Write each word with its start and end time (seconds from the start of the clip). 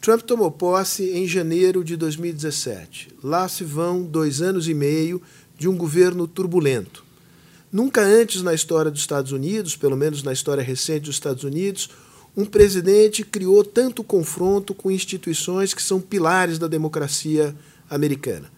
Trump 0.00 0.22
tomou 0.22 0.50
posse 0.50 1.10
em 1.10 1.26
janeiro 1.26 1.84
de 1.84 1.94
2017. 1.94 3.08
Lá 3.22 3.46
se 3.48 3.64
vão 3.64 4.02
dois 4.02 4.40
anos 4.40 4.66
e 4.66 4.72
meio 4.72 5.20
de 5.58 5.68
um 5.68 5.76
governo 5.76 6.26
turbulento. 6.26 7.04
Nunca 7.70 8.00
antes 8.00 8.40
na 8.40 8.54
história 8.54 8.90
dos 8.90 9.00
Estados 9.00 9.30
Unidos, 9.30 9.76
pelo 9.76 9.98
menos 9.98 10.22
na 10.22 10.32
história 10.32 10.62
recente 10.62 11.02
dos 11.02 11.16
Estados 11.16 11.44
Unidos, 11.44 11.90
um 12.34 12.46
presidente 12.46 13.22
criou 13.22 13.62
tanto 13.62 14.02
confronto 14.02 14.74
com 14.74 14.90
instituições 14.90 15.74
que 15.74 15.82
são 15.82 16.00
pilares 16.00 16.58
da 16.58 16.66
democracia 16.66 17.54
americana. 17.90 18.50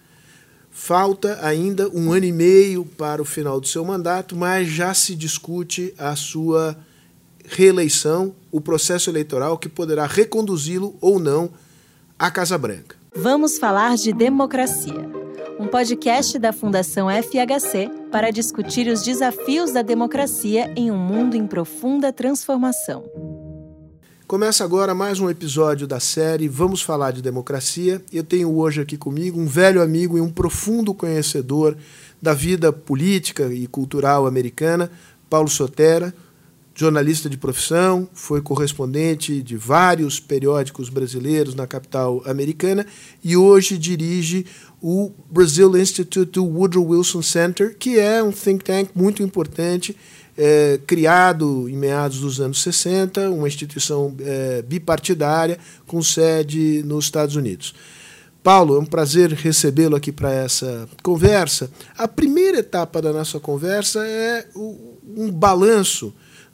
Falta 0.70 1.40
ainda 1.44 1.88
um 1.88 2.12
ano 2.12 2.24
e 2.24 2.32
meio 2.32 2.84
para 2.84 3.20
o 3.20 3.24
final 3.26 3.60
do 3.60 3.66
seu 3.66 3.84
mandato, 3.84 4.36
mas 4.36 4.68
já 4.68 4.94
se 4.94 5.16
discute 5.16 5.92
a 5.98 6.14
sua 6.14 6.78
reeleição, 7.44 8.34
o 8.50 8.60
processo 8.60 9.10
eleitoral 9.10 9.58
que 9.58 9.68
poderá 9.68 10.06
reconduzi-lo 10.06 10.96
ou 11.00 11.18
não 11.18 11.50
à 12.18 12.30
Casa 12.30 12.56
Branca. 12.56 12.96
Vamos 13.14 13.58
falar 13.58 13.96
de 13.96 14.12
democracia. 14.12 15.10
Um 15.58 15.66
podcast 15.66 16.38
da 16.38 16.52
Fundação 16.52 17.08
FHC 17.08 17.90
para 18.10 18.30
discutir 18.30 18.88
os 18.88 19.02
desafios 19.02 19.72
da 19.72 19.82
democracia 19.82 20.72
em 20.76 20.90
um 20.90 20.98
mundo 20.98 21.36
em 21.36 21.46
profunda 21.46 22.12
transformação. 22.12 23.04
Começa 24.26 24.64
agora 24.64 24.94
mais 24.94 25.20
um 25.20 25.28
episódio 25.28 25.86
da 25.86 26.00
série 26.00 26.48
Vamos 26.48 26.80
Falar 26.80 27.10
de 27.10 27.20
Democracia. 27.20 28.02
Eu 28.10 28.24
tenho 28.24 28.56
hoje 28.56 28.80
aqui 28.80 28.96
comigo 28.96 29.38
um 29.38 29.46
velho 29.46 29.82
amigo 29.82 30.16
e 30.16 30.22
um 30.22 30.30
profundo 30.30 30.94
conhecedor 30.94 31.76
da 32.20 32.32
vida 32.32 32.72
política 32.72 33.52
e 33.52 33.66
cultural 33.66 34.26
americana, 34.26 34.90
Paulo 35.28 35.50
Sotera, 35.50 36.14
jornalista 36.82 37.30
de 37.30 37.36
profissão, 37.36 38.08
foi 38.12 38.42
correspondente 38.42 39.40
de 39.40 39.56
vários 39.56 40.18
periódicos 40.18 40.88
brasileiros 40.88 41.54
na 41.54 41.64
capital 41.64 42.20
americana 42.26 42.84
e 43.22 43.36
hoje 43.36 43.78
dirige 43.78 44.44
o 44.82 45.12
Brazil 45.30 45.76
Institute 45.76 46.32
do 46.32 46.44
Woodrow 46.44 46.88
Wilson 46.88 47.22
Center, 47.22 47.76
que 47.78 48.00
é 48.00 48.20
um 48.20 48.32
think 48.32 48.64
tank 48.64 48.90
muito 48.96 49.22
importante 49.22 49.96
é, 50.36 50.80
criado 50.84 51.68
em 51.68 51.76
meados 51.76 52.18
dos 52.18 52.40
anos 52.40 52.60
60, 52.60 53.30
uma 53.30 53.46
instituição 53.46 54.12
é, 54.18 54.62
bipartidária 54.62 55.58
com 55.86 56.02
sede 56.02 56.82
nos 56.84 57.04
Estados 57.04 57.36
Unidos. 57.36 57.74
Paulo, 58.42 58.74
é 58.74 58.80
um 58.80 58.84
prazer 58.84 59.30
recebê-lo 59.30 59.94
aqui 59.94 60.10
para 60.10 60.32
essa 60.32 60.88
conversa. 61.00 61.70
A 61.96 62.08
primeira 62.08 62.58
etapa 62.58 63.00
da 63.00 63.12
nossa 63.12 63.38
conversa 63.38 64.04
é 64.04 64.48
um 64.56 65.30
balanço 65.30 66.12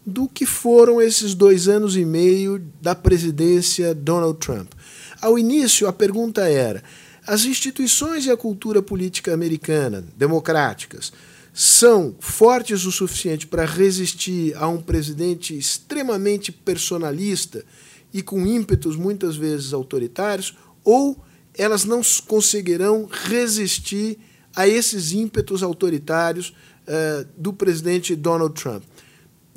do 0.08 0.26
que 0.26 0.46
foram 0.46 1.00
esses 1.00 1.34
dois 1.34 1.68
anos 1.68 1.96
e 1.96 2.04
meio 2.04 2.58
da 2.80 2.94
presidência 2.94 3.94
Donald 3.94 4.38
Trump. 4.38 4.72
Ao 5.20 5.38
início, 5.38 5.86
a 5.86 5.92
pergunta 5.92 6.48
era: 6.48 6.82
as 7.26 7.44
instituições 7.44 8.24
e 8.24 8.30
a 8.30 8.36
cultura 8.36 8.80
política 8.80 9.34
americana, 9.34 10.04
democráticas, 10.16 11.12
são 11.52 12.14
fortes 12.18 12.84
o 12.86 12.92
suficiente 12.92 13.46
para 13.46 13.64
resistir 13.64 14.56
a 14.56 14.66
um 14.68 14.80
presidente 14.80 15.56
extremamente 15.56 16.50
personalista 16.50 17.64
e 18.14 18.22
com 18.22 18.46
ímpetos 18.46 18.96
muitas 18.96 19.36
vezes 19.36 19.72
autoritários, 19.72 20.56
ou 20.82 21.22
elas 21.54 21.84
não 21.84 22.00
conseguirão 22.26 23.08
resistir 23.10 24.18
a 24.54 24.66
esses 24.66 25.12
ímpetos 25.12 25.62
autoritários 25.62 26.54
uh, 26.86 27.28
do 27.36 27.52
presidente 27.52 28.16
Donald 28.16 28.54
Trump. 28.54 28.82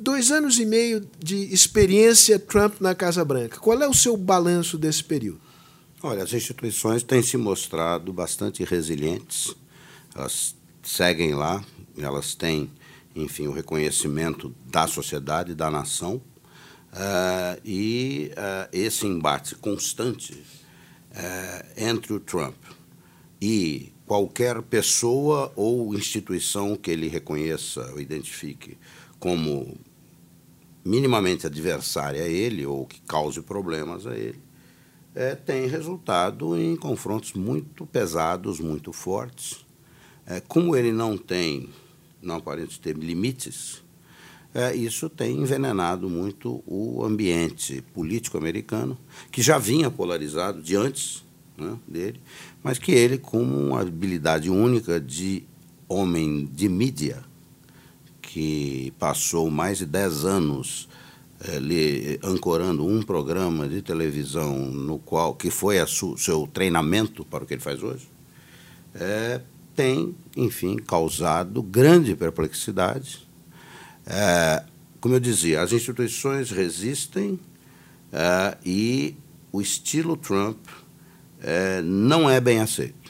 Dois 0.04 0.32
anos 0.32 0.58
e 0.58 0.66
meio 0.66 1.08
de 1.20 1.54
experiência 1.54 2.36
Trump 2.36 2.80
na 2.80 2.92
Casa 2.92 3.24
Branca. 3.24 3.60
Qual 3.60 3.80
é 3.80 3.86
o 3.86 3.94
seu 3.94 4.16
balanço 4.16 4.76
desse 4.76 5.04
período? 5.04 5.40
Olha, 6.02 6.24
as 6.24 6.32
instituições 6.32 7.04
têm 7.04 7.22
se 7.22 7.36
mostrado 7.36 8.12
bastante 8.12 8.64
resilientes. 8.64 9.54
Elas 10.12 10.56
seguem 10.82 11.36
lá, 11.36 11.64
elas 11.96 12.34
têm, 12.34 12.68
enfim, 13.14 13.46
o 13.46 13.52
reconhecimento 13.52 14.52
da 14.66 14.88
sociedade, 14.88 15.54
da 15.54 15.70
nação, 15.70 16.16
uh, 16.16 17.60
e 17.64 18.32
uh, 18.32 18.68
esse 18.72 19.06
embate 19.06 19.54
constante 19.54 20.32
uh, 20.32 21.68
entre 21.76 22.12
o 22.12 22.18
Trump 22.18 22.56
e 23.40 23.92
qualquer 24.04 24.62
pessoa 24.62 25.52
ou 25.54 25.94
instituição 25.94 26.74
que 26.74 26.90
ele 26.90 27.06
reconheça 27.06 27.88
ou 27.92 28.00
identifique 28.00 28.76
como 29.22 29.78
minimamente 30.84 31.46
adversária 31.46 32.22
a 32.22 32.28
ele 32.28 32.66
ou 32.66 32.86
que 32.86 33.00
cause 33.02 33.40
problemas 33.40 34.06
a 34.06 34.16
ele, 34.16 34.40
é, 35.14 35.34
tem 35.34 35.66
resultado 35.66 36.56
em 36.56 36.74
confrontos 36.76 37.32
muito 37.34 37.86
pesados, 37.86 38.58
muito 38.60 38.92
fortes. 38.92 39.64
É, 40.26 40.40
como 40.40 40.74
ele 40.76 40.92
não 40.92 41.16
tem 41.16 41.68
não 42.22 42.36
aparenta 42.36 42.72
ter 42.80 42.96
limites, 42.96 43.82
é, 44.54 44.74
isso 44.74 45.08
tem 45.08 45.40
envenenado 45.40 46.08
muito 46.08 46.62
o 46.66 47.04
ambiente 47.04 47.82
político 47.94 48.38
americano, 48.38 48.96
que 49.30 49.42
já 49.42 49.58
vinha 49.58 49.90
polarizado 49.90 50.62
de 50.62 50.76
antes 50.76 51.24
né, 51.56 51.76
dele, 51.88 52.20
mas 52.62 52.78
que 52.78 52.92
ele, 52.92 53.18
com 53.18 53.42
uma 53.42 53.80
habilidade 53.80 54.50
única 54.50 55.00
de 55.00 55.44
homem 55.88 56.48
de 56.52 56.68
mídia, 56.68 57.24
que 58.32 58.94
passou 58.98 59.50
mais 59.50 59.76
de 59.76 59.84
10 59.84 60.24
anos 60.24 60.88
é, 61.38 62.18
ancorando 62.26 62.86
um 62.86 63.02
programa 63.02 63.68
de 63.68 63.82
televisão 63.82 64.56
no 64.56 64.98
qual 64.98 65.34
que 65.34 65.50
foi 65.50 65.78
o 65.82 66.16
seu 66.16 66.48
treinamento 66.50 67.26
para 67.26 67.44
o 67.44 67.46
que 67.46 67.52
ele 67.52 67.60
faz 67.60 67.82
hoje, 67.82 68.08
é, 68.94 69.42
tem, 69.76 70.14
enfim, 70.34 70.76
causado 70.76 71.62
grande 71.62 72.16
perplexidade. 72.16 73.28
É, 74.06 74.64
como 74.98 75.14
eu 75.14 75.20
dizia, 75.20 75.60
as 75.60 75.72
instituições 75.72 76.50
resistem 76.50 77.38
é, 78.10 78.56
e 78.64 79.14
o 79.52 79.60
estilo 79.60 80.16
Trump 80.16 80.58
não 81.84 82.30
é 82.30 82.40
bem 82.40 82.60
aceito. 82.60 83.01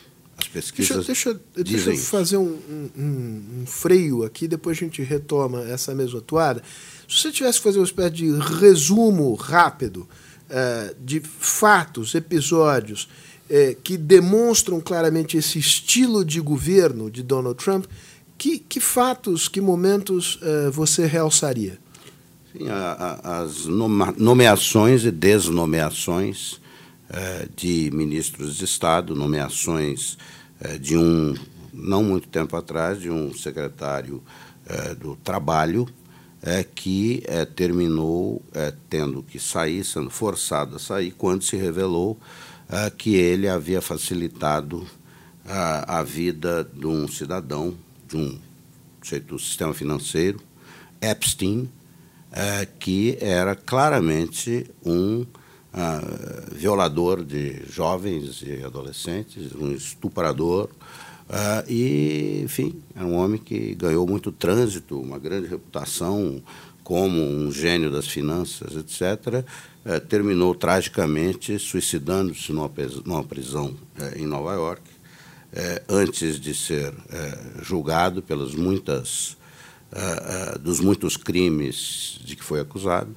As 0.53 0.71
pesquisas 0.71 1.07
deixa, 1.07 1.33
deixa, 1.55 1.65
deixa 1.65 1.91
eu 1.91 1.97
fazer 1.97 2.37
um, 2.37 2.59
um, 2.69 3.43
um, 3.63 3.67
freio 3.67 4.23
aqui, 4.23 4.47
depois 4.47 4.77
a 4.77 4.81
gente 4.81 5.03
retoma 5.03 5.63
essa 5.63 5.95
mesma 5.95 6.21
toada. 6.21 6.63
Se 7.09 7.23
você 7.23 7.33
tivesse 7.33 7.59
que 7.59 7.65
fazer 7.65 7.79
uma 7.79 7.87
espécie 7.87 8.11
de 8.11 8.31
resumo 8.61 9.33
rápido 9.35 10.07
é, 10.51 10.95
de 11.01 11.21
fatos, 11.21 12.15
episódios 12.15 13.09
é, 13.49 13.75
que 13.83 13.97
demonstram 13.97 14.79
claramente 14.79 15.39
esse 15.39 15.59
estilo 15.59 16.23
de 16.23 16.39
governo 16.39 17.11
de 17.11 17.23
Donald 17.23 17.57
Trump, 17.57 17.87
que, 18.37 18.59
que 18.59 18.79
fatos, 18.79 19.49
que 19.49 19.61
momentos 19.61 20.39
é, 20.43 20.69
você 20.69 21.07
realçaria? 21.07 21.79
Sim, 22.53 22.69
a, 22.69 23.21
a, 23.23 23.41
as 23.41 23.65
nomeações 24.19 25.05
e 25.07 25.11
desnomeações 25.11 26.61
de 27.55 27.91
ministros 27.93 28.57
de 28.57 28.65
Estado, 28.65 29.15
nomeações 29.15 30.17
de 30.81 30.97
um, 30.97 31.35
não 31.73 32.03
muito 32.05 32.29
tempo 32.29 32.57
atrás, 32.57 33.01
de 33.01 33.11
um 33.11 33.35
secretário 33.35 34.23
é, 34.67 34.95
do 34.95 35.17
Trabalho, 35.17 35.89
é, 36.43 36.65
que 36.65 37.23
é, 37.27 37.45
terminou 37.45 38.43
é, 38.55 38.73
tendo 38.89 39.23
que 39.23 39.39
sair, 39.39 39.85
sendo 39.85 40.11
forçado 40.11 40.77
a 40.77 40.79
sair, 40.79 41.13
quando 41.13 41.43
se 41.43 41.57
revelou 41.57 42.19
que 42.97 43.17
ele 43.17 43.51
havia 43.51 43.83
facilitado 43.83 44.79
uh, 44.79 45.85
a 45.87 46.03
vida 46.03 46.67
de 46.73 46.87
um 46.87 47.07
cidadão, 47.07 47.75
de 48.09 48.17
um 48.17 48.39
do 49.27 49.39
sistema 49.39 49.75
financeiro, 49.75 50.41
Epstein, 50.99 51.69
que 52.81 53.19
era 53.21 53.55
claramente 53.55 54.65
um 54.87 55.27
violador 56.53 57.25
de 57.25 57.63
jovens 57.69 58.43
e 58.43 58.63
adolescentes, 58.65 59.55
um 59.55 59.73
estuprador, 59.73 60.69
Uh, 61.23 61.65
e, 61.67 62.43
enfim, 62.45 62.83
era 62.95 63.07
um 63.07 63.15
homem 63.15 63.41
que 63.41 63.75
ganhou 63.75 64.07
muito 64.07 64.31
trânsito, 64.31 65.01
uma 65.01 65.19
grande 65.19 65.47
reputação 65.49 66.43
como 66.85 67.23
um 67.23 67.51
gênio 67.51 67.91
das 67.91 68.07
finanças, 68.07 68.77
etc 68.77 69.43
é, 69.85 69.99
terminou 69.99 70.55
tragicamente 70.55 71.59
suicidando-se 71.59 72.53
numa, 72.53 72.71
numa, 73.05 73.25
prisão 73.25 73.75
é, 73.99 74.19
em 74.19 74.27
Nova 74.27 74.53
York, 74.55 74.83
é, 75.53 75.83
antes 75.89 76.39
de 76.39 76.55
ser 76.55 76.95
julgado 77.61 78.23
pelas 78.23 78.55
muitas 78.55 79.37
dos 80.63 80.81
muitos 80.81 81.19
crimes 81.19 82.19
de 82.25 82.35
que 82.35 82.43
foi 82.43 82.61
acusado. 82.61 83.15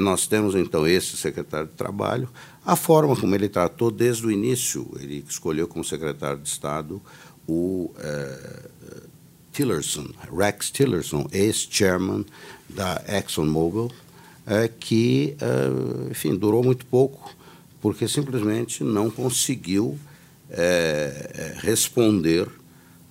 Nós 0.00 0.26
temos 0.26 0.54
então 0.54 0.86
esse 0.86 1.16
secretário 1.16 1.66
de 1.66 1.74
Trabalho, 1.74 2.28
a 2.64 2.76
forma 2.76 3.16
como 3.16 3.34
ele 3.34 3.48
tratou 3.48 3.90
desde 3.90 4.26
o 4.26 4.30
início, 4.30 4.88
ele 5.00 5.24
escolheu 5.28 5.66
como 5.66 5.84
secretário 5.84 6.40
de 6.40 6.48
Estado 6.48 7.02
o 7.48 7.92
Tillerson, 9.56 10.06
Rex 10.30 10.70
Tillerson, 10.70 11.26
ex-chairman 11.32 12.26
da 12.68 13.02
ExxonMobil, 13.08 13.90
é, 14.46 14.68
que, 14.68 15.34
é, 15.40 16.10
enfim, 16.10 16.36
durou 16.36 16.62
muito 16.62 16.84
pouco, 16.84 17.34
porque 17.80 18.06
simplesmente 18.06 18.84
não 18.84 19.10
conseguiu 19.10 19.98
é, 20.50 21.54
responder 21.58 22.48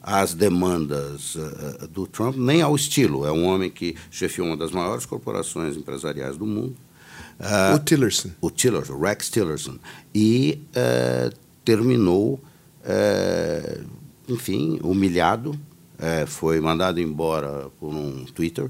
às 0.05 0.35
demandas 0.35 1.33
uh, 1.33 1.87
do 1.87 2.05
Trump, 2.05 2.35
nem 2.37 2.61
ao 2.61 2.75
estilo. 2.75 3.25
É 3.25 3.31
um 3.31 3.43
homem 3.43 3.71
que 3.71 3.95
chefiou 4.11 4.45
uma 4.45 4.55
das 4.55 4.69
maiores 4.69 5.03
corporações 5.03 5.75
empresariais 5.75 6.37
do 6.37 6.45
mundo. 6.45 6.75
Uh, 7.39 7.75
o 7.75 7.79
Tillerson. 7.79 8.29
O 8.39 8.51
Tillerson, 8.51 8.93
o 8.93 9.01
Rex 9.01 9.31
Tillerson. 9.31 9.79
E 10.13 10.61
uh, 10.69 11.35
terminou, 11.65 12.39
enfim, 14.29 14.79
humilhado, 14.83 15.59
foi 16.27 16.61
mandado 16.61 16.99
embora 16.99 17.71
por 17.79 17.89
um 17.89 18.25
Twitter. 18.25 18.69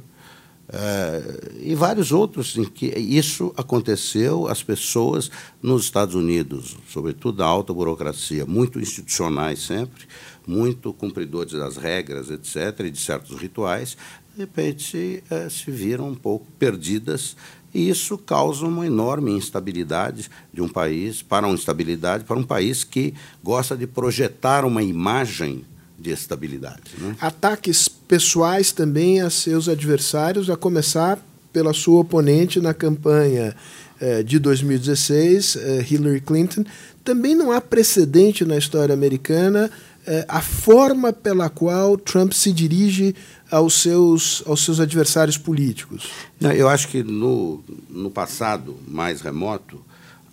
Uh, 0.68 1.62
e 1.62 1.76
vários 1.76 2.12
outros 2.12 2.58
em 2.58 2.66
que 2.66 2.88
isso 2.88 3.54
aconteceu, 3.56 4.48
as 4.48 4.64
pessoas 4.64 5.30
nos 5.62 5.84
Estados 5.84 6.16
Unidos, 6.16 6.76
sobretudo 6.90 7.38
da 7.38 7.46
alta 7.46 7.72
burocracia, 7.72 8.48
muito 8.48 8.80
institucionais 8.80 9.60
sempre, 9.60 10.08
muito 10.48 10.94
cumpridores 10.94 11.54
das 11.54 11.78
regras, 11.78 12.30
etc., 12.30 12.86
e 12.86 12.92
de 12.92 13.00
certos 13.00 13.38
rituais, 13.38 13.98
de 14.34 14.42
repente 14.42 15.24
uh, 15.32 15.50
se 15.50 15.72
viram 15.72 16.10
um 16.10 16.16
pouco 16.16 16.46
perdidas 16.60 17.36
e 17.76 17.90
isso 17.90 18.18
causa 18.18 18.66
uma 18.66 18.86
enorme 18.88 19.32
instabilidade 19.32 20.30
de 20.54 20.62
um 20.62 20.70
país 20.70 21.22
para 21.22 21.46
uma 21.46 21.54
instabilidade 21.54 22.24
para 22.24 22.38
um 22.38 22.44
país 22.44 22.86
que 22.86 23.14
gosta 23.44 23.76
de 23.76 23.86
projetar 23.86 24.64
uma 24.64 24.82
imagem 24.82 25.66
de 26.00 26.10
estabilidade. 26.10 26.92
Né? 26.98 27.18
Ataques 27.20 27.90
pessoais 27.90 28.72
também 28.72 29.20
a 29.20 29.30
seus 29.30 29.68
adversários, 29.68 30.50
a 30.50 30.56
começar 30.56 31.20
pela 31.52 31.74
sua 31.74 32.00
oponente 32.00 32.62
na 32.62 32.74
campanha 32.74 33.54
eh, 34.00 34.24
de 34.24 34.40
2016, 34.40 35.56
eh, 35.56 35.86
Hillary 35.90 36.22
Clinton. 36.22 36.64
Também 37.04 37.36
não 37.36 37.52
há 37.52 37.62
precedente 37.62 38.44
na 38.44 38.58
história 38.58 38.94
americana 38.94 39.70
eh, 39.70 39.95
a 40.28 40.42
forma 40.42 41.12
pela 41.12 41.50
qual 41.50 41.98
Trump 41.98 42.32
se 42.32 42.52
dirige 42.52 43.16
aos 43.50 43.82
seus, 43.82 44.44
aos 44.46 44.64
seus 44.64 44.80
adversários 44.80 45.38
políticos. 45.38 46.10
Não, 46.40 46.52
eu 46.52 46.68
acho 46.68 46.88
que 46.88 47.04
no, 47.04 47.64
no 47.90 48.12
passado 48.12 48.78
mais 48.88 49.22
remoto, 49.22 49.84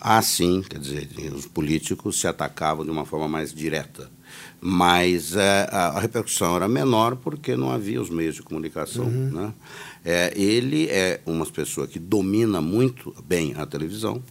há 0.01 0.21
sim, 0.23 0.63
quer 0.69 0.79
dizer, 0.79 1.09
os 1.35 1.47
políticos 1.47 2.21
se 2.21 2.27
atacavam 2.27 2.85
de 2.85 2.91
uma 2.91 3.05
forma 3.05 3.29
mais 3.29 3.53
direta 3.53 4.11
mas 4.65 5.35
é, 5.35 5.69
a, 5.73 5.89
a, 5.89 6.01
repercussão 6.01 6.55
era 6.55 6.69
menor 6.69 7.17
porque 7.17 7.57
não 7.57 7.73
havia 7.73 8.01
os 8.01 8.09
meios 8.09 8.37
de 8.37 8.43
comunicação. 8.43 9.07
Uhum. 9.07 9.31
Né? 9.31 9.53
É, 10.05 10.33
ele 10.41 10.87
é 10.89 11.21
uma 11.27 11.45
pessoa 11.45 11.89
que 11.89 11.99
domina 11.99 12.61
muito 12.61 13.13
bem 13.27 13.55
a 13.57 13.67
televisão 13.67 14.23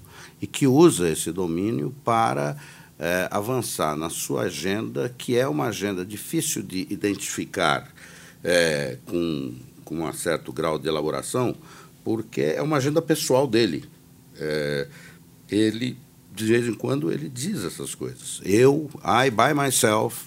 e 0.42 0.48
que 0.48 0.66
usa 0.66 1.10
esse 1.10 1.34
domínio 1.34 1.94
para 2.06 2.56
é, 3.02 3.28
avançar 3.32 3.98
na 3.98 4.12
sua 4.12 4.44
agenda, 4.44 5.12
que 5.18 5.36
é 5.36 5.48
uma 5.48 5.66
agenda 5.66 6.06
difícil 6.06 6.62
de 6.62 6.86
identificar 6.88 7.92
é, 8.44 9.00
com, 9.08 9.56
com 9.84 10.06
um 10.06 10.14
certo 10.14 10.54
grau 10.54 10.78
de 10.78 10.88
elaboração, 10.88 11.56
porque 12.04 12.42
é 12.42 12.62
uma 12.62 12.78
agenda 12.78 13.02
pessoal 13.02 13.48
dele. 13.48 13.86
É, 14.38 14.88
ele 15.50 15.98
de 16.34 16.46
vez 16.46 16.68
em 16.68 16.74
quando 16.74 17.12
ele 17.12 17.28
diz 17.28 17.66
essas 17.66 17.96
coisas. 17.96 18.40
Eu, 18.46 18.90
I 19.04 19.30
by 19.32 19.60
myself, 19.60 20.24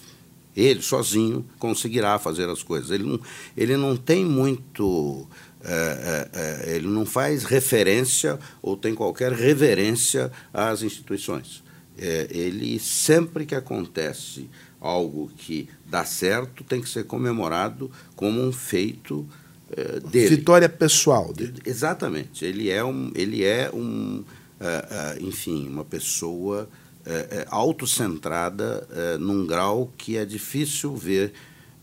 ele 0.56 0.82
sozinho 0.82 1.47
conseguirá 1.59 2.19
fazer 2.19 2.49
as 2.49 2.62
coisas. 2.62 2.91
Ele 2.91 3.05
não, 3.05 3.21
ele 3.56 3.76
não 3.76 3.97
tem 3.97 4.25
muito. 4.25 5.26
É, 5.62 6.29
é, 6.67 6.76
ele 6.76 6.88
não 6.88 7.06
faz 7.06 7.44
referência 7.44 8.38
ou 8.61 8.76
tem 8.76 8.94
qualquer 8.94 9.32
reverência 9.32 10.31
às 10.53 10.82
instituições. 10.82 11.63
É, 11.96 12.26
ele, 12.31 12.79
sempre 12.79 13.46
que 13.46 13.55
acontece 13.55 14.49
algo 14.81 15.31
que 15.37 15.69
dá 15.87 16.05
certo, 16.05 16.64
tem 16.64 16.81
que 16.81 16.88
ser 16.88 17.05
comemorado 17.05 17.91
como 18.17 18.41
um 18.41 18.52
feito 18.52 19.26
é, 19.70 20.00
dele. 20.00 20.37
Vitória 20.37 20.69
pessoal 20.69 21.32
dele. 21.32 21.61
Exatamente. 21.64 22.44
Ele 22.44 22.70
é 22.70 22.85
um. 22.85 23.11
Ele 23.14 23.44
é 23.44 23.70
um 23.73 24.25
é, 24.61 25.17
é, 25.19 25.23
enfim, 25.23 25.69
uma 25.69 25.85
pessoa 25.85 26.69
é, 27.05 27.46
autocentrada 27.50 28.87
num 29.20 29.47
grau 29.47 29.93
que 29.99 30.17
é 30.17 30.25
difícil 30.25 30.97
ver 30.97 31.32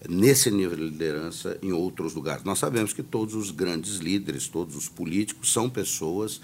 nesse 0.09 0.49
nível 0.49 0.75
de 0.75 0.83
liderança 0.85 1.57
em 1.61 1.71
outros 1.71 2.15
lugares. 2.15 2.43
Nós 2.43 2.57
sabemos 2.57 2.91
que 2.91 3.03
todos 3.03 3.35
os 3.35 3.51
grandes 3.51 3.97
líderes, 3.97 4.47
todos 4.47 4.75
os 4.75 4.89
políticos 4.89 5.53
são 5.53 5.69
pessoas 5.69 6.41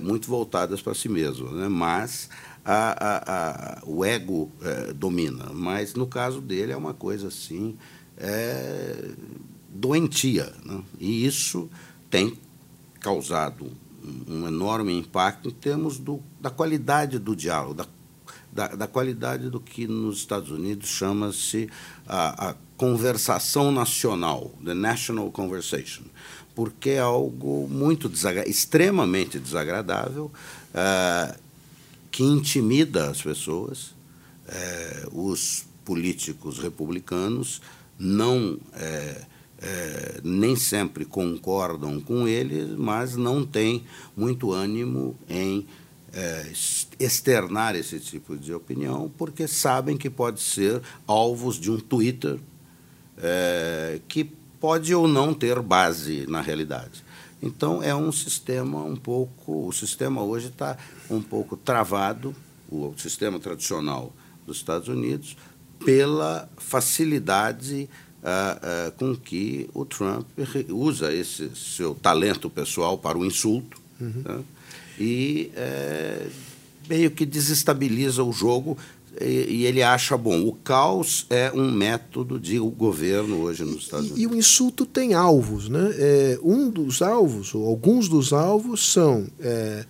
muito 0.00 0.26
voltadas 0.26 0.80
para 0.80 0.94
si 0.94 1.08
mesmos, 1.10 1.52
né? 1.52 1.68
mas 1.68 2.30
a, 2.70 3.06
a, 3.08 3.78
a, 3.78 3.82
o 3.86 4.04
ego 4.04 4.50
domina. 4.94 5.46
Mas 5.54 5.94
no 5.94 6.06
caso 6.06 6.40
dele 6.42 6.72
é 6.72 6.76
uma 6.76 6.92
coisa 6.92 7.28
assim 7.28 7.78
é, 8.18 9.10
doentia, 9.70 10.52
né? 10.64 10.82
e 11.00 11.24
isso 11.24 11.70
tem 12.10 12.36
causado 13.00 13.70
um 14.28 14.46
enorme 14.46 14.92
impacto 14.92 15.48
em 15.48 15.52
termos 15.52 15.98
do, 15.98 16.20
da 16.40 16.50
qualidade 16.50 17.18
do 17.18 17.34
diálogo, 17.34 17.74
da, 17.74 17.86
da, 18.52 18.68
da 18.68 18.86
qualidade 18.86 19.50
do 19.50 19.60
que 19.60 19.86
nos 19.86 20.18
Estados 20.18 20.50
Unidos 20.50 20.88
chama-se 20.88 21.68
a, 22.06 22.50
a, 22.50 22.54
conversação 22.76 23.72
nacional, 23.72 24.52
the 24.64 24.72
national 24.72 25.32
conversation, 25.32 26.04
porque 26.54 26.90
é 26.90 27.00
algo 27.00 27.66
muito 27.68 28.08
desagra 28.08 28.48
extremamente 28.48 29.36
desagradável, 29.36 30.30
uh, 30.72 31.47
que 32.10 32.22
intimida 32.22 33.10
as 33.10 33.22
pessoas, 33.22 33.94
uh, 34.48 35.30
os 35.30 35.66
políticos 35.84 36.58
republicanos 36.58 37.60
não 37.98 38.54
uh, 38.54 39.26
é, 39.60 40.20
nem 40.22 40.54
sempre 40.54 41.04
concordam 41.04 42.00
com 42.00 42.28
ele, 42.28 42.76
mas 42.76 43.16
não 43.16 43.44
têm 43.44 43.84
muito 44.16 44.52
ânimo 44.52 45.16
em 45.28 45.66
é, 46.12 46.52
externar 46.98 47.74
esse 47.74 47.98
tipo 47.98 48.36
de 48.36 48.52
opinião, 48.54 49.10
porque 49.18 49.46
sabem 49.48 49.96
que 49.96 50.08
pode 50.08 50.40
ser 50.40 50.80
alvos 51.06 51.56
de 51.56 51.70
um 51.70 51.78
Twitter 51.78 52.38
é, 53.18 54.00
que 54.08 54.24
pode 54.60 54.94
ou 54.94 55.08
não 55.08 55.34
ter 55.34 55.60
base 55.60 56.26
na 56.28 56.40
realidade. 56.40 57.04
Então 57.42 57.82
é 57.82 57.94
um 57.94 58.10
sistema 58.10 58.82
um 58.82 58.96
pouco, 58.96 59.68
o 59.68 59.72
sistema 59.72 60.22
hoje 60.22 60.48
está 60.48 60.76
um 61.08 61.22
pouco 61.22 61.56
travado, 61.56 62.34
o 62.70 62.92
sistema 62.96 63.38
tradicional 63.38 64.12
dos 64.46 64.58
Estados 64.58 64.88
Unidos, 64.88 65.36
pela 65.84 66.48
facilidade 66.56 67.88
uh, 68.22 68.88
uh, 68.88 68.92
com 68.92 69.14
que 69.14 69.68
o 69.72 69.84
Trump 69.84 70.26
usa 70.68 71.12
esse 71.12 71.50
seu 71.54 71.94
talento 71.94 72.50
pessoal 72.50 72.98
para 72.98 73.16
o 73.16 73.24
insulto 73.24 73.80
uhum. 74.00 74.22
né? 74.24 74.44
e 74.98 75.52
é, 75.54 76.26
meio 76.88 77.10
que 77.10 77.24
desestabiliza 77.24 78.24
o 78.24 78.32
jogo 78.32 78.76
e, 79.20 79.60
e, 79.60 79.66
ele 79.66 79.82
acha 79.82 80.16
bom. 80.16 80.46
O 80.46 80.52
caos 80.52 81.26
é 81.30 81.50
um 81.54 81.70
método 81.70 82.38
de 82.38 82.58
o 82.60 82.70
governo 82.70 83.42
hoje 83.42 83.64
nos 83.64 83.82
Estados 83.82 84.06
Unidos. 84.06 84.18
E, 84.18 84.22
e 84.22 84.26
o 84.26 84.34
insulto 84.34 84.86
tem 84.86 85.14
alvos, 85.14 85.68
né? 85.68 85.90
É, 85.96 86.38
um 86.42 86.70
dos 86.70 87.02
alvos, 87.02 87.54
ou 87.54 87.66
alguns 87.66 88.08
dos 88.08 88.32
alvos, 88.32 88.92
são 88.92 89.26
é, 89.40 89.84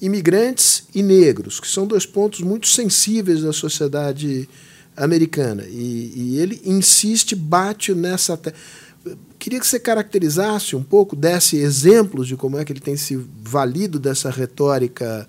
imigrantes 0.00 0.84
e 0.94 1.02
negros, 1.02 1.60
que 1.60 1.68
são 1.68 1.86
dois 1.86 2.06
pontos 2.06 2.40
muito 2.40 2.68
sensíveis 2.68 3.42
da 3.42 3.52
sociedade 3.52 4.48
americana. 4.96 5.64
E, 5.68 6.12
e 6.14 6.38
ele 6.38 6.60
insiste, 6.64 7.34
bate 7.34 7.94
nessa. 7.94 8.36
Te... 8.36 8.52
Queria 9.38 9.60
que 9.60 9.66
você 9.66 9.78
caracterizasse 9.78 10.74
um 10.74 10.82
pouco, 10.82 11.14
desse 11.14 11.56
exemplos 11.56 12.26
de 12.26 12.36
como 12.36 12.58
é 12.58 12.64
que 12.64 12.72
ele 12.72 12.80
tem 12.80 12.96
se 12.96 13.16
valido 13.42 13.98
dessa 13.98 14.30
retórica, 14.30 15.28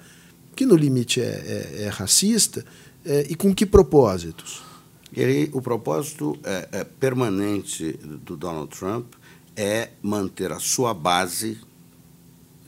que 0.56 0.66
no 0.66 0.76
limite 0.76 1.22
é, 1.22 1.24
é, 1.24 1.84
é 1.84 1.88
racista, 1.90 2.66
e 3.06 3.36
com 3.36 3.54
que 3.54 3.66
propósitos? 3.66 4.64
Ele, 5.12 5.50
o 5.54 5.62
propósito 5.62 6.38
é, 6.44 6.70
é 6.72 6.84
permanente 6.84 7.94
do 7.94 8.38
Donald 8.38 8.70
Trump 8.78 9.14
é 9.56 9.90
manter 10.02 10.52
a 10.52 10.60
sua 10.60 10.94
base 10.94 11.60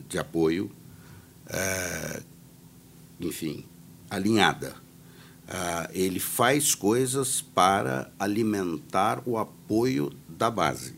de 0.08 0.18
apoio, 0.18 0.70
é, 1.48 2.22
enfim, 3.20 3.64
alinhada 4.10 4.82
Uh, 5.52 5.84
ele 5.92 6.18
faz 6.18 6.74
coisas 6.74 7.42
para 7.42 8.10
alimentar 8.18 9.22
o 9.26 9.36
apoio 9.36 10.10
da 10.26 10.50
base. 10.50 10.92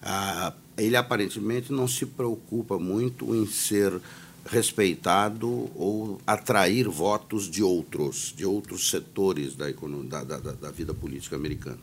Uh, 0.00 0.54
ele 0.76 0.94
aparentemente 0.94 1.72
não 1.72 1.88
se 1.88 2.06
preocupa 2.06 2.78
muito 2.78 3.34
em 3.34 3.44
ser 3.44 4.00
respeitado 4.50 5.70
ou 5.74 6.20
atrair 6.26 6.88
votos 6.88 7.48
de 7.48 7.62
outros, 7.62 8.32
de 8.36 8.44
outros 8.44 8.90
setores 8.90 9.54
da, 9.54 9.70
da, 9.70 10.24
da, 10.24 10.52
da 10.52 10.70
vida 10.70 10.94
política 10.94 11.36
americana. 11.36 11.78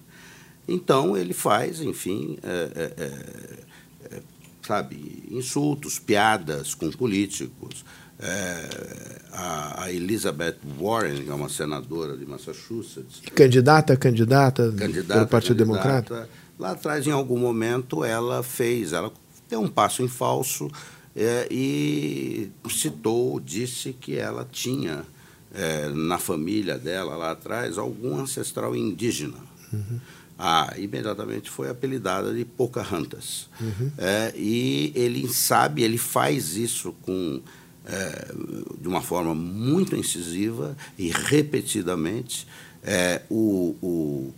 Então, 0.67 1.15
ele 1.15 1.33
faz, 1.33 1.79
enfim, 1.79 2.37
é, 2.41 2.71
é, 2.75 3.03
é, 3.03 4.15
é 4.15 4.21
sabe, 4.65 5.23
insultos, 5.29 5.99
piadas 5.99 6.73
com 6.73 6.89
políticos, 6.91 7.85
é, 8.19 9.21
a, 9.31 9.83
a, 9.83 9.91
Elizabeth 9.91 10.57
Warren, 10.79 11.23
que 11.23 11.29
é 11.29 11.33
uma 11.33 11.49
senadora 11.49 12.17
de 12.17 12.25
Massachusetts. 12.25 13.21
Candidata, 13.35 13.95
candidata, 13.95 14.71
candidata 14.71 15.13
pelo 15.13 15.27
Partido 15.27 15.57
candidata, 15.57 16.01
Democrata? 16.07 16.29
Lá 16.57 16.71
atrás, 16.71 17.05
em 17.05 17.11
algum 17.11 17.37
momento, 17.37 18.03
ela 18.03 18.41
fez, 18.41 18.93
ela 18.93 19.11
deu 19.47 19.61
um 19.61 19.67
passo 19.67 20.01
em 20.01 20.07
falso 20.07 20.71
é, 21.15 21.47
e 21.49 22.49
citou, 22.69 23.39
disse 23.39 23.93
que 23.93 24.17
ela 24.17 24.47
tinha 24.51 25.05
é, 25.53 25.87
na 25.89 26.17
família 26.17 26.77
dela 26.77 27.15
lá 27.15 27.31
atrás 27.31 27.77
algum 27.77 28.17
ancestral 28.17 28.75
indígena. 28.75 29.37
Uhum. 29.71 29.99
Ah, 30.37 30.73
imediatamente 30.77 31.49
foi 31.49 31.69
apelidada 31.69 32.33
de 32.33 32.43
Pocahontas. 32.43 33.47
Uhum. 33.61 33.91
É, 33.97 34.33
e 34.35 34.91
ele 34.93 35.29
sabe, 35.29 35.81
ele 35.81 35.97
faz 35.97 36.57
isso 36.57 36.93
com 37.03 37.41
é, 37.85 38.33
de 38.81 38.87
uma 38.87 39.01
forma 39.01 39.33
muito 39.33 39.95
incisiva 39.95 40.75
e 40.97 41.09
repetidamente. 41.09 42.45
É, 42.83 43.21
o, 43.29 43.75
o, 43.81 44.33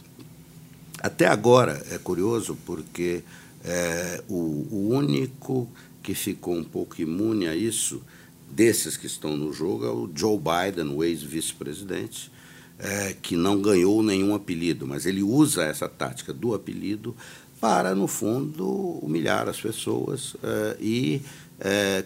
até 1.00 1.28
agora 1.28 1.84
é 1.90 1.98
curioso 1.98 2.58
porque 2.66 3.24
é, 3.64 4.22
o, 4.30 4.68
o 4.70 4.90
único 4.92 5.68
que 6.08 6.14
ficou 6.14 6.56
um 6.56 6.64
pouco 6.64 7.02
imune 7.02 7.50
a 7.50 7.54
isso, 7.54 8.02
desses 8.50 8.96
que 8.96 9.06
estão 9.06 9.36
no 9.36 9.52
jogo, 9.52 9.86
é 9.86 9.90
o 9.90 10.10
Joe 10.16 10.40
Biden, 10.40 10.96
o 10.96 11.04
ex-vice-presidente, 11.04 12.32
é, 12.80 13.14
que 13.22 13.36
não 13.36 13.62
ganhou 13.62 14.02
nenhum 14.02 14.34
apelido, 14.34 14.88
mas 14.88 15.06
ele 15.06 15.22
usa 15.22 15.66
essa 15.66 15.90
tática 15.90 16.32
do 16.32 16.56
apelido 16.56 17.14
para, 17.60 17.94
no 17.94 18.08
fundo, 18.08 18.66
humilhar 19.02 19.50
as 19.50 19.60
pessoas 19.60 20.38
é, 20.42 20.78
e 20.80 21.22
é, 21.60 22.06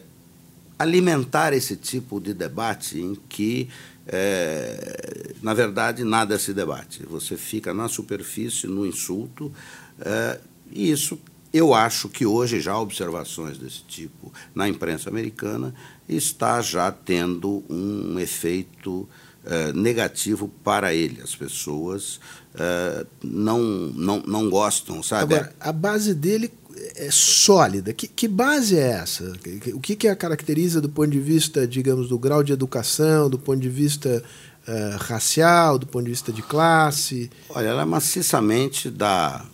alimentar 0.79 1.53
esse 1.53 1.75
tipo 1.75 2.20
de 2.20 2.34
debate 2.34 3.00
em 3.00 3.15
que, 3.29 3.70
é, 4.08 5.36
na 5.43 5.53
verdade, 5.53 6.03
nada 6.03 6.39
se 6.39 6.55
debate. 6.55 7.03
Você 7.05 7.38
fica 7.38 7.72
na 7.72 7.88
superfície, 7.88 8.65
no 8.65 8.84
insulto, 8.84 9.51
é, 10.00 10.39
e 10.72 10.89
isso 10.89 11.20
eu 11.53 11.74
acho 11.74 12.08
que 12.08 12.25
hoje 12.25 12.60
já 12.60 12.77
observações 12.77 13.58
desse 13.58 13.84
tipo 13.84 14.31
na 14.55 14.67
imprensa 14.67 15.10
americana 15.10 15.74
está 16.08 16.62
já 16.62 16.91
tendo 16.91 17.63
um 17.70 18.17
efeito 18.20 19.08
eh, 19.46 19.74
negativo 19.74 20.48
para 20.63 20.93
ele. 20.93 21.22
As 21.22 21.36
pessoas 21.36 22.20
eh, 22.55 23.05
não, 23.24 23.60
não, 23.60 24.24
não 24.25 24.50
gostam, 24.50 25.01
sabe? 25.01 25.36
Agora, 25.36 25.53
a 25.60 25.72
base 25.72 26.13
dele 26.13 26.51
é 26.96 27.10
sólida. 27.12 27.93
Que, 27.93 28.08
que 28.08 28.27
base 28.27 28.77
é 28.77 28.91
essa? 28.91 29.34
O 29.74 29.79
que, 29.79 29.96
que 29.96 30.08
a 30.08 30.15
caracteriza 30.15 30.79
do 30.79 30.89
ponto 30.89 31.10
de 31.10 31.20
vista, 31.20 31.67
digamos, 31.67 32.08
do 32.08 32.17
grau 32.17 32.43
de 32.43 32.53
educação, 32.53 33.29
do 33.29 33.39
ponto 33.39 33.60
de 33.60 33.70
vista 33.70 34.24
uh, 34.67 34.98
racial, 34.98 35.77
do 35.77 35.88
ponto 35.88 36.05
de 36.05 36.12
vista 36.12 36.31
de 36.31 36.41
classe? 36.41 37.29
Olha, 37.50 37.67
ela 37.67 37.81
é 37.81 37.86
maciçamente 37.86 38.89
da 38.89 39.46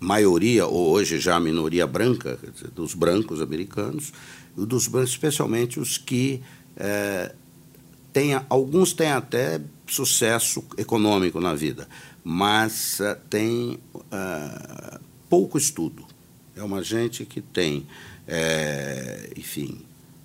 maioria, 0.00 0.66
ou 0.66 0.90
hoje 0.90 1.18
já 1.18 1.36
a 1.36 1.40
minoria 1.40 1.86
branca, 1.86 2.38
dizer, 2.52 2.70
dos 2.70 2.94
brancos 2.94 3.40
americanos, 3.40 4.12
e 4.56 4.64
dos 4.64 4.86
brancos, 4.86 5.10
especialmente 5.10 5.80
os 5.80 5.98
que 5.98 6.42
é, 6.76 7.34
têm, 8.12 8.40
alguns 8.48 8.92
têm 8.92 9.10
até 9.10 9.60
sucesso 9.86 10.64
econômico 10.78 11.40
na 11.40 11.54
vida, 11.54 11.88
mas 12.22 13.00
uh, 13.00 13.16
têm 13.28 13.78
uh, 13.94 15.00
pouco 15.28 15.58
estudo. 15.58 16.06
É 16.56 16.62
uma 16.62 16.82
gente 16.82 17.26
que 17.26 17.40
tem, 17.40 17.86
é, 18.28 19.32
enfim, 19.36 19.80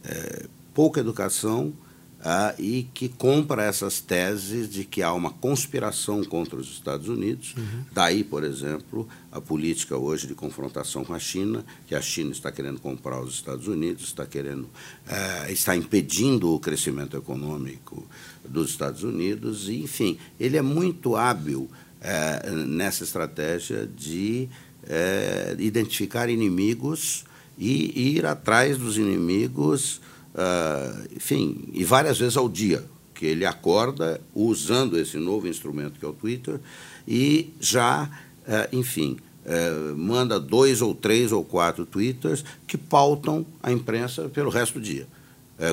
é, 0.05 0.45
pouca 0.75 0.99
educação 0.99 1.73
ah, 2.21 2.53
e 2.59 2.83
que 2.93 3.09
compra 3.09 3.63
essas 3.63 3.99
teses 3.99 4.69
de 4.69 4.83
que 4.83 5.01
há 5.01 5.11
uma 5.11 5.31
conspiração 5.31 6.23
contra 6.23 6.55
os 6.55 6.67
Estados 6.67 7.09
Unidos. 7.09 7.55
Uhum. 7.57 7.83
Daí, 7.91 8.23
por 8.23 8.43
exemplo, 8.43 9.07
a 9.31 9.39
política 9.39 9.97
hoje 9.97 10.27
de 10.27 10.33
confrontação 10.33 11.03
com 11.03 11.13
a 11.13 11.19
China, 11.19 11.65
que 11.87 11.95
a 11.95 12.01
China 12.01 12.31
está 12.31 12.51
querendo 12.51 12.79
comprar 12.79 13.21
os 13.21 13.35
Estados 13.35 13.67
Unidos, 13.67 14.05
está 14.05 14.25
querendo, 14.25 14.69
é, 15.07 15.51
está 15.51 15.75
impedindo 15.75 16.53
o 16.53 16.59
crescimento 16.59 17.15
econômico 17.15 18.07
dos 18.43 18.71
Estados 18.71 19.03
Unidos. 19.03 19.69
E, 19.69 19.83
enfim, 19.83 20.17
ele 20.39 20.57
é 20.57 20.61
muito 20.61 21.15
hábil 21.15 21.69
é, 22.01 22.49
nessa 22.51 23.03
estratégia 23.03 23.85
de 23.85 24.49
é, 24.83 25.55
identificar 25.59 26.29
inimigos 26.29 27.25
e 27.57 28.15
ir 28.15 28.25
atrás 28.25 28.77
dos 28.77 28.97
inimigos 28.97 29.99
uh, 30.33 31.07
enfim, 31.15 31.69
e 31.73 31.83
várias 31.83 32.17
vezes 32.17 32.37
ao 32.37 32.47
dia, 32.47 32.83
que 33.13 33.25
ele 33.25 33.45
acorda 33.45 34.21
usando 34.33 34.97
esse 34.97 35.17
novo 35.17 35.47
instrumento 35.47 35.99
que 35.99 36.05
é 36.05 36.07
o 36.07 36.13
Twitter 36.13 36.59
e 37.07 37.53
já, 37.59 38.05
uh, 38.05 38.09
enfim, 38.71 39.17
uh, 39.45 39.95
manda 39.97 40.39
dois 40.39 40.81
ou 40.81 40.95
três 40.95 41.31
ou 41.31 41.43
quatro 41.43 41.85
twitters 41.85 42.43
que 42.67 42.77
pautam 42.77 43.45
a 43.61 43.71
imprensa 43.71 44.29
pelo 44.29 44.49
resto 44.49 44.79
do 44.79 44.85
dia, 44.85 45.07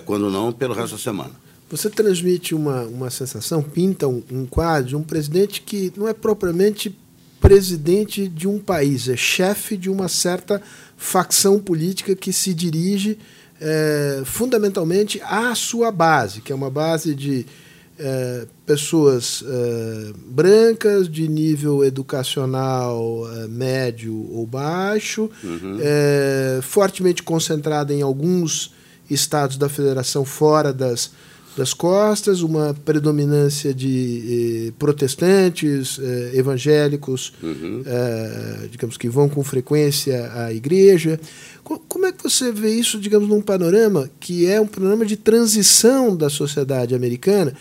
quando 0.04 0.30
não 0.30 0.52
pelo 0.52 0.74
resto 0.74 0.96
da 0.96 1.02
semana. 1.02 1.30
Você 1.70 1.90
transmite 1.90 2.54
uma, 2.54 2.82
uma 2.82 3.10
sensação, 3.10 3.62
pinta 3.62 4.06
um, 4.06 4.22
um 4.30 4.46
quadro 4.46 4.98
um 4.98 5.02
presidente 5.02 5.62
que 5.62 5.92
não 5.96 6.06
é 6.06 6.12
propriamente 6.12 6.96
presidente 7.40 8.28
de 8.28 8.48
um 8.48 8.58
país, 8.58 9.08
é 9.08 9.16
chefe 9.16 9.76
de 9.76 9.90
uma 9.90 10.08
certa 10.08 10.60
facção 10.96 11.58
política 11.58 12.14
que 12.16 12.32
se 12.32 12.54
dirige 12.54 13.18
é, 13.60 14.22
fundamentalmente 14.24 15.20
à 15.22 15.54
sua 15.54 15.90
base, 15.90 16.40
que 16.40 16.52
é 16.52 16.54
uma 16.54 16.70
base 16.70 17.14
de 17.14 17.46
é, 17.98 18.46
pessoas 18.64 19.42
é, 19.46 20.12
brancas 20.26 21.08
de 21.08 21.26
nível 21.28 21.84
educacional 21.84 23.26
é, 23.32 23.48
médio 23.48 24.14
ou 24.32 24.46
baixo, 24.46 25.30
uhum. 25.42 25.78
É, 25.80 26.60
fortemente 26.62 27.22
concentrada 27.22 27.92
em 27.94 28.02
alguns 28.02 28.74
estados 29.08 29.56
da 29.56 29.68
federação 29.68 30.24
fora 30.24 30.72
das, 30.72 31.10
das 31.56 31.72
costas, 31.72 32.42
uma 32.42 32.74
predominância 32.84 33.72
de 33.72 34.74
protestantes, 34.78 35.98
eh, 35.98 36.32
evangélicos, 36.34 37.32
uhum. 37.42 37.82
eh, 37.86 38.68
digamos 38.70 38.98
que 38.98 39.08
vão 39.08 39.26
com 39.28 39.42
frequência 39.42 40.30
à 40.34 40.52
igreja. 40.52 41.18
Como 41.64 42.04
é 42.04 42.12
que 42.12 42.22
você 42.22 42.52
vê 42.52 42.70
isso, 42.74 43.00
digamos, 43.00 43.28
num 43.28 43.40
panorama 43.40 44.10
que 44.20 44.46
é 44.46 44.60
um 44.60 44.66
panorama 44.66 45.06
de 45.06 45.16
transição 45.16 46.14
da 46.14 46.28
sociedade 46.28 46.94
americana, 46.94 47.54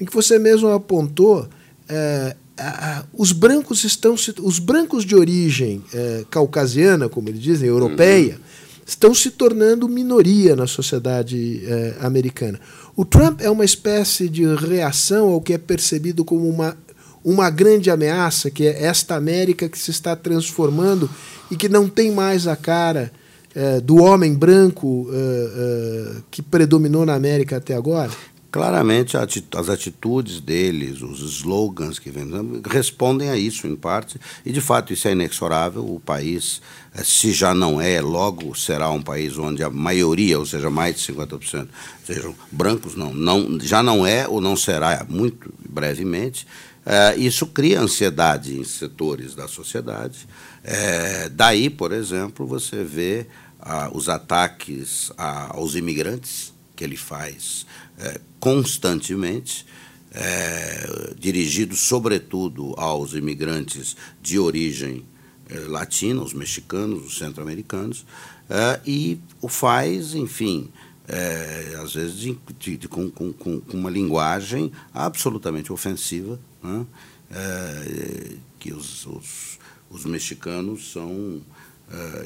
em 0.00 0.04
que 0.04 0.14
você 0.14 0.38
mesmo 0.38 0.68
apontou 0.68 1.48
é, 1.88 2.36
a, 2.56 2.98
a, 2.98 3.04
os 3.12 3.32
brancos 3.32 3.84
estão 3.84 4.14
os 4.42 4.58
brancos 4.58 5.04
de 5.04 5.14
origem 5.14 5.82
é, 5.94 6.24
caucasiana, 6.30 7.08
como 7.08 7.28
eles 7.28 7.40
dizem, 7.40 7.68
europeia, 7.68 8.34
uhum. 8.34 8.40
estão 8.86 9.14
se 9.14 9.30
tornando 9.30 9.88
minoria 9.88 10.56
na 10.56 10.66
sociedade 10.66 11.62
é, 11.64 11.94
americana. 12.00 12.60
O 12.96 13.04
Trump 13.04 13.40
é 13.40 13.48
uma 13.48 13.64
espécie 13.64 14.28
de 14.28 14.44
reação 14.54 15.28
ao 15.28 15.40
que 15.40 15.52
é 15.52 15.58
percebido 15.58 16.24
como 16.24 16.48
uma 16.48 16.76
uma 17.24 17.50
grande 17.50 17.90
ameaça, 17.90 18.50
que 18.50 18.66
é 18.66 18.84
esta 18.84 19.14
América 19.16 19.68
que 19.68 19.78
se 19.78 19.90
está 19.90 20.16
transformando 20.16 21.10
e 21.50 21.56
que 21.56 21.68
não 21.68 21.88
tem 21.88 22.10
mais 22.10 22.46
a 22.46 22.56
cara 22.56 23.12
é, 23.54 23.80
do 23.80 23.96
homem 23.96 24.32
branco 24.34 25.08
é, 25.12 25.16
é, 25.16 26.12
que 26.30 26.40
predominou 26.40 27.04
na 27.04 27.14
América 27.14 27.56
até 27.56 27.74
agora? 27.74 28.10
Claramente, 28.50 29.14
as 29.14 29.68
atitudes 29.68 30.40
deles, 30.40 31.02
os 31.02 31.20
slogans 31.20 31.98
que 31.98 32.10
vêm, 32.10 32.26
respondem 32.66 33.28
a 33.28 33.36
isso, 33.36 33.66
em 33.66 33.76
parte, 33.76 34.18
e 34.44 34.50
de 34.50 34.60
fato 34.62 34.90
isso 34.90 35.06
é 35.06 35.12
inexorável. 35.12 35.84
O 35.84 36.00
país, 36.00 36.62
é, 36.94 37.04
se 37.04 37.30
já 37.32 37.52
não 37.52 37.78
é, 37.78 38.00
logo 38.00 38.54
será 38.54 38.90
um 38.90 39.02
país 39.02 39.36
onde 39.36 39.62
a 39.62 39.68
maioria, 39.68 40.38
ou 40.38 40.46
seja, 40.46 40.70
mais 40.70 40.96
de 40.96 41.12
50%, 41.12 41.68
sejam 42.06 42.34
brancos, 42.50 42.96
não, 42.96 43.12
não, 43.12 43.60
já 43.60 43.82
não 43.82 44.06
é 44.06 44.26
ou 44.26 44.40
não 44.40 44.56
será 44.56 45.04
muito 45.06 45.52
brevemente. 45.68 46.46
É, 46.86 47.16
isso 47.16 47.46
cria 47.48 47.82
ansiedade 47.82 48.58
em 48.58 48.64
setores 48.64 49.34
da 49.34 49.46
sociedade. 49.46 50.26
É, 50.64 51.28
daí, 51.28 51.68
por 51.68 51.92
exemplo, 51.92 52.46
você 52.46 52.82
vê 52.82 53.26
ah, 53.60 53.90
os 53.92 54.08
ataques 54.08 55.12
aos 55.18 55.74
imigrantes 55.74 56.56
que 56.74 56.84
ele 56.84 56.96
faz 56.96 57.66
é, 57.98 58.20
constantemente, 58.38 59.66
é, 60.12 61.14
dirigidos 61.18 61.80
sobretudo 61.80 62.74
aos 62.76 63.12
imigrantes 63.12 63.96
de 64.22 64.38
origem 64.38 65.04
é, 65.48 65.58
latina, 65.60 66.22
os 66.22 66.32
mexicanos, 66.32 67.06
os 67.06 67.18
centro-americanos, 67.18 68.06
é, 68.48 68.80
e 68.86 69.18
o 69.40 69.48
faz, 69.48 70.14
enfim, 70.14 70.70
é, 71.06 71.78
às 71.82 71.94
vezes 71.94 72.18
de, 72.18 72.38
de, 72.58 72.76
de, 72.76 72.88
com, 72.88 73.10
com, 73.10 73.32
com, 73.32 73.62
uma 73.72 73.90
linguagem 73.90 74.70
absolutamente 74.92 75.72
ofensiva, 75.72 76.38
né? 76.62 76.86
É, 77.30 78.34
que 78.58 78.72
os, 78.72 79.06
os, 79.06 79.58
os 79.90 80.04
mexicanos 80.04 80.92
são 80.92 81.42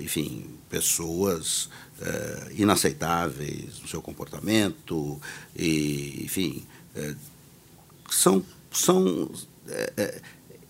enfim, 0.01 0.45
pessoas 0.69 1.69
inaceitáveis 2.57 3.81
no 3.81 3.89
seu 3.89 4.03
comportamento, 4.03 5.21
e, 5.57 6.23
enfim, 6.25 6.65
são, 8.11 8.45
são 8.73 9.31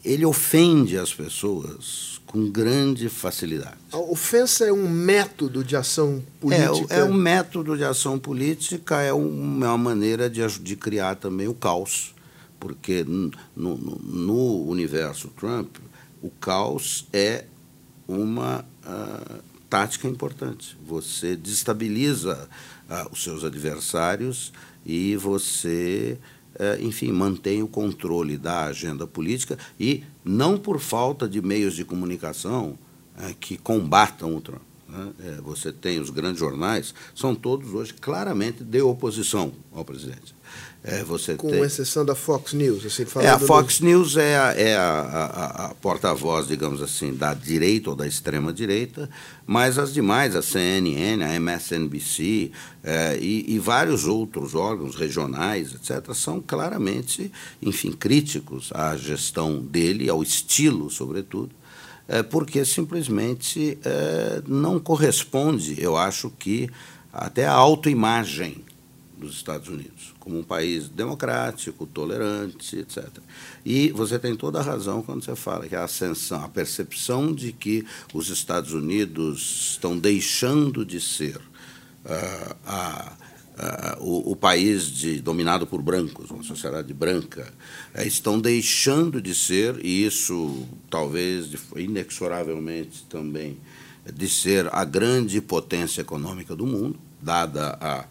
ele 0.05 0.25
ofende 0.25 0.99
as 0.99 1.15
pessoas 1.15 2.21
com 2.27 2.51
grande 2.51 3.09
facilidade. 3.09 3.77
A 3.93 3.99
ofensa 3.99 4.65
é 4.65 4.73
um 4.73 4.89
método 4.89 5.63
de 5.63 5.77
ação 5.77 6.23
política? 6.41 6.95
É, 6.95 7.01
é 7.01 7.05
um 7.05 7.13
método 7.13 7.77
de 7.77 7.85
ação 7.85 8.19
política, 8.19 9.01
é 9.01 9.13
uma 9.13 9.77
maneira 9.79 10.29
de, 10.29 10.41
de 10.59 10.77
criar 10.77 11.17
também 11.17 11.47
o 11.47 11.55
caos, 11.55 12.15
porque 12.59 13.05
no, 13.05 13.31
no, 13.55 13.77
no 13.77 14.65
universo 14.69 15.29
Trump, 15.29 15.77
o 16.23 16.31
caos 16.31 17.07
é 17.13 17.45
uma 18.13 18.65
uh, 18.85 19.43
tática 19.69 20.07
importante. 20.09 20.77
Você 20.87 21.37
destabiliza 21.37 22.49
uh, 22.89 23.13
os 23.13 23.23
seus 23.23 23.45
adversários 23.45 24.53
e 24.85 25.17
você 25.17 26.19
é, 26.59 26.79
enfim, 26.81 27.11
mantém 27.13 27.63
o 27.63 27.69
controle 27.69 28.37
da 28.37 28.65
agenda 28.65 29.07
política 29.07 29.59
e 29.79 30.05
não 30.25 30.59
por 30.59 30.79
falta 30.79 31.29
de 31.29 31.41
meios 31.41 31.75
de 31.75 31.85
comunicação 31.85 32.79
é, 33.19 33.35
que 33.39 33.57
combatam 33.57 34.37
o 34.37 34.41
Trump. 34.41 34.63
Né? 34.89 35.13
É, 35.21 35.41
você 35.41 35.73
tem 35.73 35.99
os 35.99 36.11
grandes 36.11 36.41
jornais, 36.41 36.95
são 37.15 37.35
todos 37.35 37.73
hoje 37.73 37.95
claramente 37.95 38.63
de 38.63 38.83
oposição 38.83 39.53
ao 39.73 39.85
presidente. 39.85 40.35
É, 40.85 41.05
você 41.05 41.37
Com 41.37 41.49
tem... 41.49 41.63
exceção 41.63 42.05
da 42.05 42.15
Fox 42.15 42.53
News. 42.55 42.85
Assim, 42.85 43.07
é, 43.21 43.29
a 43.29 43.39
Fox 43.39 43.79
do... 43.79 43.87
News 43.87 44.17
é 44.17 44.37
a, 44.37 44.53
é 44.53 44.77
a, 44.77 44.83
a, 44.83 45.67
a 45.67 45.75
porta-voz, 45.75 46.49
digamos 46.49 46.83
assim, 46.83 47.15
da 47.15 47.35
direita 47.35 47.91
ou 47.91 47.97
da 47.97 48.05
extrema-direita, 48.05 49.09
mas 49.47 49.79
as 49.79 49.95
demais, 49.95 50.35
a 50.35 50.43
CNN, 50.43 51.23
a 51.23 51.37
MSNBC 51.37 52.51
é, 52.83 53.17
e, 53.21 53.55
e, 53.55 53.59
vários 53.61 54.07
outros 54.07 54.57
órgãos 54.57 54.97
regionais, 54.97 55.73
etc., 55.73 56.13
são 56.15 56.41
claramente, 56.41 57.31
enfim, 57.63 57.93
críticos 57.93 58.71
à 58.75 58.97
gestão 58.97 59.61
dele, 59.61 60.11
ao 60.11 60.21
estilo, 60.21 60.91
sobretudo, 60.91 61.55
é, 62.09 62.25
porque 62.25 62.65
simplesmente 62.65 63.79
é, 63.85 64.43
não 64.49 64.81
corresponde, 64.81 65.81
eu 65.81 65.97
acho 65.97 66.29
que, 66.29 66.69
até 67.13 67.47
a 67.47 67.53
autoimagem 67.53 68.65
dos 69.17 69.37
Estados 69.37 69.69
Unidos, 69.69 70.12
como 70.23 70.39
um 70.39 70.43
país 70.45 70.89
democrático, 70.89 71.85
tolerante, 71.85 72.79
etc. 72.79 73.09
E 73.67 73.91
você 73.91 74.21
tem 74.21 74.37
toda 74.37 74.61
a 74.61 74.63
razão 74.63 75.03
quando 75.03 75.25
você 75.25 75.35
fala 75.35 75.67
que 75.67 75.75
a 75.75 75.83
ascensão, 75.83 76.45
a 76.45 76.49
percepção 76.49 77.33
de 77.33 77.53
que 77.53 77.85
os 78.15 78.29
Estados 78.29 78.73
Unidos 78.73 79.73
estão 79.73 79.99
deixando 79.99 80.87
de 80.87 81.01
ser 81.01 81.39
uh, 81.39 82.57
a, 82.65 83.13
uh, 83.99 84.05
o, 84.05 84.31
o, 84.31 84.37
país 84.37 84.87
de, 84.87 85.21
dominado 85.21 85.67
por 85.67 85.83
brancos, 85.83 86.31
uma 86.31 86.45
sociedade 86.45 86.95
branca, 86.95 87.53
uh, 87.93 88.07
estão 88.07 88.41
deixando 88.41 89.21
de 89.21 89.35
ser, 89.35 89.85
e 89.85 90.07
isso 90.07 90.69
talvez 90.89 91.51
inexoravelmente 91.75 93.05
também, 93.09 93.59
de 94.15 94.29
ser 94.29 94.73
a 94.73 94.85
grande 94.85 95.41
potência 95.41 96.01
econômica 96.01 96.55
do 96.55 96.65
mundo, 96.65 96.97
dada 97.21 97.77
a 97.81 98.05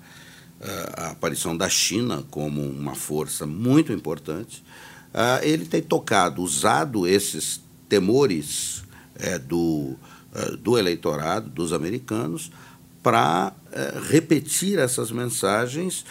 a 0.95 1.09
aparição 1.11 1.57
da 1.57 1.67
China 1.67 2.23
como 2.29 2.61
uma 2.61 2.93
força 2.93 3.45
muito 3.45 3.91
importante, 3.91 4.63
ah, 5.13 5.39
ele 5.43 5.65
tem 5.65 5.81
tocado, 5.81 6.41
usado 6.41 7.07
esses 7.07 7.61
temores 7.89 8.83
é, 9.15 9.37
do, 9.37 9.95
ah, 10.33 10.55
do 10.57 10.77
eleitorado, 10.77 11.49
dos 11.49 11.73
americanos, 11.73 12.51
para 13.01 13.53
repetir 14.09 14.77
essas 14.77 15.11
mensagens 15.11 16.05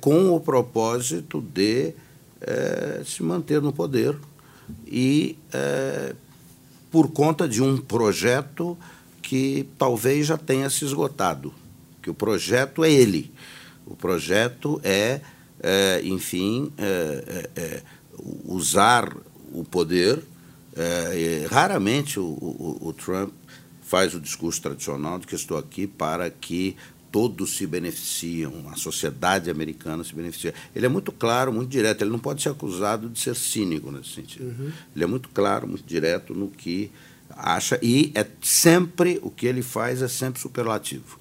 com 0.00 0.32
o 0.32 0.38
propósito 0.38 1.40
de 1.40 1.92
se 3.04 3.20
manter 3.24 3.60
no 3.60 3.72
poder 3.72 4.16
e 4.86 5.36
por 6.88 7.10
conta 7.10 7.48
de 7.48 7.60
um 7.60 7.78
projeto 7.78 8.78
que 9.22 9.66
talvez 9.76 10.28
já 10.28 10.36
tenha 10.36 10.70
se 10.70 10.84
esgotado, 10.84 11.52
que 12.00 12.10
o 12.10 12.14
projeto 12.14 12.84
é 12.84 12.92
ele. 12.92 13.32
O 13.90 13.96
projeto 13.96 14.80
é, 14.84 15.20
é 15.60 16.00
enfim, 16.04 16.72
é, 16.78 17.48
é, 17.56 17.60
é 17.60 17.82
usar 18.44 19.14
o 19.52 19.64
poder. 19.64 20.22
É, 20.76 21.46
raramente 21.50 22.20
o, 22.20 22.24
o, 22.24 22.78
o 22.80 22.92
Trump 22.92 23.32
faz 23.82 24.14
o 24.14 24.20
discurso 24.20 24.62
tradicional 24.62 25.18
de 25.18 25.26
que 25.26 25.34
estou 25.34 25.58
aqui 25.58 25.86
para 25.86 26.30
que 26.30 26.76
todos 27.10 27.56
se 27.56 27.66
beneficiam, 27.66 28.68
a 28.70 28.76
sociedade 28.76 29.50
americana 29.50 30.04
se 30.04 30.14
beneficia. 30.14 30.54
Ele 30.74 30.86
é 30.86 30.88
muito 30.88 31.10
claro, 31.10 31.52
muito 31.52 31.68
direto, 31.68 32.02
ele 32.02 32.10
não 32.12 32.20
pode 32.20 32.40
ser 32.40 32.50
acusado 32.50 33.08
de 33.08 33.18
ser 33.18 33.34
cínico 33.34 33.90
nesse 33.90 34.10
sentido. 34.10 34.44
Uhum. 34.44 34.70
Ele 34.94 35.04
é 35.04 35.06
muito 35.08 35.28
claro, 35.30 35.66
muito 35.66 35.84
direto 35.84 36.32
no 36.32 36.48
que 36.48 36.92
acha 37.30 37.80
e 37.82 38.12
é 38.14 38.24
sempre 38.40 39.18
o 39.22 39.30
que 39.30 39.46
ele 39.46 39.62
faz 39.62 40.02
é 40.02 40.08
sempre 40.08 40.40
superlativo 40.40 41.19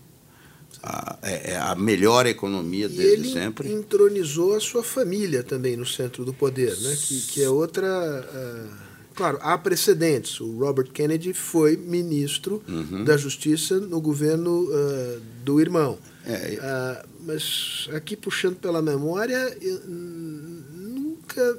a, 0.81 1.17
é, 1.21 1.51
é 1.51 1.57
a 1.57 1.75
melhor 1.75 2.25
economia 2.25 2.85
e 2.85 2.89
desde 2.89 3.27
ele 3.27 3.33
sempre. 3.33 3.71
entronizou 3.71 4.55
a 4.55 4.59
sua 4.59 4.83
família 4.83 5.43
também 5.43 5.75
no 5.75 5.85
centro 5.85 6.23
do 6.23 6.33
poder, 6.33 6.77
né? 6.79 6.97
que, 6.99 7.21
que 7.21 7.43
é 7.43 7.49
outra. 7.49 7.87
Uh, 7.87 8.73
claro, 9.13 9.37
há 9.41 9.57
precedentes. 9.57 10.39
O 10.39 10.59
Robert 10.59 10.91
Kennedy 10.91 11.33
foi 11.33 11.75
ministro 11.75 12.63
uhum. 12.67 13.03
da 13.03 13.17
Justiça 13.17 13.79
no 13.79 13.99
governo 13.99 14.63
uh, 14.63 15.21
do 15.43 15.59
irmão. 15.59 15.97
É, 16.25 17.03
uh, 17.03 17.09
mas 17.25 17.89
aqui 17.93 18.15
puxando 18.15 18.57
pela 18.57 18.81
memória, 18.81 19.57
eu 19.61 19.81
nunca 19.87 21.57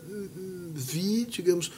vi, 0.73 1.27
digamos, 1.27 1.71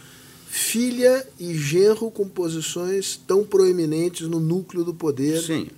filha 0.46 1.26
e 1.40 1.54
genro 1.54 2.10
com 2.10 2.28
posições 2.28 3.18
tão 3.26 3.42
proeminentes 3.42 4.28
no 4.28 4.38
núcleo 4.38 4.84
do 4.84 4.94
poder. 4.94 5.40
Sim 5.40 5.68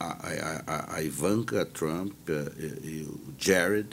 a, 0.00 0.62
a, 0.66 0.96
a 0.96 1.02
Ivanka 1.02 1.66
Trump 1.66 2.12
eh, 2.26 2.52
e, 2.58 2.88
e, 2.88 3.02
o 3.02 3.20
Jared, 3.38 3.90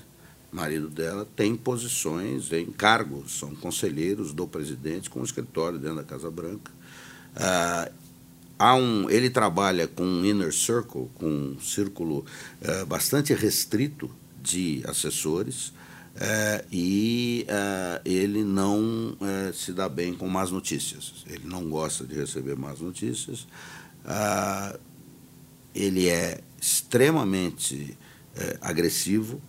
marido 0.50 0.88
dela, 0.88 1.28
têm 1.36 1.56
posições 1.56 2.52
em 2.54 2.68
cargos, 2.68 3.38
são 3.38 3.54
conselheiros 3.54 4.34
do 4.34 4.48
presidente 4.48 5.10
com 5.10 5.20
um 5.20 5.24
escritório 5.24 5.78
dentro 5.78 5.98
da 5.98 6.04
Casa 6.06 6.32
Branca. 6.32 6.72
Ah, 7.36 7.92
há 8.58 8.76
um, 8.76 9.10
ele 9.10 9.30
trabalha 9.30 9.86
com 9.86 10.04
um 10.04 10.26
inner 10.26 10.54
circle, 10.54 11.10
com 11.16 11.28
um 11.28 11.60
círculo 11.60 12.26
eh, 12.62 12.86
bastante 12.86 13.34
restrito 13.34 14.10
de 14.42 14.82
assessores. 14.88 15.74
Eh, 16.20 16.66
e 16.72 17.48
ele 18.04 18.44
não 18.44 19.16
se 19.54 19.72
dá 19.72 19.88
bem 19.88 20.16
com 20.16 20.28
más 20.28 20.50
notícias. 20.50 21.26
Ele 21.28 21.44
não 21.46 21.70
gosta 21.70 22.06
de 22.06 22.16
receber 22.16 22.56
más 22.56 22.80
notícias. 22.80 23.46
Ele 25.74 26.08
é 26.08 26.42
extremamente 26.60 27.98
é, 28.36 28.58
agressivo 28.62 29.42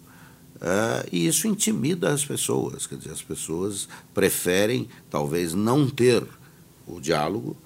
é, 0.61 1.09
e 1.13 1.27
isso 1.27 1.47
intimida 1.47 2.13
as 2.13 2.25
pessoas. 2.25 2.87
Quer 2.87 2.97
dizer, 2.97 3.13
as 3.13 3.23
pessoas 3.23 3.89
preferem 4.13 4.89
talvez 5.11 5.55
não 5.55 5.89
ter 5.89 6.25
o 6.87 7.01
diálogo 7.01 7.57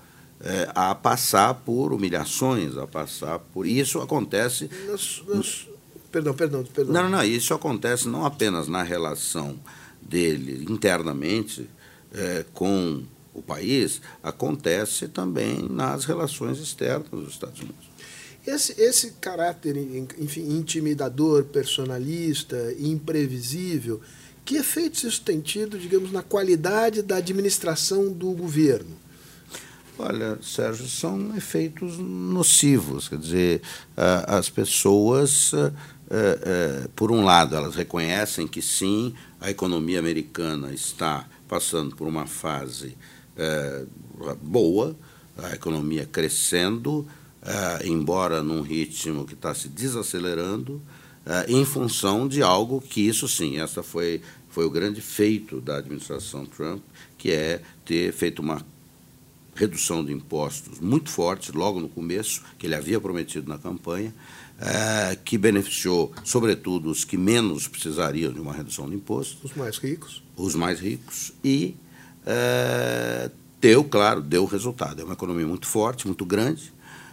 é, 0.40 0.68
a 0.74 0.94
passar 0.94 1.54
por 1.54 1.92
humilhações, 1.92 2.76
a 2.76 2.86
passar 2.86 3.38
por. 3.38 3.66
E 3.66 3.78
isso 3.78 4.00
acontece. 4.00 4.68
Nos, 4.86 5.22
nos... 5.26 5.68
Perdão, 6.10 6.34
perdão, 6.34 6.64
perdão. 6.64 6.92
Não, 6.92 7.08
não, 7.08 7.24
isso 7.24 7.54
acontece 7.54 8.08
não 8.08 8.26
apenas 8.26 8.68
na 8.68 8.82
relação 8.82 9.58
dele 10.00 10.66
internamente 10.68 11.68
é, 12.12 12.44
com 12.52 13.02
o 13.32 13.40
país, 13.40 14.02
acontece 14.22 15.08
também 15.08 15.66
nas 15.70 16.04
relações 16.04 16.58
externas 16.58 17.08
dos 17.08 17.30
Estados 17.30 17.60
Unidos. 17.60 17.91
Esse, 18.46 18.80
esse 18.80 19.12
caráter 19.20 19.76
enfim, 20.18 20.56
intimidador, 20.56 21.44
personalista, 21.44 22.74
imprevisível, 22.78 24.00
que 24.44 24.56
efeitos 24.56 25.04
isso 25.04 25.22
tem 25.22 25.40
tido, 25.40 25.78
digamos, 25.78 26.10
na 26.10 26.22
qualidade 26.22 27.02
da 27.02 27.16
administração 27.16 28.12
do 28.12 28.32
governo? 28.32 29.00
Olha, 29.96 30.38
Sérgio, 30.42 30.88
são 30.88 31.36
efeitos 31.36 31.98
nocivos. 31.98 33.08
Quer 33.08 33.18
dizer, 33.18 33.62
as 34.26 34.50
pessoas, 34.50 35.52
por 36.96 37.12
um 37.12 37.22
lado, 37.22 37.54
elas 37.54 37.76
reconhecem 37.76 38.48
que 38.48 38.60
sim, 38.60 39.14
a 39.40 39.50
economia 39.50 40.00
americana 40.00 40.72
está 40.72 41.28
passando 41.46 41.94
por 41.94 42.08
uma 42.08 42.26
fase 42.26 42.96
boa, 44.40 44.96
a 45.36 45.54
economia 45.54 46.06
crescendo, 46.10 47.06
uh, 47.42 47.86
embora 47.86 48.42
num 48.42 48.62
ritmo 48.62 49.24
que 49.24 49.34
está 49.34 49.54
se 49.54 49.68
desacelerando, 49.68 50.74
uh, 51.26 51.48
em 51.48 51.64
função 51.64 52.26
de 52.26 52.42
algo 52.42 52.80
que, 52.80 53.00
isso 53.00 53.28
sim, 53.28 53.58
essa 53.58 53.82
foi, 53.82 54.20
foi 54.48 54.64
o 54.64 54.70
grande 54.70 55.00
feito 55.00 55.60
da 55.60 55.78
administração 55.78 56.46
Trump, 56.46 56.82
que 57.18 57.30
é 57.30 57.60
ter 57.84 58.12
feito 58.12 58.40
uma 58.40 58.64
redução 59.54 60.04
de 60.04 60.12
impostos 60.12 60.80
muito 60.80 61.10
forte, 61.10 61.52
logo 61.52 61.78
no 61.78 61.88
começo, 61.88 62.42
que 62.58 62.66
ele 62.66 62.74
havia 62.74 63.00
prometido 63.00 63.48
na 63.48 63.58
campanha, 63.58 64.14
é, 64.58 65.16
que 65.16 65.36
beneficiou, 65.36 66.12
sobretudo, 66.24 66.90
os 66.90 67.04
que 67.04 67.16
menos 67.16 67.66
precisariam 67.66 68.32
de 68.32 68.40
uma 68.40 68.52
redução 68.52 68.88
de 68.88 68.96
impostos. 68.96 69.50
Os 69.50 69.56
mais 69.56 69.76
ricos. 69.78 70.22
Os 70.36 70.54
mais 70.54 70.80
ricos. 70.80 71.32
E 71.44 71.74
é, 72.24 73.30
deu, 73.60 73.84
claro, 73.84 74.20
deu 74.20 74.44
resultado. 74.44 75.00
É 75.00 75.04
uma 75.04 75.14
economia 75.14 75.46
muito 75.46 75.66
forte, 75.66 76.06
muito 76.06 76.24
grande, 76.24 76.72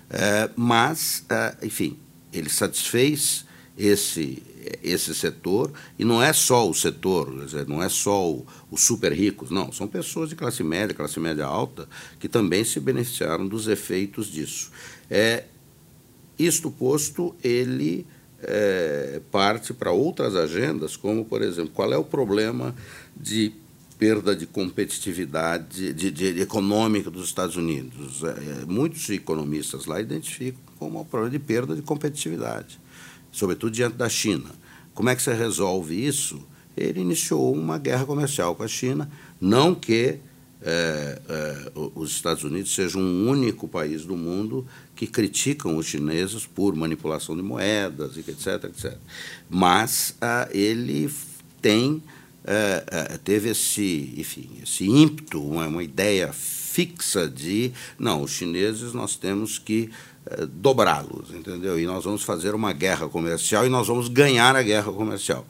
é, 0.10 0.50
mas, 0.56 1.26
é, 1.30 1.56
enfim, 1.64 1.98
ele 2.34 2.50
satisfez 2.50 3.46
esse, 3.78 4.44
esse 4.84 5.16
setor, 5.16 5.72
e 5.98 6.04
não 6.04 6.22
é 6.22 6.34
só 6.34 6.70
o 6.70 6.74
setor, 6.74 7.34
não 7.68 7.82
é 7.82 7.88
só 7.88 8.36
os 8.70 8.82
super 8.82 9.14
ricos, 9.14 9.50
não, 9.50 9.72
são 9.72 9.88
pessoas 9.88 10.30
de 10.30 10.36
classe 10.36 10.64
média, 10.64 10.94
classe 10.94 11.20
média 11.20 11.46
alta, 11.46 11.88
que 12.20 12.28
também 12.28 12.64
se 12.64 12.80
beneficiaram 12.80 13.48
dos 13.48 13.68
efeitos 13.68 14.28
disso. 14.28 14.72
É, 15.10 15.46
isto 16.38 16.70
posto, 16.70 17.36
ele 17.44 18.06
é, 18.42 19.22
parte 19.32 19.74
para 19.74 19.92
outras 19.92 20.36
agendas, 20.36 20.96
como, 20.96 21.24
por 21.24 21.42
exemplo, 21.42 21.72
qual 21.74 21.94
é 21.94 21.98
o 21.98 22.04
problema 22.04 22.76
de 23.16 23.54
perda 24.00 24.36
de 24.36 24.48
competitividade 24.48 25.94
de, 25.94 26.10
de 26.10 26.42
econômica 26.42 27.12
dos 27.12 27.26
Estados 27.26 27.56
Unidos. 27.56 28.24
É, 28.24 28.66
muitos 28.66 29.08
economistas 29.10 29.86
lá 29.86 30.02
identificam 30.02 30.60
como 30.80 31.02
um 31.02 31.06
problema 31.06 31.32
de 31.32 31.40
perda 31.40 31.76
de 31.76 31.84
competitividade 31.84 32.80
sobretudo 33.32 33.72
diante 33.72 33.96
da 33.96 34.10
China. 34.10 34.50
Como 34.94 35.10
é 35.10 35.16
que 35.16 35.22
você 35.22 35.34
resolve 35.34 35.96
isso? 35.96 36.42
Ele 36.76 37.02
iniciou 37.02 37.54
uma 37.54 37.78
guerra 37.78 38.06
comercial 38.06 38.56
com 38.56 38.64
a 38.64 38.68
China, 38.68 39.10
não 39.40 39.76
que 39.76 40.20
é, 40.62 41.22
é, 41.30 41.72
os 41.96 42.12
Estados 42.12 42.44
Unidos 42.44 42.74
sejam 42.74 43.02
um 43.02 43.30
único 43.30 43.68
país 43.68 44.06
do 44.06 44.16
mundo 44.16 44.68
que 44.96 45.08
criticam 45.08 45.78
os 45.78 45.86
chineses 45.86 46.46
por 46.46 46.76
manipulação 46.76 47.36
de 47.36 47.42
moedas, 47.42 48.18
etc, 48.18 48.66
etc. 48.66 48.98
Mas 49.50 50.16
ah, 50.20 50.50
ele 50.52 51.10
tem 51.62 52.04
é, 52.46 53.18
teve 53.24 53.50
esse, 53.50 54.14
enfim, 54.18 54.50
esse 54.64 54.86
ímpeto, 54.86 55.44
uma, 55.44 55.68
uma 55.68 55.84
ideia 55.84 56.32
fixa 56.34 57.28
de 57.28 57.72
não, 57.98 58.22
os 58.22 58.32
chineses 58.32 58.94
nós 58.94 59.16
temos 59.16 59.58
que 59.58 59.90
eh, 60.26 60.46
dobrá-los, 60.46 61.32
entendeu? 61.34 61.80
E 61.80 61.86
nós 61.86 62.04
vamos 62.04 62.22
fazer 62.24 62.54
uma 62.54 62.72
guerra 62.72 63.10
comercial 63.10 63.66
e 63.66 63.70
nós 63.70 63.88
vamos 63.88 64.08
ganhar 64.08 64.56
a 64.56 64.62
guerra 64.62 64.92
comercial. 64.92 65.46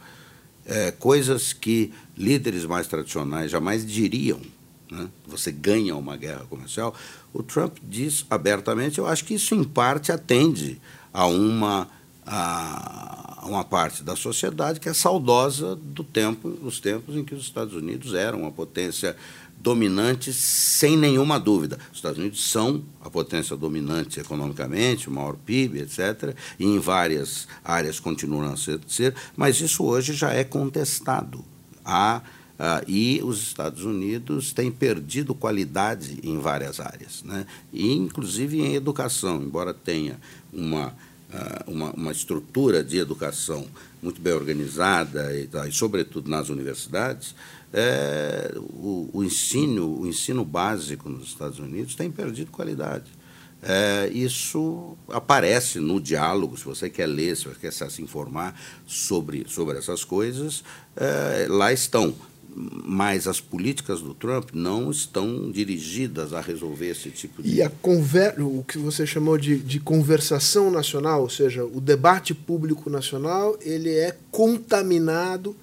É, 0.66 0.92
coisas 0.92 1.52
que 1.52 1.92
líderes 2.18 2.66
mais 2.66 2.88
tradicionais 2.88 3.52
jamais 3.52 3.86
diriam. 3.86 4.40
Né? 4.90 5.08
Você 5.28 5.52
ganha 5.52 5.96
uma 5.96 6.16
guerra 6.16 6.46
comercial. 6.50 6.96
O 7.34 7.44
Trump 7.44 7.78
diz 7.84 8.26
abertamente. 8.30 9.00
Eu 9.00 9.08
acho 9.08 9.26
que 9.26 9.34
isso, 9.34 9.54
em 9.54 9.64
parte, 9.64 10.12
atende 10.12 10.80
a 11.12 11.26
uma, 11.26 11.88
a 12.32 13.44
uma 13.44 13.64
parte 13.64 14.04
da 14.04 14.16
sociedade 14.16 14.80
que 14.80 14.88
é 14.88 14.94
saudosa 14.94 15.76
do 15.76 16.04
tempo, 16.04 16.50
dos 16.50 16.80
tempos 16.80 17.16
em 17.16 17.24
que 17.24 17.34
os 17.34 17.44
Estados 17.44 17.74
Unidos 17.74 18.14
eram 18.14 18.42
uma 18.42 18.52
potência 18.52 19.16
dominantes 19.58 20.36
sem 20.36 20.96
nenhuma 20.96 21.40
dúvida. 21.40 21.80
Os 21.92 21.98
Estados 21.98 22.20
Unidos 22.20 22.50
são 22.50 22.84
a 23.02 23.10
potência 23.10 23.58
dominante 23.58 24.20
economicamente, 24.20 25.10
o 25.10 25.12
maior 25.12 25.36
PIB, 25.36 25.80
etc., 25.82 26.36
e 26.58 26.66
em 26.66 26.80
várias 26.80 27.48
áreas 27.64 28.00
continuam 28.00 28.54
a 28.54 28.58
ser, 28.58 29.14
mas 29.36 29.60
isso 29.60 29.84
hoje 29.84 30.14
já 30.14 30.32
é 30.32 30.44
contestado. 30.44 31.44
Há, 31.84 32.22
e 32.88 33.22
os 33.24 33.42
Estados 33.42 33.84
Unidos 33.84 34.54
têm 34.54 34.72
perdido 34.72 35.34
qualidade 35.34 36.20
em 36.24 36.38
várias 36.40 36.80
áreas, 36.80 37.24
né? 37.24 37.46
e 37.72 37.94
inclusive 37.94 38.62
em 38.62 38.76
educação, 38.76 39.42
embora 39.42 39.74
tenha 39.74 40.20
uma 40.54 40.94
uma, 41.68 41.92
uma 41.92 42.12
estrutura 42.12 42.84
de 42.84 42.98
educação 42.98 43.68
muito 44.02 44.22
bem 44.22 44.34
organizada 44.34 45.34
e, 45.36 45.50
e 45.68 45.72
sobretudo 45.72 46.30
nas 46.30 46.50
universidades, 46.50 47.36
é, 47.74 48.52
o, 48.58 49.10
o, 49.14 49.24
ensino, 49.24 50.02
o 50.02 50.08
ensino 50.08 50.44
básico 50.44 51.10
nos 51.10 51.28
Estados 51.28 51.60
Unidos 51.60 51.96
tem 51.96 52.10
perdido 52.10 52.52
qualidade. 52.52 53.06
É, 53.62 54.10
isso 54.14 54.98
aparece 55.10 55.80
no 55.80 56.00
diálogo, 56.00 56.58
se 56.58 56.64
você 56.64 56.90
quer 56.90 57.08
ler, 57.08 57.36
se 57.36 57.46
você 57.46 57.60
quer 57.60 57.74
se 57.74 58.02
informar 58.02 58.60
sobre, 58.88 59.46
sobre 59.50 59.78
essas 59.78 60.04
coisas, 60.04 60.64
é, 60.96 61.46
lá 61.50 61.72
estão. 61.74 62.16
Mas 62.86 63.26
as 63.26 63.40
políticas 63.40 64.02
do 64.02 64.14
Trump 64.14 64.50
não 64.54 64.92
estão 64.92 65.50
dirigidas 65.50 66.34
a 66.34 66.42
resolver 66.42 66.90
esse 66.90 67.10
tipo 67.10 67.42
de. 67.42 67.56
E 67.56 67.62
a 67.62 67.70
conver... 67.70 68.36
o 68.42 68.66
que 68.68 68.78
você 68.78 69.08
chamou 69.08 69.38
de, 69.38 69.58
de 69.58 69.80
conversação 69.80 70.70
nacional, 70.70 71.22
ou 71.22 71.30
seja, 71.30 71.64
o 71.64 71.80
debate 71.80 72.34
público 72.34 72.90
nacional, 72.90 73.58
ele 73.62 73.90
é 73.90 74.18
contaminado 74.30 75.56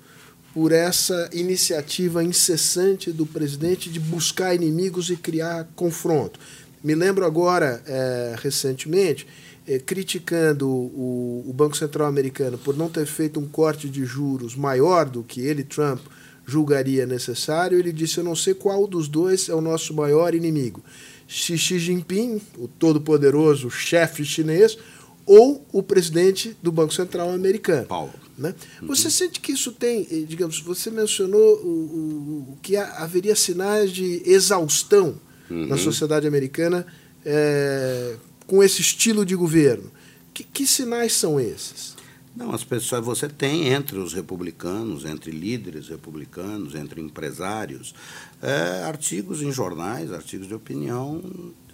por 0.55 0.73
essa 0.73 1.29
iniciativa 1.35 2.25
incessante 2.25 3.13
do 3.13 3.27
presidente 3.27 3.91
de 3.91 4.01
buscar 4.01 4.55
inimigos 4.55 5.11
e 5.11 5.17
criar 5.17 5.69
confronto. 5.77 6.41
Me 6.83 6.95
lembro 6.95 7.27
agora, 7.27 7.83
é, 7.87 8.37
recentemente, 8.39 9.27
é, 9.67 9.79
criticando 9.79 10.67
o, 10.67 11.45
o, 11.47 11.53
Banco 11.53 11.77
Central 11.77 12.09
americano 12.09 12.57
por 12.57 12.77
não 12.77 12.89
ter 12.89 13.05
feito 13.05 13.39
um 13.39 13.47
corte 13.47 13.89
de 13.89 14.05
juros 14.05 14.55
maior 14.55 15.05
do 15.05 15.23
que 15.23 15.41
ele, 15.41 15.65
Trump, 15.65 16.01
julgaria 16.47 17.05
necessário, 17.05 17.79
ele 17.79 17.93
disse: 17.93 18.19
Eu 18.19 18.25
não 18.25 18.37
sei 18.37 18.55
qual 18.55 18.87
dos 18.87 19.09
dois 19.09 19.49
é 19.49 19.55
o 19.55 19.61
nosso 19.61 19.93
maior 19.93 20.35
inimigo. 20.35 20.83
Xi 21.27 21.57
Jinping, 21.57 22.41
o 22.57 22.69
todo-poderoso 22.69 23.69
chefe 23.69 24.25
chinês, 24.25 24.79
ou 25.27 25.67
o 25.73 25.83
presidente 25.83 26.57
do 26.63 26.71
Banco 26.71 26.95
Central 26.95 27.31
americano. 27.31 27.87
Paulo. 27.87 28.15
Né? 28.39 28.55
Uhum. 28.81 28.89
Você 28.89 29.11
sente 29.11 29.41
que 29.41 29.53
isso 29.53 29.73
tem, 29.73 30.07
eh, 30.11 30.25
digamos, 30.27 30.61
você 30.61 30.91
mencionou 30.91 31.57
o, 31.57 31.69
o, 31.69 32.53
o 32.53 32.59
que 32.63 32.77
haveria 32.77 33.35
sinais 33.35 33.91
de 33.91 34.23
exaustão 34.25 35.21
uhum. 35.51 35.67
na 35.67 35.77
sociedade 35.77 36.29
americana 36.29 36.87
é, 37.25 38.15
com 38.47 38.63
esse 38.63 38.81
estilo 38.81 39.27
de 39.27 39.35
governo. 39.35 39.91
Que, 40.33 40.45
que 40.45 40.67
sinais 40.67 41.15
são 41.15 41.41
esses? 41.41 41.96
Não, 42.37 42.53
as 42.53 42.63
pessoas, 42.63 43.03
você 43.03 43.29
tem 43.29 43.69
entre 43.69 43.99
os 43.99 44.13
republicanos, 44.13 45.07
entre 45.07 45.31
líderes 45.31 45.89
republicanos, 45.89 46.75
entre 46.75 47.01
empresários, 47.01 47.95
é, 48.43 48.83
artigos 48.85 49.41
em 49.41 49.51
jornais, 49.51 50.13
artigos 50.13 50.47
de 50.47 50.55
opinião 50.55 51.23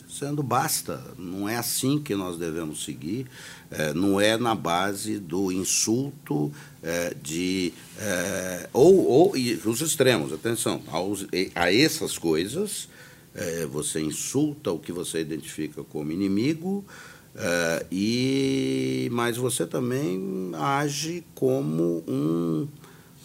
sendo 0.09 0.43
basta. 0.43 1.03
Não 1.19 1.49
é 1.49 1.57
assim 1.57 1.99
que 1.99 2.15
nós 2.15 2.39
devemos 2.39 2.85
seguir, 2.85 3.27
é, 3.71 3.95
não 3.95 4.21
é 4.21 4.37
na 4.37 4.55
base 4.55 5.19
do 5.19 5.51
insulto 5.51 6.53
é, 6.83 7.15
de. 7.21 7.73
É, 7.99 8.69
ou, 8.73 9.07
ou 9.07 9.37
e 9.37 9.55
os 9.65 9.81
extremos, 9.81 10.33
atenção, 10.33 10.83
aos, 10.89 11.27
a 11.55 11.73
essas 11.73 12.19
coisas, 12.19 12.89
é, 13.35 13.65
você 13.67 14.01
insulta 14.01 14.71
o 14.71 14.79
que 14.79 14.93
você 14.93 15.21
identifica 15.21 15.83
como 15.83 16.13
inimigo. 16.13 16.85
É, 17.35 17.87
e 17.91 19.09
mas 19.13 19.37
você 19.37 19.67
também 19.67 20.53
age 20.55 21.25
como 21.35 22.05
um 22.07 22.69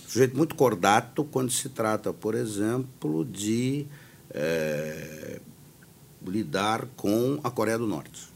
sujeito 0.08 0.36
muito 0.36 0.56
cordato 0.56 1.24
quando 1.26 1.52
se 1.52 1.70
trata, 1.70 2.14
por 2.14 2.34
exemplo, 2.34 3.26
de 3.26 3.86
é, 4.32 5.40
lidar 6.26 6.88
com 6.96 7.40
a 7.44 7.52
Coreia 7.52 7.78
do 7.78 7.88
Norte 7.88 8.28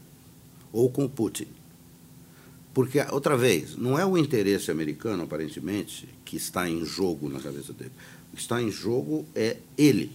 ou 0.72 0.90
com 0.90 1.08
Putin. 1.08 1.48
Porque, 2.74 2.98
outra 3.10 3.36
vez, 3.36 3.76
não 3.76 3.98
é 3.98 4.06
o 4.06 4.16
interesse 4.16 4.70
americano, 4.70 5.24
aparentemente, 5.24 6.08
que 6.24 6.36
está 6.36 6.68
em 6.68 6.84
jogo 6.84 7.28
na 7.28 7.38
cabeça 7.38 7.72
dele. 7.72 7.92
O 8.32 8.36
que 8.36 8.42
está 8.42 8.62
em 8.62 8.70
jogo 8.70 9.26
é 9.34 9.58
ele, 9.76 10.10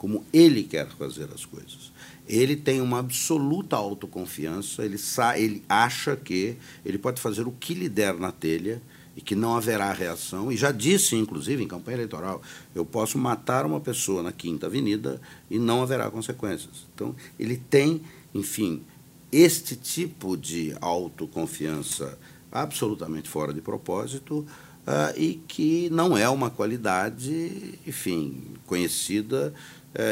como 0.00 0.24
ele 0.32 0.62
quer 0.62 0.88
fazer 0.88 1.28
as 1.34 1.44
coisas. 1.44 1.92
Ele 2.26 2.56
tem 2.56 2.80
uma 2.80 3.00
absoluta 3.00 3.76
autoconfiança, 3.76 4.82
ele, 4.82 4.96
ele 5.36 5.62
acha 5.68 6.16
que 6.16 6.56
ele 6.86 6.96
pode 6.96 7.20
fazer 7.20 7.46
o 7.46 7.52
que 7.52 7.74
lhe 7.74 7.86
der 7.86 8.14
na 8.14 8.32
telha 8.32 8.80
e 9.14 9.20
que 9.20 9.34
não 9.34 9.54
haverá 9.54 9.92
reação. 9.92 10.50
E 10.50 10.56
já 10.56 10.72
disse, 10.72 11.16
inclusive, 11.16 11.62
em 11.62 11.68
campanha 11.68 11.98
eleitoral, 11.98 12.40
eu 12.74 12.82
posso 12.82 13.18
matar 13.18 13.66
uma 13.66 13.78
pessoa 13.78 14.22
na 14.22 14.32
Quinta 14.32 14.68
Avenida 14.68 15.20
e 15.50 15.58
não 15.58 15.82
haverá 15.82 16.10
consequências. 16.10 16.86
Então, 16.94 17.14
ele 17.38 17.58
tem, 17.58 18.00
enfim, 18.34 18.82
este 19.30 19.76
tipo 19.76 20.34
de 20.34 20.74
autoconfiança 20.80 22.18
absolutamente 22.50 23.28
fora 23.28 23.52
de 23.52 23.60
propósito 23.60 24.46
uh, 24.86 25.14
e 25.14 25.34
que 25.46 25.90
não 25.90 26.16
é 26.16 26.26
uma 26.26 26.48
qualidade, 26.48 27.78
enfim, 27.86 28.54
conhecida 28.66 29.52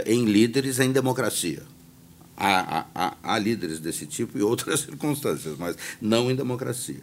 em 0.07 0.25
líderes 0.25 0.81
em 0.81 0.91
democracia. 0.91 1.63
Há, 2.37 2.87
há, 2.95 3.17
há 3.23 3.39
líderes 3.39 3.81
desse 3.81 4.07
tipo 4.07 4.39
e 4.39 4.43
outras 4.43 4.81
circunstâncias, 4.87 5.57
mas 5.59 5.77
não 6.01 6.31
em 6.31 6.37
democracia. 6.37 7.03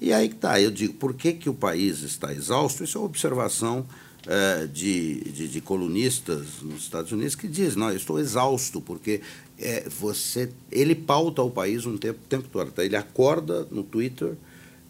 E 0.00 0.12
aí 0.12 0.28
que 0.28 0.34
está, 0.34 0.60
eu 0.60 0.70
digo, 0.70 0.94
por 0.94 1.14
que, 1.14 1.32
que 1.32 1.48
o 1.48 1.54
país 1.54 2.02
está 2.02 2.32
exausto? 2.32 2.84
Isso 2.84 2.98
é 2.98 3.00
uma 3.00 3.06
observação 3.06 3.86
é, 4.26 4.66
de, 4.66 5.20
de, 5.20 5.48
de, 5.48 5.60
colunistas 5.60 6.46
nos 6.62 6.82
Estados 6.82 7.12
Unidos 7.12 7.34
que 7.34 7.48
dizem, 7.48 7.78
não, 7.78 7.90
eu 7.90 7.96
estou 7.96 8.18
exausto, 8.18 8.80
porque 8.80 9.20
é, 9.58 9.88
você, 9.88 10.50
ele 10.70 10.94
pauta 10.94 11.42
o 11.42 11.50
país 11.50 11.86
um 11.86 11.96
tempo, 11.96 12.18
tempo 12.28 12.48
todo. 12.52 12.70
Tá? 12.72 12.84
Ele 12.84 12.96
acorda 12.96 13.66
no 13.70 13.82
Twitter 13.82 14.34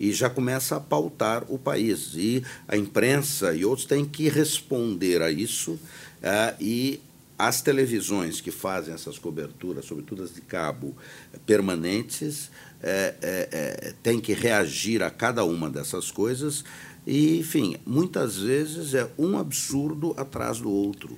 e 0.01 0.13
já 0.13 0.29
começa 0.29 0.77
a 0.77 0.81
pautar 0.81 1.45
o 1.49 1.59
país. 1.59 2.13
E 2.15 2.43
a 2.67 2.77
imprensa 2.77 3.55
e 3.55 3.65
outros 3.65 3.87
têm 3.87 4.05
que 4.05 4.29
responder 4.29 5.23
a 5.23 5.31
isso 5.31 5.79
é, 6.23 6.55
e 6.61 7.01
as 7.39 7.61
televisões 7.61 8.41
que 8.41 8.51
fazem 8.51 8.95
essas 8.95 9.19
coberturas, 9.19 9.85
sobretudo 9.85 10.23
as 10.23 10.35
de 10.35 10.41
cabo 10.41 10.97
permanentes, 11.45 12.51
é, 12.83 13.15
é, 13.21 13.49
é, 13.53 13.95
têm 14.03 14.21
que 14.21 14.33
reagir 14.33 15.03
a 15.03 15.11
cada 15.11 15.45
uma 15.45 15.69
dessas 15.69 16.11
coisas 16.11 16.65
e, 17.07 17.39
enfim, 17.39 17.77
muitas 17.87 18.39
vezes 18.39 18.95
é 18.95 19.09
um 19.19 19.39
absurdo 19.39 20.15
atrás 20.17 20.59
do 20.59 20.71
outro. 20.71 21.17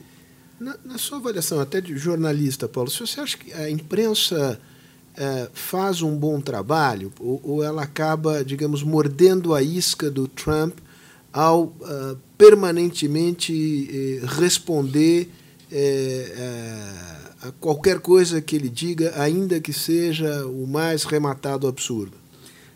Na, 0.59 0.76
na 0.85 0.98
sua 0.98 1.18
avaliação, 1.18 1.61
até 1.61 1.81
de 1.81 1.96
jornalista, 1.96 2.68
Paulo, 2.68 2.90
se 2.90 3.00
você 3.00 3.20
acha 3.20 3.38
que 3.38 3.52
a 3.52 3.70
imprensa 3.70 4.61
é, 5.16 5.48
faz 5.52 6.02
um 6.02 6.16
bom 6.16 6.40
trabalho 6.40 7.12
ou, 7.20 7.40
ou, 7.44 7.64
ela 7.64 7.83
acaba, 7.83 8.44
digamos, 8.44 8.83
mordendo 8.83 9.54
a 9.54 9.62
isca 9.62 10.11
do 10.11 10.26
Trump 10.26 10.78
ao 11.33 11.64
uh, 11.64 12.18
permanentemente 12.37 14.20
uh, 14.22 14.26
responder 14.26 15.31
uh, 15.70 17.48
a 17.48 17.52
qualquer 17.52 18.00
coisa 18.00 18.40
que 18.40 18.57
ele 18.57 18.68
diga, 18.68 19.12
ainda 19.20 19.61
que 19.61 19.72
seja 19.72 20.46
o 20.46 20.66
mais 20.66 21.04
rematado 21.04 21.66
absurdo? 21.66 22.16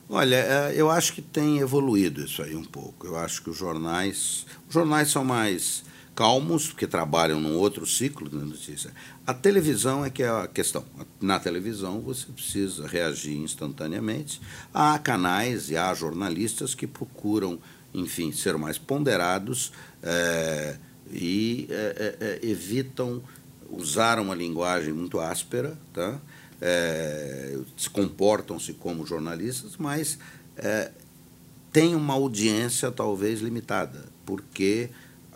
Olha, 0.08 0.36
é, 0.36 0.74
eu 0.76 0.90
acho 0.90 1.14
que 1.14 1.22
tem 1.22 1.60
evoluído 1.60 2.22
isso 2.22 2.42
aí 2.42 2.54
um 2.54 2.64
pouco. 2.64 3.06
Eu 3.06 3.16
acho 3.16 3.42
que 3.42 3.48
os 3.48 3.56
jornais, 3.56 4.44
os 4.68 4.74
jornais 4.74 5.10
são 5.10 5.24
mais 5.24 5.84
calmos, 6.14 6.68
porque 6.68 6.86
trabalham 6.86 7.40
num 7.40 7.56
outro 7.56 7.86
ciclo 7.86 8.28
de 8.28 8.36
notícia. 8.36 8.92
A 9.26 9.32
televisão 9.32 10.04
é 10.04 10.10
que 10.10 10.22
é 10.22 10.28
a 10.28 10.46
questão. 10.46 10.84
Na 11.18 11.40
televisão 11.40 12.00
você 12.02 12.26
precisa 12.26 12.86
reagir 12.86 13.38
instantaneamente. 13.38 14.38
Há 14.74 14.98
canais 14.98 15.70
e 15.70 15.78
há 15.78 15.94
jornalistas 15.94 16.74
que 16.74 16.86
procuram, 16.86 17.58
enfim, 17.94 18.32
ser 18.32 18.58
mais 18.58 18.76
ponderados 18.76 19.72
é, 20.02 20.76
e 21.12 21.68
é, 21.70 22.16
é, 22.20 22.46
evitam 22.46 23.22
usar 23.70 24.18
uma 24.18 24.34
linguagem 24.34 24.92
muito 24.92 25.20
áspera, 25.20 25.78
tá? 25.92 26.20
é, 26.62 27.58
se 27.76 27.90
comportam-se 27.90 28.72
como 28.74 29.04
jornalistas, 29.04 29.72
mas 29.76 30.16
é, 30.56 30.92
têm 31.72 31.96
uma 31.96 32.14
audiência 32.14 32.92
talvez 32.92 33.40
limitada, 33.40 34.04
porque 34.24 34.88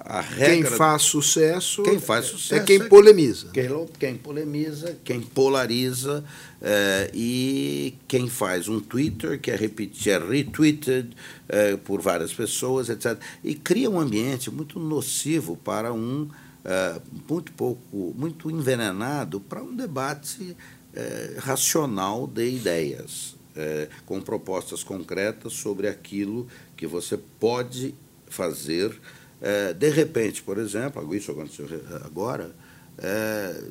a 0.09 0.21
regra... 0.21 0.47
Quem 0.47 0.65
faz 0.65 1.03
sucesso, 1.03 1.83
quem 1.83 1.99
faz 1.99 2.27
sucesso 2.27 2.55
é 2.55 2.65
quem 2.65 2.89
polemiza. 2.89 3.49
Quem, 3.53 3.69
quem 3.99 4.17
polemiza, 4.17 4.97
quem 5.05 5.21
polariza 5.21 6.25
é, 6.63 7.11
e 7.13 7.95
quem 8.07 8.29
faz 8.29 8.69
um 8.69 8.81
Twitter 8.81 9.41
que 9.41 9.51
é, 9.51 9.57
repetir, 9.57 10.13
é 10.13 10.19
retweeted 10.19 11.11
é, 11.49 11.77
por 11.77 12.01
várias 12.01 12.33
pessoas, 12.33 12.89
etc. 12.89 13.19
E 13.43 13.55
cria 13.55 13.91
um 13.91 13.99
ambiente 13.99 14.51
muito 14.51 14.79
nocivo 14.79 15.57
para 15.57 15.93
um 15.93 16.29
é, 16.65 17.01
muito 17.29 17.53
pouco, 17.53 18.15
muito 18.17 18.51
envenenado 18.51 19.41
para 19.41 19.63
um 19.63 19.75
debate 19.75 20.57
é, 20.93 21.37
racional 21.39 22.27
de 22.27 22.49
ideias, 22.49 23.37
é, 23.55 23.89
com 24.05 24.21
propostas 24.21 24.83
concretas 24.83 25.53
sobre 25.53 25.87
aquilo 25.87 26.49
que 26.77 26.87
você 26.87 27.17
pode 27.39 27.95
fazer. 28.29 28.99
É, 29.41 29.73
de 29.73 29.91
repente, 29.91 30.43
por 30.43 30.59
exemplo, 30.59 31.15
isso 31.15 31.31
aconteceu 31.31 31.69
agora, 32.05 32.55
é, 32.99 33.65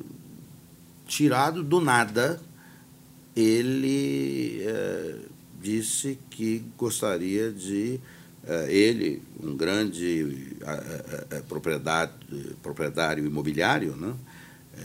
tirado 1.06 1.62
do 1.62 1.80
nada, 1.80 2.40
ele 3.34 4.62
é, 4.62 5.16
disse 5.60 6.18
que 6.30 6.64
gostaria 6.78 7.50
de 7.50 8.00
é, 8.46 8.72
ele, 8.72 9.22
um 9.42 9.56
grande 9.56 10.56
propriedade, 11.48 12.12
proprietário 12.62 13.26
imobiliário, 13.26 13.96
né, 13.96 14.14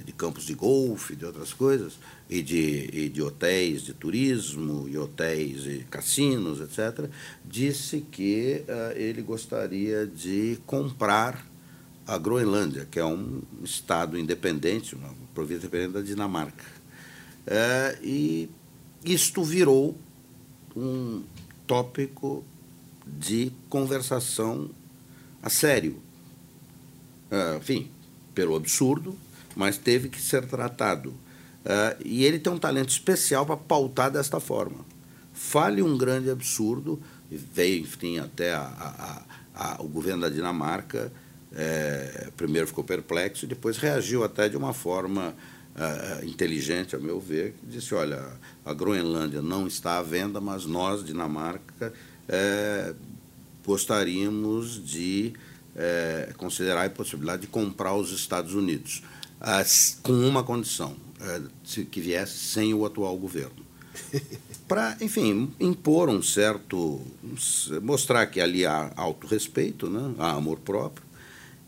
de 0.04 0.12
campos 0.12 0.46
de 0.46 0.56
golfe, 0.56 1.16
de 1.16 1.26
outras 1.26 1.54
coisas, 1.54 1.94
e 2.32 2.42
de, 2.42 2.90
e 2.94 3.10
de 3.10 3.22
hotéis 3.22 3.82
de 3.82 3.94
turismo, 3.94 4.88
e 4.88 4.98
hotéis 4.98 5.66
e 5.66 5.86
cassinos, 5.92 6.62
etc., 6.62 7.10
disse 7.44 8.06
que 8.10 8.64
uh, 8.70 8.98
ele 8.98 9.22
gostaria 9.22 10.08
de 10.08 10.58
comprar 10.66 11.46
a 12.08 12.18
Groenlândia, 12.18 12.88
que 12.90 12.98
é 12.98 13.06
um 13.06 13.42
estado 13.62 14.18
independente, 14.18 14.96
uma 14.96 15.14
província 15.36 15.68
independente 15.68 15.92
da 15.92 16.02
Dinamarca. 16.02 16.64
Uh, 17.46 18.02
e 18.02 18.50
isto 19.04 19.44
virou 19.44 19.98
um 20.74 21.24
tópico 21.68 22.46
de 23.06 23.52
conversação 23.68 24.70
a 25.44 25.50
sério. 25.50 26.02
Uh, 27.30 27.58
enfim, 27.58 27.92
pelo 28.34 28.56
absurdo, 28.56 29.18
mas 29.54 29.78
teve 29.78 30.08
que 30.08 30.22
ser 30.22 30.46
tratado 30.48 31.14
Uh, 31.64 32.02
e 32.04 32.26
ele 32.26 32.40
tem 32.40 32.52
um 32.52 32.58
talento 32.58 32.90
especial 32.90 33.46
para 33.46 33.58
pautar 33.58 34.10
desta 34.10 34.40
forma. 34.40 34.84
Fale 35.34 35.82
um 35.82 35.98
grande 35.98 36.30
absurdo, 36.30 37.00
veio, 37.30 37.82
enfim, 37.82 38.20
até 38.20 38.54
a, 38.54 38.62
a, 38.62 39.74
a, 39.76 39.82
o 39.82 39.88
governo 39.88 40.22
da 40.22 40.30
Dinamarca, 40.30 41.12
é, 41.54 42.30
primeiro 42.38 42.68
ficou 42.68 42.84
perplexo 42.84 43.46
e 43.46 43.48
depois 43.48 43.78
reagiu 43.78 44.24
até 44.24 44.48
de 44.48 44.56
uma 44.56 44.74
forma 44.74 45.36
uh, 45.76 46.26
inteligente, 46.26 46.96
a 46.96 47.00
meu 47.00 47.20
ver, 47.20 47.54
que 47.54 47.66
disse, 47.66 47.94
olha, 47.94 48.26
a 48.66 48.74
Groenlândia 48.74 49.42
não 49.42 49.68
está 49.68 49.98
à 49.98 50.02
venda, 50.02 50.40
mas 50.40 50.66
nós, 50.66 51.04
Dinamarca, 51.04 51.94
é, 52.28 52.94
gostaríamos 53.66 54.84
de 54.84 55.34
é, 55.76 56.34
considerar 56.38 56.86
a 56.86 56.90
possibilidade 56.90 57.44
de 57.44 57.48
comprar 57.48 57.94
os 57.96 58.12
Estados 58.12 58.54
Unidos, 58.54 59.04
com 60.04 60.14
uma 60.14 60.44
condição, 60.44 60.96
que 61.90 62.02
viesse 62.02 62.38
sem 62.38 62.74
o 62.74 62.86
atual 62.86 63.18
governo. 63.18 63.66
Para, 64.68 64.98
enfim, 65.02 65.52
impor 65.60 66.10
um 66.10 66.22
certo. 66.22 67.02
mostrar 67.82 68.26
que 68.28 68.40
ali 68.40 68.66
há 68.66 68.92
autorrespeito, 68.96 69.90
né? 69.90 70.16
há 70.18 70.32
amor 70.32 70.60
próprio, 70.60 71.06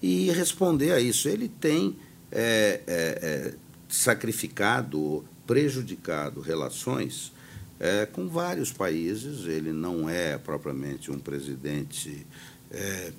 e 0.02 0.32
responder 0.32 0.92
a 0.92 1.00
isso. 1.00 1.28
Ele 1.28 1.48
tem 1.48 1.98
é, 2.32 2.82
é, 2.88 3.20
é 3.22 3.54
sacrificado, 3.90 5.24
prejudicado 5.46 6.40
relações 6.42 7.32
é, 7.80 8.06
com 8.06 8.28
vários 8.28 8.72
países. 8.72 9.46
Ele 9.46 9.74
não 9.74 10.10
é 10.10 10.38
propriamente 10.38 11.12
um 11.12 11.20
presidente 11.20 12.26
é, 12.72 13.12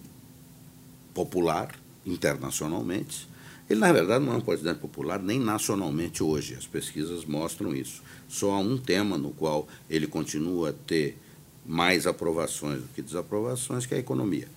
popular 1.12 1.74
internacionalmente 2.06 3.28
ele, 3.68 3.80
na 3.80 3.92
verdade, 3.92 4.24
não 4.24 4.34
é 4.34 4.36
um 4.36 4.40
presidente 4.40 4.78
popular 4.78 5.22
nem 5.22 5.40
nacionalmente 5.40 6.22
hoje. 6.22 6.54
As 6.54 6.66
pesquisas 6.66 7.24
mostram 7.24 7.74
isso. 7.74 8.02
Só 8.28 8.52
há 8.52 8.58
um 8.58 8.76
tema 8.76 9.16
no 9.16 9.30
qual 9.30 9.66
ele 9.88 10.06
continua 10.06 10.70
a 10.70 10.72
ter 10.72 11.18
mais 11.64 12.06
aprovações 12.06 12.82
do 12.82 12.88
que 12.88 13.00
desaprovações, 13.00 13.86
que 13.86 13.94
é 13.94 13.96
a 13.96 14.00
economia. 14.00 14.48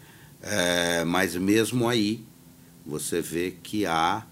É, 0.41 1.05
mas 1.05 1.35
mesmo 1.35 1.87
aí, 1.87 2.21
você 2.85 3.21
vê 3.21 3.51
que 3.63 3.85
há 3.85 4.25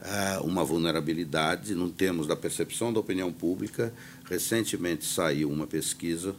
é, 0.00 0.38
uma 0.38 0.64
vulnerabilidade 0.64 1.74
no 1.74 1.90
termos 1.90 2.26
da 2.26 2.36
percepção 2.36 2.92
da 2.92 3.00
opinião 3.00 3.32
pública. 3.32 3.92
Recentemente 4.24 5.04
saiu 5.04 5.50
uma 5.50 5.66
pesquisa 5.66 6.36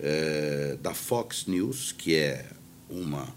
é, 0.00 0.76
da 0.82 0.92
Fox 0.92 1.46
News, 1.46 1.92
que 1.92 2.14
é 2.16 2.50
uma 2.90 3.28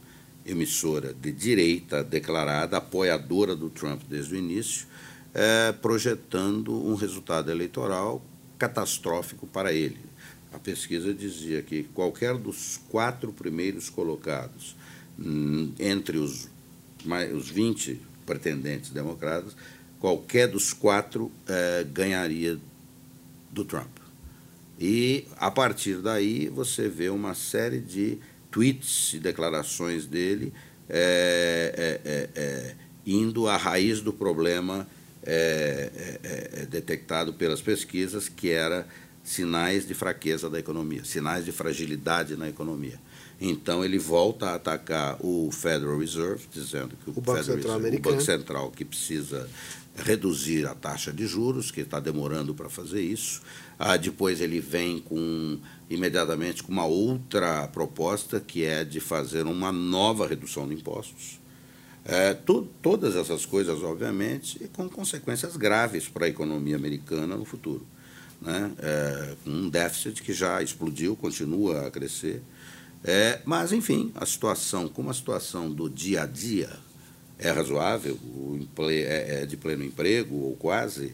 emissora 0.45 1.13
de 1.13 1.31
direita 1.31 2.03
declarada, 2.03 2.77
apoiadora 2.77 3.55
do 3.55 3.69
Trump 3.69 4.01
desde 4.09 4.35
o 4.35 4.37
início, 4.37 4.87
é, 5.33 5.71
projetando 5.71 6.73
um 6.73 6.95
resultado 6.95 7.51
eleitoral 7.51 8.23
catastrófico 8.57 9.47
para 9.47 9.71
ele. 9.71 9.99
A 10.53 10.59
pesquisa 10.59 11.13
dizia 11.13 11.61
que 11.61 11.83
qualquer 11.83 12.35
dos 12.37 12.79
quatro 12.89 13.31
primeiros 13.31 13.89
colocados, 13.89 14.75
hum, 15.17 15.71
entre 15.79 16.17
os, 16.17 16.49
os 17.33 17.49
20 17.49 17.99
pretendentes 18.25 18.89
democratas, 18.89 19.55
qualquer 19.99 20.47
dos 20.47 20.73
quatro 20.73 21.31
é, 21.47 21.85
ganharia 21.91 22.59
do 23.51 23.63
Trump. 23.63 24.01
E, 24.79 25.27
a 25.37 25.51
partir 25.51 25.97
daí, 26.01 26.49
você 26.49 26.89
vê 26.89 27.09
uma 27.09 27.35
série 27.35 27.79
de 27.79 28.17
tweets 28.51 29.13
e 29.13 29.19
declarações 29.19 30.05
dele 30.05 30.53
é, 30.89 31.99
é, 32.05 32.11
é, 32.11 32.29
é 32.35 32.75
indo 33.05 33.47
à 33.47 33.57
raiz 33.57 34.01
do 34.01 34.13
problema 34.13 34.87
é, 35.23 36.67
detectado 36.69 37.33
pelas 37.33 37.61
pesquisas, 37.61 38.29
que 38.29 38.49
era 38.49 38.87
sinais 39.23 39.87
de 39.87 39.93
fraqueza 39.93 40.49
da 40.49 40.59
economia, 40.59 41.03
sinais 41.03 41.45
de 41.45 41.51
fragilidade 41.51 42.35
na 42.35 42.49
economia. 42.49 42.99
Então 43.39 43.83
ele 43.83 43.97
volta 43.97 44.47
a 44.47 44.55
atacar 44.55 45.17
o 45.19 45.49
Federal 45.51 45.97
Reserve, 45.97 46.45
dizendo 46.51 46.95
que 47.03 47.09
o, 47.09 47.13
o 47.17 47.21
Banco, 47.21 47.43
Central, 47.43 47.77
Reserve, 47.77 47.97
o 47.97 47.99
Banco 48.01 48.21
Central 48.21 48.71
que 48.71 48.85
precisa 48.85 49.49
reduzir 49.95 50.65
a 50.67 50.75
taxa 50.75 51.11
de 51.11 51.25
juros, 51.25 51.71
que 51.71 51.81
está 51.81 51.99
demorando 51.99 52.53
para 52.53 52.69
fazer 52.69 53.01
isso. 53.01 53.41
Ah, 53.77 53.97
depois 53.97 54.41
ele 54.41 54.59
vem 54.59 54.99
com 54.99 55.59
imediatamente 55.93 56.63
com 56.63 56.71
uma 56.71 56.85
outra 56.85 57.67
proposta 57.67 58.39
que 58.39 58.63
é 58.63 58.83
de 58.83 58.99
fazer 58.99 59.45
uma 59.45 59.71
nova 59.71 60.25
redução 60.25 60.67
de 60.67 60.73
impostos. 60.73 61.39
É, 62.03 62.33
tu, 62.33 62.67
todas 62.81 63.15
essas 63.15 63.45
coisas, 63.45 63.83
obviamente, 63.83 64.59
com 64.73 64.89
consequências 64.89 65.55
graves 65.55 66.07
para 66.07 66.25
a 66.25 66.29
economia 66.29 66.75
americana 66.75 67.35
no 67.35 67.45
futuro. 67.45 67.85
Né? 68.41 68.71
É, 68.79 69.35
um 69.45 69.69
déficit 69.69 70.23
que 70.23 70.33
já 70.33 70.63
explodiu, 70.63 71.15
continua 71.15 71.87
a 71.87 71.91
crescer. 71.91 72.41
É, 73.03 73.41
mas, 73.45 73.71
enfim, 73.71 74.11
a 74.15 74.25
situação, 74.25 74.87
como 74.87 75.09
a 75.09 75.13
situação 75.13 75.71
do 75.71 75.89
dia 75.89 76.23
a 76.23 76.25
dia 76.25 76.69
é 77.37 77.51
razoável, 77.51 78.15
o 78.15 78.59
é, 78.89 79.41
é 79.41 79.45
de 79.45 79.57
pleno 79.57 79.83
emprego, 79.83 80.35
ou 80.35 80.55
quase, 80.55 81.13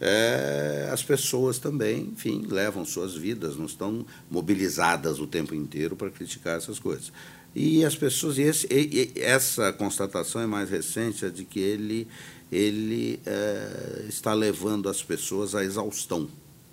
é, 0.00 0.88
as 0.92 1.02
pessoas 1.02 1.58
também, 1.58 2.10
enfim, 2.12 2.46
levam 2.48 2.84
suas 2.84 3.14
vidas, 3.14 3.56
não 3.56 3.66
estão 3.66 4.06
mobilizadas 4.30 5.18
o 5.18 5.26
tempo 5.26 5.54
inteiro 5.54 5.96
para 5.96 6.10
criticar 6.10 6.56
essas 6.56 6.78
coisas. 6.78 7.12
E 7.54 7.84
as 7.84 7.96
pessoas, 7.96 8.38
e, 8.38 8.42
esse, 8.42 8.66
e, 8.70 9.12
e 9.16 9.20
essa 9.20 9.72
constatação 9.72 10.40
é 10.40 10.46
mais 10.46 10.70
recente, 10.70 11.24
é 11.24 11.30
de 11.30 11.44
que 11.44 11.58
ele, 11.58 12.06
ele 12.52 13.18
é, 13.26 14.04
está 14.08 14.32
levando 14.34 14.88
as 14.88 15.02
pessoas 15.02 15.54
à 15.54 15.64
exaustão. 15.64 16.28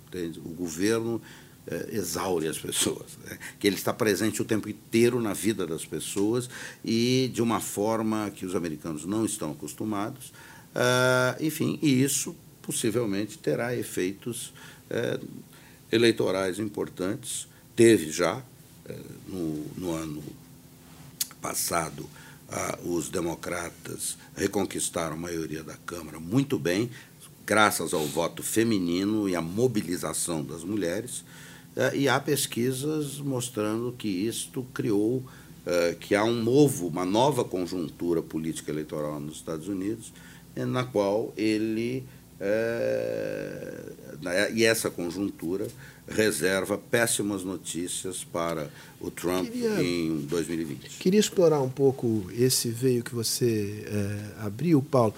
Entende? 0.06 0.38
O 0.38 0.50
governo 0.50 1.20
é, 1.66 1.88
exaure 1.96 2.46
as 2.46 2.58
pessoas, 2.58 3.18
né? 3.24 3.36
que 3.58 3.66
ele 3.66 3.74
está 3.74 3.92
presente 3.92 4.40
o 4.40 4.44
tempo 4.44 4.68
inteiro 4.68 5.20
na 5.20 5.32
vida 5.32 5.66
das 5.66 5.84
pessoas 5.84 6.48
e 6.84 7.28
de 7.34 7.42
uma 7.42 7.58
forma 7.58 8.30
que 8.30 8.46
os 8.46 8.54
americanos 8.54 9.04
não 9.04 9.24
estão 9.24 9.50
acostumados. 9.50 10.32
Uh, 10.76 11.42
enfim, 11.42 11.78
e 11.82 12.02
isso 12.02 12.36
possivelmente 12.66 13.38
terá 13.38 13.74
efeitos 13.74 14.52
é, 14.90 15.20
eleitorais 15.90 16.58
importantes. 16.58 17.46
Teve 17.76 18.10
já, 18.10 18.42
é, 18.84 18.98
no, 19.28 19.64
no, 19.76 19.94
ano 19.94 20.22
passado, 21.40 22.08
ah, 22.48 22.76
os 22.84 23.08
democratas 23.08 24.18
reconquistaram 24.36 25.14
a 25.14 25.18
maioria 25.18 25.62
da 25.62 25.76
Câmara 25.76 26.18
muito 26.18 26.58
bem, 26.58 26.90
graças 27.46 27.94
ao 27.94 28.04
voto 28.04 28.42
feminino 28.42 29.28
e 29.28 29.36
à 29.36 29.40
mobilização 29.40 30.42
das 30.42 30.64
mulheres. 30.64 31.24
É, 31.76 31.96
e 31.96 32.08
há 32.08 32.18
pesquisas 32.18 33.18
mostrando 33.18 33.94
que 33.96 34.08
isto 34.08 34.64
criou, 34.74 35.22
é, 35.64 35.94
que 35.94 36.16
há 36.16 36.24
um 36.24 36.42
novo, 36.42 36.88
uma 36.88 37.04
nova 37.04 37.44
conjuntura 37.44 38.22
política 38.22 38.72
eleitoral 38.72 39.20
nos 39.20 39.36
Estados 39.36 39.68
Unidos, 39.68 40.12
na 40.56 40.84
qual 40.84 41.34
ele 41.36 42.02
é, 42.40 43.82
né, 44.20 44.52
e 44.52 44.64
essa 44.64 44.90
conjuntura 44.90 45.66
reserva 46.08 46.78
péssimas 46.78 47.42
notícias 47.42 48.22
para 48.24 48.70
o 49.00 49.10
Trump 49.10 49.50
queria, 49.50 49.82
em 49.82 50.18
2020. 50.20 50.98
Queria 50.98 51.20
explorar 51.20 51.60
um 51.60 51.68
pouco 51.68 52.30
esse 52.32 52.70
veio 52.70 53.02
que 53.02 53.14
você 53.14 53.84
é, 53.86 54.44
abriu, 54.46 54.80
Paulo. 54.82 55.14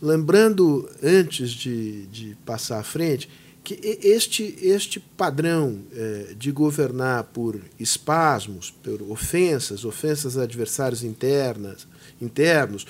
Lembrando, 0.00 0.88
antes 1.02 1.50
de, 1.50 2.06
de 2.06 2.36
passar 2.44 2.78
à 2.78 2.84
frente, 2.84 3.28
que 3.64 3.98
este, 4.02 4.56
este 4.62 5.00
padrão 5.00 5.80
é, 5.92 6.34
de 6.38 6.50
governar 6.50 7.24
por 7.24 7.60
espasmos, 7.78 8.70
por 8.70 9.02
ofensas, 9.02 9.84
ofensas 9.84 10.38
a 10.38 10.42
adversários 10.42 11.02
internas, 11.02 11.86
internos, 12.20 12.86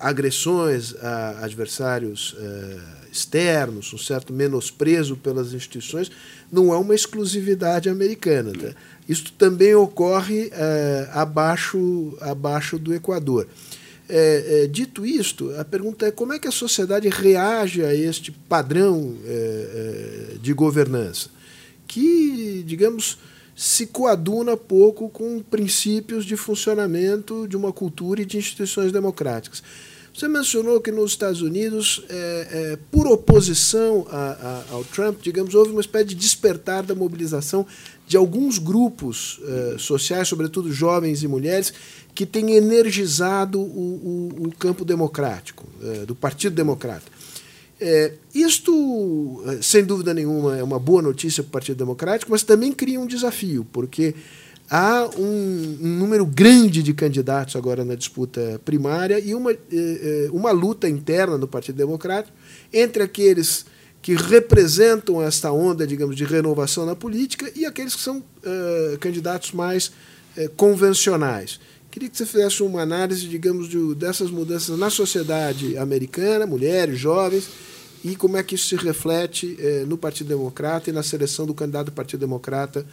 agressões 0.00 0.94
a 1.00 1.44
adversários 1.44 2.32
uh, 2.32 2.80
externos, 3.12 3.92
um 3.92 3.98
certo 3.98 4.32
menosprezo 4.32 5.16
pelas 5.16 5.52
instituições, 5.52 6.10
não 6.50 6.74
é 6.74 6.76
uma 6.76 6.94
exclusividade 6.94 7.88
americana. 7.88 8.52
Tá? 8.52 8.74
Isso 9.08 9.32
também 9.38 9.74
ocorre 9.74 10.46
uh, 10.46 10.50
abaixo, 11.12 12.16
abaixo 12.20 12.78
do 12.78 12.92
Equador. 12.92 13.46
É, 14.08 14.64
é, 14.64 14.66
dito 14.66 15.06
isto, 15.06 15.54
a 15.58 15.64
pergunta 15.64 16.06
é 16.06 16.10
como 16.10 16.32
é 16.34 16.38
que 16.38 16.46
a 16.46 16.52
sociedade 16.52 17.08
reage 17.08 17.82
a 17.82 17.94
este 17.94 18.30
padrão 18.30 19.16
é, 19.24 20.36
de 20.42 20.52
governança, 20.52 21.30
que, 21.86 22.62
digamos, 22.66 23.16
se 23.54 23.86
coaduna 23.86 24.56
pouco 24.56 25.08
com 25.08 25.40
princípios 25.40 26.24
de 26.24 26.36
funcionamento 26.36 27.46
de 27.46 27.56
uma 27.56 27.72
cultura 27.72 28.22
e 28.22 28.24
de 28.24 28.36
instituições 28.36 28.90
democráticas. 28.90 29.62
Você 30.14 30.28
mencionou 30.28 30.80
que 30.80 30.92
nos 30.92 31.10
Estados 31.10 31.42
Unidos, 31.42 32.04
é, 32.08 32.14
é, 32.50 32.78
por 32.88 33.04
oposição 33.08 34.06
a, 34.08 34.62
a, 34.70 34.74
ao 34.74 34.84
Trump, 34.84 35.20
digamos, 35.20 35.56
houve 35.56 35.72
uma 35.72 35.80
espécie 35.80 36.06
de 36.06 36.14
despertar 36.14 36.84
da 36.84 36.94
mobilização 36.94 37.66
de 38.06 38.16
alguns 38.16 38.58
grupos 38.58 39.40
é, 39.42 39.76
sociais, 39.76 40.28
sobretudo 40.28 40.72
jovens 40.72 41.24
e 41.24 41.28
mulheres, 41.28 41.72
que 42.14 42.24
têm 42.24 42.52
energizado 42.52 43.60
o, 43.60 44.30
o, 44.40 44.46
o 44.46 44.52
campo 44.56 44.84
democrático, 44.84 45.66
é, 45.82 46.06
do 46.06 46.14
Partido 46.14 46.54
Democrata. 46.54 47.13
É, 47.80 48.12
isto, 48.34 49.42
é, 49.46 49.62
sem 49.62 49.84
dúvida 49.84 50.14
nenhuma, 50.14 50.56
é 50.56 50.62
uma 50.62 50.78
boa 50.78 51.02
notícia 51.02 51.42
para 51.42 51.48
o 51.48 51.52
Partido 51.52 51.76
Democrático, 51.78 52.30
mas 52.30 52.42
também 52.42 52.72
cria 52.72 53.00
um 53.00 53.06
desafio, 53.06 53.66
porque 53.72 54.14
há 54.70 55.08
um, 55.18 55.78
um 55.82 55.88
número 55.98 56.24
grande 56.24 56.82
de 56.82 56.94
candidatos 56.94 57.56
agora 57.56 57.84
na 57.84 57.94
disputa 57.94 58.60
primária 58.64 59.18
e 59.18 59.34
uma, 59.34 59.52
é, 59.52 59.56
é, 59.72 60.28
uma 60.32 60.52
luta 60.52 60.88
interna 60.88 61.36
no 61.36 61.48
Partido 61.48 61.76
Democrático 61.76 62.36
entre 62.72 63.02
aqueles 63.02 63.66
que 64.00 64.14
representam 64.14 65.20
esta 65.20 65.50
onda, 65.50 65.86
digamos, 65.86 66.14
de 66.14 66.24
renovação 66.24 66.84
na 66.84 66.94
política 66.94 67.50
e 67.56 67.64
aqueles 67.64 67.94
que 67.94 68.02
são 68.02 68.22
candidatos 69.00 69.52
mais 69.52 69.90
convencionais. 70.58 71.58
Queria 71.94 72.10
que 72.10 72.18
você 72.18 72.26
fizesse 72.26 72.60
uma 72.60 72.82
análise, 72.82 73.28
digamos, 73.28 73.68
de, 73.68 73.94
dessas 73.94 74.28
mudanças 74.28 74.76
na 74.76 74.90
sociedade 74.90 75.78
americana, 75.78 76.44
mulheres, 76.44 76.98
jovens, 76.98 77.48
e 78.02 78.16
como 78.16 78.36
é 78.36 78.42
que 78.42 78.56
isso 78.56 78.66
se 78.66 78.74
reflete 78.74 79.56
eh, 79.60 79.84
no 79.86 79.96
Partido 79.96 80.26
Democrata 80.26 80.90
e 80.90 80.92
na 80.92 81.04
seleção 81.04 81.46
do 81.46 81.54
candidato 81.54 81.86
do 81.86 81.92
Partido 81.92 82.18
Democrata 82.18 82.84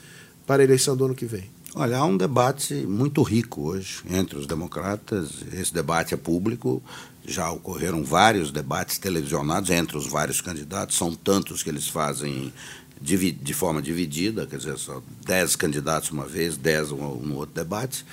para 0.46 0.62
a 0.62 0.66
eleição 0.66 0.96
do 0.96 1.04
ano 1.04 1.16
que 1.16 1.26
vem. 1.26 1.50
Olha, 1.74 1.98
há 1.98 2.06
um 2.06 2.16
debate 2.16 2.76
muito 2.76 3.24
rico 3.24 3.70
hoje 3.70 4.04
entre 4.08 4.38
os 4.38 4.46
democratas. 4.46 5.32
Esse 5.52 5.74
debate 5.74 6.14
é 6.14 6.18
público. 6.18 6.80
Já 7.26 7.50
ocorreram 7.50 8.04
vários 8.04 8.52
debates 8.52 9.00
televisionados 9.00 9.72
entre 9.72 9.98
os 9.98 10.06
vários 10.06 10.42
candidatos. 10.42 10.96
São 10.96 11.16
tantos 11.16 11.64
que 11.64 11.72
eles 11.72 11.88
fazem 11.88 12.54
de, 13.02 13.54
forma 13.54 13.82
dividida, 13.82 14.46
quer 14.46 14.58
dizer, 14.58 14.78
só 14.78 15.02
dez 15.26 15.56
candidatos 15.56 16.12
uma 16.12 16.28
vez, 16.28 16.56
dez 16.56 16.92
no 16.92 17.36
outro 17.36 17.56
debate. 17.56 18.06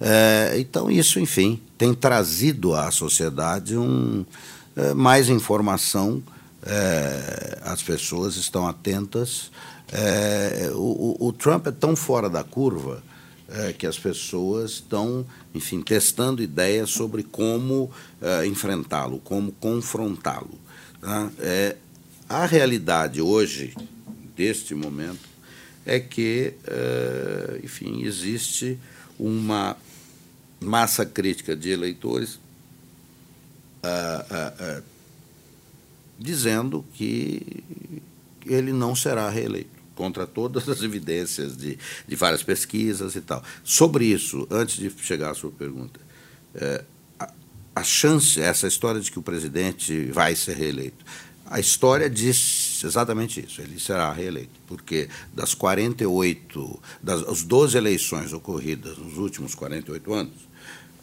É, 0.00 0.54
então, 0.58 0.90
isso, 0.90 1.18
enfim, 1.18 1.60
tem 1.76 1.92
trazido 1.92 2.74
à 2.74 2.90
sociedade 2.90 3.76
um, 3.76 4.24
é, 4.76 4.94
mais 4.94 5.28
informação, 5.28 6.22
é, 6.64 7.58
as 7.62 7.82
pessoas 7.82 8.36
estão 8.36 8.68
atentas. 8.68 9.50
É, 9.92 10.70
o, 10.74 11.16
o, 11.18 11.32
Trump 11.32 11.66
é 11.66 11.72
tão 11.72 11.94
fora 11.94 12.28
da 12.28 12.42
curva 12.42 13.02
é, 13.48 13.72
que 13.72 13.86
as 13.86 13.98
pessoas 13.98 14.72
estão, 14.72 15.24
enfim, 15.54 15.80
testando 15.80 16.42
ideias 16.42 16.90
sobre 16.90 17.22
como 17.22 17.90
é, 18.20 18.46
enfrentá-lo, 18.46 19.18
como 19.18 19.50
confrontá-lo. 19.52 20.58
Tá? 21.00 21.30
a 22.28 22.46
realidade 22.46 23.22
hoje 23.22 23.72
deste 24.36 24.74
momento 24.74 25.28
é 25.84 25.98
que, 26.00 26.54
eh, 26.66 27.60
enfim, 27.62 28.02
existe 28.02 28.78
uma 29.18 29.76
massa 30.60 31.06
crítica 31.06 31.54
de 31.54 31.70
eleitores 31.70 32.38
ah, 33.82 34.26
ah, 34.30 34.82
dizendo 36.18 36.84
que 36.94 37.62
ele 38.44 38.72
não 38.72 38.96
será 38.96 39.28
reeleito, 39.28 39.76
contra 39.94 40.26
todas 40.26 40.68
as 40.68 40.82
evidências 40.82 41.56
de, 41.56 41.78
de 42.06 42.16
várias 42.16 42.42
pesquisas 42.42 43.14
e 43.16 43.20
tal. 43.20 43.42
Sobre 43.64 44.04
isso, 44.06 44.46
antes 44.50 44.76
de 44.76 44.90
chegar 45.02 45.30
à 45.30 45.34
sua 45.34 45.50
pergunta, 45.50 45.98
eh, 46.54 46.84
a, 47.18 47.32
a 47.74 47.82
chance, 47.82 48.40
essa 48.40 48.66
história 48.66 49.00
de 49.00 49.10
que 49.10 49.18
o 49.18 49.22
presidente 49.22 50.06
vai 50.12 50.36
ser 50.36 50.56
reeleito, 50.56 51.04
a 51.48 51.60
história 51.60 52.10
diz 52.10 52.82
exatamente 52.84 53.44
isso, 53.44 53.60
ele 53.60 53.78
será 53.78 54.12
reeleito, 54.12 54.60
porque 54.66 55.08
das 55.32 55.54
48, 55.54 56.80
das 57.02 57.22
as 57.22 57.42
12 57.42 57.76
eleições 57.76 58.32
ocorridas 58.32 58.98
nos 58.98 59.16
últimos 59.16 59.54
48 59.54 60.12
anos, 60.12 60.34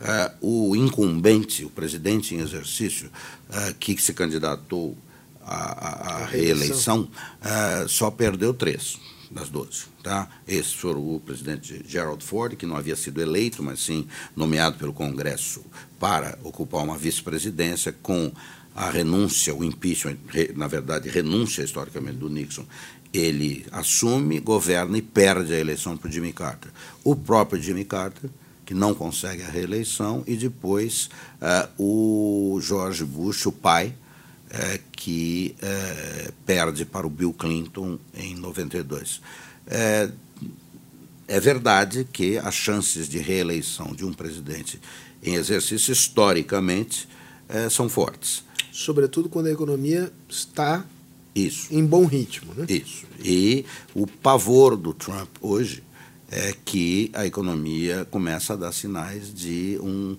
uh, 0.01 0.69
o 0.69 0.75
incumbente, 0.75 1.63
o 1.65 1.69
presidente 1.69 2.35
em 2.35 2.39
exercício, 2.39 3.09
uh, 3.49 3.73
que 3.75 3.99
se 4.01 4.13
candidatou 4.13 4.97
à, 5.41 6.23
à 6.23 6.25
reeleição, 6.25 7.09
uh, 7.41 7.87
só 7.87 8.11
perdeu 8.11 8.53
três. 8.53 8.99
das 9.31 9.49
12. 9.49 9.85
Tá? 10.03 10.29
Esse 10.47 10.75
foi 10.75 10.93
o 10.93 11.19
presidente 11.25 11.83
Gerald 11.87 12.23
Ford, 12.23 12.55
que 12.55 12.67
não 12.67 12.75
havia 12.75 12.95
sido 12.95 13.19
eleito, 13.19 13.63
mas 13.63 13.79
sim 13.79 14.07
nomeado 14.35 14.77
pelo 14.77 14.93
Congresso 14.93 15.63
para 15.99 16.37
ocupar 16.43 16.83
uma 16.83 16.97
vice-presidência 16.97 17.91
com 17.91 18.31
a 18.75 18.89
renúncia, 18.89 19.53
o 19.53 19.63
impeachment, 19.63 20.17
na 20.55 20.67
verdade, 20.67 21.09
renúncia 21.09 21.63
historicamente 21.63 22.17
do 22.17 22.29
Nixon. 22.29 22.65
Ele 23.13 23.65
assume, 23.71 24.39
governa 24.39 24.97
e 24.97 25.01
perde 25.01 25.53
a 25.53 25.59
eleição 25.59 25.95
para 25.95 26.09
Jimmy 26.09 26.33
Carter. 26.33 26.71
O 27.03 27.15
próprio 27.15 27.61
Jimmy 27.61 27.85
Carter, 27.85 28.29
que 28.65 28.73
não 28.73 28.95
consegue 28.95 29.43
a 29.43 29.49
reeleição, 29.49 30.23
e 30.25 30.35
depois 30.35 31.09
uh, 31.39 31.69
o 31.77 32.59
George 32.61 33.05
Bush, 33.05 33.45
o 33.45 33.51
pai, 33.51 33.93
uh, 34.47 34.79
que 34.93 35.55
uh, 35.61 36.33
perde 36.43 36.83
para 36.83 37.05
o 37.05 37.09
Bill 37.09 37.33
Clinton 37.33 37.99
em 38.15 38.35
92. 38.35 39.21
É, 39.67 40.09
é 41.27 41.39
verdade 41.39 42.07
que 42.11 42.39
as 42.39 42.55
chances 42.55 43.07
de 43.07 43.19
reeleição 43.19 43.93
de 43.93 44.03
um 44.03 44.11
presidente 44.11 44.79
em 45.21 45.35
exercício, 45.35 45.93
historicamente, 45.93 47.07
são 47.69 47.87
fortes 47.87 48.43
sobretudo 48.73 49.29
quando 49.29 49.45
a 49.45 49.51
economia 49.51 50.11
está 50.27 50.83
Isso. 51.35 51.67
em 51.71 51.85
bom 51.85 52.05
ritmo. 52.05 52.53
Né? 52.55 52.65
Isso. 52.67 53.05
E 53.23 53.65
o 53.93 54.07
pavor 54.07 54.75
do 54.75 54.93
Trump 54.93 55.29
hoje 55.39 55.83
é 56.31 56.55
que 56.65 57.11
a 57.13 57.23
economia 57.25 58.05
começa 58.09 58.53
a 58.53 58.55
dar 58.55 58.71
sinais 58.71 59.31
de 59.31 59.77
um, 59.79 60.17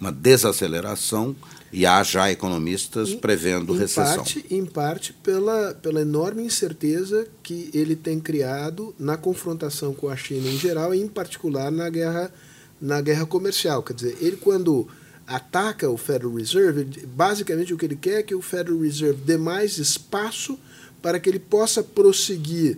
uma 0.00 0.10
desaceleração 0.10 1.36
e 1.70 1.84
há 1.84 2.02
já 2.02 2.30
economistas 2.30 3.10
em, 3.10 3.18
prevendo 3.18 3.74
em 3.74 3.78
recessão. 3.78 4.16
Parte, 4.16 4.46
em 4.50 4.64
parte 4.64 5.12
pela, 5.12 5.74
pela 5.74 6.00
enorme 6.00 6.42
incerteza 6.42 7.28
que 7.42 7.70
ele 7.74 7.94
tem 7.94 8.18
criado 8.18 8.94
na 8.98 9.18
confrontação 9.18 9.92
com 9.92 10.08
a 10.08 10.16
China 10.16 10.48
em 10.48 10.58
geral 10.58 10.94
e, 10.94 11.00
em 11.00 11.06
particular, 11.06 11.70
na 11.70 11.90
guerra, 11.90 12.32
na 12.80 13.02
guerra 13.02 13.26
comercial. 13.26 13.82
Quer 13.82 13.92
dizer, 13.92 14.16
ele, 14.18 14.38
quando 14.38 14.88
ataca 15.30 15.88
o 15.88 15.96
Federal 15.96 16.34
Reserve, 16.34 16.84
basicamente 17.06 17.72
o 17.72 17.78
que 17.78 17.86
ele 17.86 17.94
quer 17.94 18.18
é 18.18 18.22
que 18.22 18.34
o 18.34 18.42
Federal 18.42 18.80
Reserve 18.80 19.22
dê 19.24 19.38
mais 19.38 19.78
espaço 19.78 20.58
para 21.00 21.20
que 21.20 21.30
ele 21.30 21.38
possa 21.38 21.84
prosseguir 21.84 22.76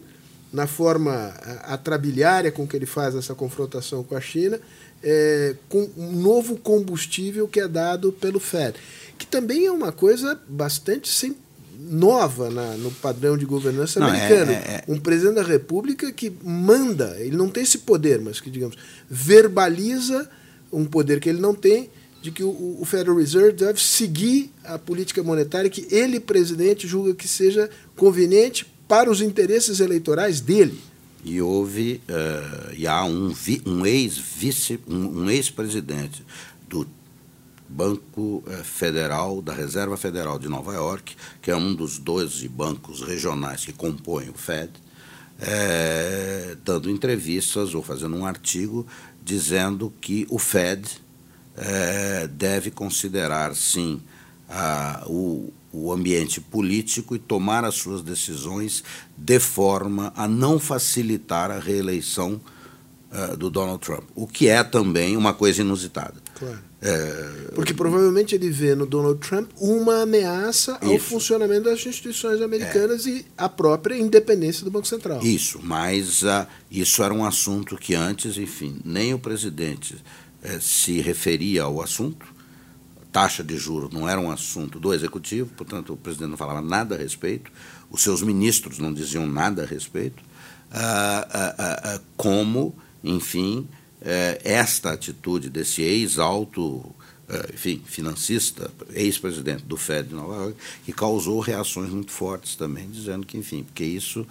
na 0.52 0.66
forma 0.66 1.28
atrabilhária 1.62 2.52
com 2.52 2.68
que 2.68 2.76
ele 2.76 2.84
faz 2.84 3.14
essa 3.14 3.34
confrontação 3.34 4.04
com 4.04 4.14
a 4.14 4.20
China, 4.20 4.60
é, 5.02 5.56
com 5.70 5.88
um 5.96 6.12
novo 6.12 6.58
combustível 6.58 7.48
que 7.48 7.58
é 7.58 7.66
dado 7.66 8.12
pelo 8.12 8.38
Fed, 8.38 8.74
que 9.16 9.26
também 9.26 9.64
é 9.64 9.72
uma 9.72 9.90
coisa 9.90 10.38
bastante 10.46 11.08
sem, 11.08 11.34
nova 11.78 12.50
na, 12.50 12.76
no 12.76 12.90
padrão 12.90 13.38
de 13.38 13.46
governança 13.46 13.98
não, 13.98 14.08
é, 14.08 14.10
americano. 14.10 14.52
É, 14.52 14.54
é, 14.54 14.84
um 14.88 15.00
presidente 15.00 15.36
da 15.36 15.42
República 15.42 16.12
que 16.12 16.30
manda, 16.44 17.16
ele 17.18 17.34
não 17.34 17.48
tem 17.48 17.62
esse 17.62 17.78
poder, 17.78 18.20
mas 18.20 18.42
que, 18.42 18.50
digamos, 18.50 18.76
verbaliza 19.08 20.28
um 20.70 20.84
poder 20.84 21.18
que 21.18 21.30
ele 21.30 21.40
não 21.40 21.54
tem 21.54 21.90
de 22.22 22.30
que 22.30 22.44
o, 22.44 22.78
o 22.80 22.84
Federal 22.84 23.16
Reserve 23.16 23.52
deve 23.52 23.82
seguir 23.82 24.50
a 24.64 24.78
política 24.78 25.22
monetária 25.22 25.68
que 25.68 25.86
ele, 25.90 26.20
presidente, 26.20 26.86
julga 26.86 27.14
que 27.14 27.26
seja 27.26 27.68
conveniente 27.96 28.64
para 28.86 29.10
os 29.10 29.20
interesses 29.20 29.80
eleitorais 29.80 30.40
dele. 30.40 30.78
E 31.24 31.42
houve, 31.42 32.00
uh, 32.08 32.72
e 32.76 32.86
há 32.86 33.04
um, 33.04 33.34
um 33.66 33.84
ex-vice, 33.84 34.78
um, 34.86 35.22
um 35.22 35.30
ex-presidente 35.30 36.24
do 36.68 36.86
Banco 37.68 38.44
eh, 38.46 38.62
Federal, 38.62 39.40
da 39.40 39.54
Reserva 39.54 39.96
Federal 39.96 40.38
de 40.38 40.46
Nova 40.46 40.74
York, 40.74 41.16
que 41.40 41.50
é 41.50 41.56
um 41.56 41.74
dos 41.74 41.98
12 41.98 42.46
bancos 42.48 43.00
regionais 43.00 43.64
que 43.64 43.72
compõem 43.72 44.28
o 44.28 44.34
Fed, 44.34 44.70
é, 45.40 46.54
dando 46.62 46.90
entrevistas 46.90 47.74
ou 47.74 47.82
fazendo 47.82 48.14
um 48.14 48.26
artigo 48.26 48.86
dizendo 49.24 49.92
que 50.00 50.26
o 50.28 50.38
Fed 50.38 51.01
é, 51.62 52.26
deve 52.26 52.70
considerar, 52.70 53.54
sim, 53.54 54.00
a, 54.48 55.04
o, 55.06 55.52
o 55.72 55.92
ambiente 55.92 56.40
político 56.40 57.14
e 57.14 57.18
tomar 57.18 57.64
as 57.64 57.76
suas 57.76 58.02
decisões 58.02 58.82
de 59.16 59.38
forma 59.38 60.12
a 60.16 60.26
não 60.26 60.58
facilitar 60.58 61.50
a 61.50 61.58
reeleição 61.58 62.40
uh, 63.12 63.36
do 63.36 63.48
Donald 63.48 63.78
Trump, 63.78 64.04
o 64.14 64.26
que 64.26 64.48
é 64.48 64.62
também 64.64 65.16
uma 65.16 65.32
coisa 65.32 65.62
inusitada. 65.62 66.14
Claro. 66.34 66.58
É... 66.84 67.52
Porque 67.54 67.72
provavelmente 67.72 68.34
ele 68.34 68.50
vê 68.50 68.74
no 68.74 68.84
Donald 68.84 69.20
Trump 69.20 69.50
uma 69.56 70.02
ameaça 70.02 70.76
ao 70.82 70.96
Isso. 70.96 71.06
funcionamento 71.06 71.62
das 71.62 71.86
instituições 71.86 72.42
americanas 72.42 73.06
é. 73.06 73.10
e 73.10 73.26
à 73.38 73.48
própria 73.48 73.96
independência 73.96 74.64
do 74.64 74.70
Banco 74.70 74.88
Central. 74.88 75.22
Isso, 75.22 75.60
mas 75.62 76.22
uh, 76.22 76.44
isso 76.68 77.04
era 77.04 77.14
um 77.14 77.24
assunto 77.24 77.76
que 77.76 77.94
antes, 77.94 78.36
enfim, 78.36 78.80
nem 78.84 79.14
o 79.14 79.18
presidente 79.18 79.96
eh, 80.42 80.58
se 80.60 81.00
referia 81.00 81.62
ao 81.62 81.80
assunto. 81.80 82.26
Taxa 83.12 83.44
de 83.44 83.56
juros 83.56 83.92
não 83.92 84.08
era 84.08 84.20
um 84.20 84.30
assunto 84.30 84.80
do 84.80 84.92
executivo, 84.92 85.50
portanto, 85.54 85.92
o 85.92 85.96
presidente 85.96 86.30
não 86.30 86.36
falava 86.36 86.60
nada 86.60 86.94
a 86.94 86.98
respeito, 86.98 87.52
os 87.90 88.02
seus 88.02 88.22
ministros 88.22 88.78
não 88.78 88.92
diziam 88.92 89.26
nada 89.26 89.62
a 89.62 89.66
respeito. 89.66 90.22
Ah, 90.70 91.28
ah, 91.30 91.54
ah, 91.58 92.00
como, 92.16 92.74
enfim, 93.04 93.68
eh, 94.00 94.40
esta 94.42 94.92
atitude 94.92 95.50
desse 95.50 95.82
ex-alto 95.82 96.92
eh, 97.28 97.50
enfim, 97.52 97.82
financista, 97.84 98.70
ex-presidente 98.94 99.64
do 99.64 99.76
Fed 99.76 100.08
de 100.08 100.14
Nova 100.14 100.34
York, 100.36 100.56
que 100.84 100.92
causou 100.92 101.38
reações 101.40 101.90
muito 101.90 102.10
fortes 102.10 102.56
também, 102.56 102.88
dizendo 102.90 103.26
que, 103.26 103.36
enfim, 103.36 103.62
porque 103.62 103.84
isso 103.84 104.26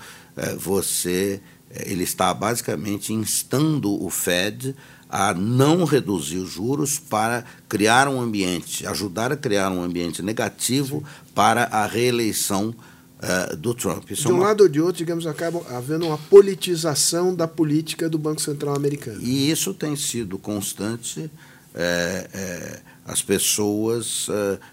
você, 0.58 1.40
ele 1.70 2.04
está 2.04 2.34
basicamente 2.34 3.14
instando 3.14 4.04
o 4.04 4.10
Fed 4.10 4.76
a 5.12 5.34
não 5.34 5.84
reduzir 5.84 6.38
os 6.38 6.52
juros 6.52 6.98
para 6.98 7.44
criar 7.68 8.08
um 8.08 8.22
ambiente, 8.22 8.88
ajudar 8.88 9.32
a 9.32 9.36
criar 9.36 9.70
um 9.70 9.84
ambiente 9.84 10.22
negativo 10.22 11.04
para 11.36 11.64
a 11.66 11.86
reeleição 11.86 12.74
uh, 13.20 13.58
do 13.58 13.74
Trump. 13.74 14.10
Isso 14.10 14.28
de 14.28 14.28
um 14.30 14.38
é 14.38 14.40
uma... 14.40 14.48
lado 14.48 14.62
ou 14.62 14.70
de 14.70 14.80
outro, 14.80 15.00
digamos, 15.00 15.28
acaba 15.28 15.62
havendo 15.76 16.08
uma 16.08 16.18
politização 16.18 17.36
da 17.36 17.46
política 17.48 18.08
do 18.08 18.18
Banco 18.18 18.42
Central 18.42 18.74
americano. 18.74 19.22
E 19.22 19.52
isso 19.52 19.74
tem 19.74 19.98
sido 19.98 20.38
constante. 20.38 21.30
É, 21.76 22.30
é, 22.34 22.80
as 23.06 23.22
pessoas 23.22 24.28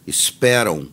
esperam 0.06 0.88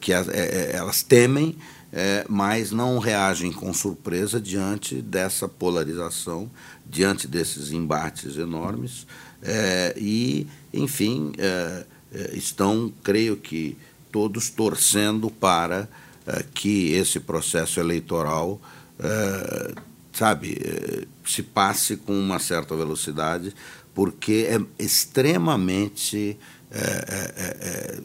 que 0.00 0.12
as, 0.12 0.28
elas 0.28 1.02
temem 1.02 1.56
é, 1.92 2.26
mas 2.28 2.72
não 2.72 2.98
reagem 2.98 3.50
com 3.50 3.72
surpresa 3.72 4.38
diante 4.38 5.00
dessa 5.00 5.48
polarização, 5.48 6.50
diante 6.88 7.26
desses 7.26 7.72
embates 7.72 8.36
enormes. 8.36 9.06
É, 9.42 9.94
e, 9.96 10.46
enfim, 10.72 11.32
é, 11.38 11.84
é 12.12 12.36
estão, 12.36 12.92
creio 13.02 13.36
que, 13.36 13.76
todos 14.12 14.48
torcendo 14.48 15.30
para 15.30 15.88
é, 16.26 16.44
que 16.54 16.92
esse 16.92 17.20
processo 17.20 17.80
eleitoral, 17.80 18.60
é, 18.98 19.74
sabe, 20.12 21.06
se 21.26 21.42
passe 21.42 21.96
com 21.96 22.18
uma 22.18 22.38
certa 22.38 22.74
velocidade, 22.74 23.54
porque 23.94 24.48
é 24.48 24.82
extremamente 24.82 26.38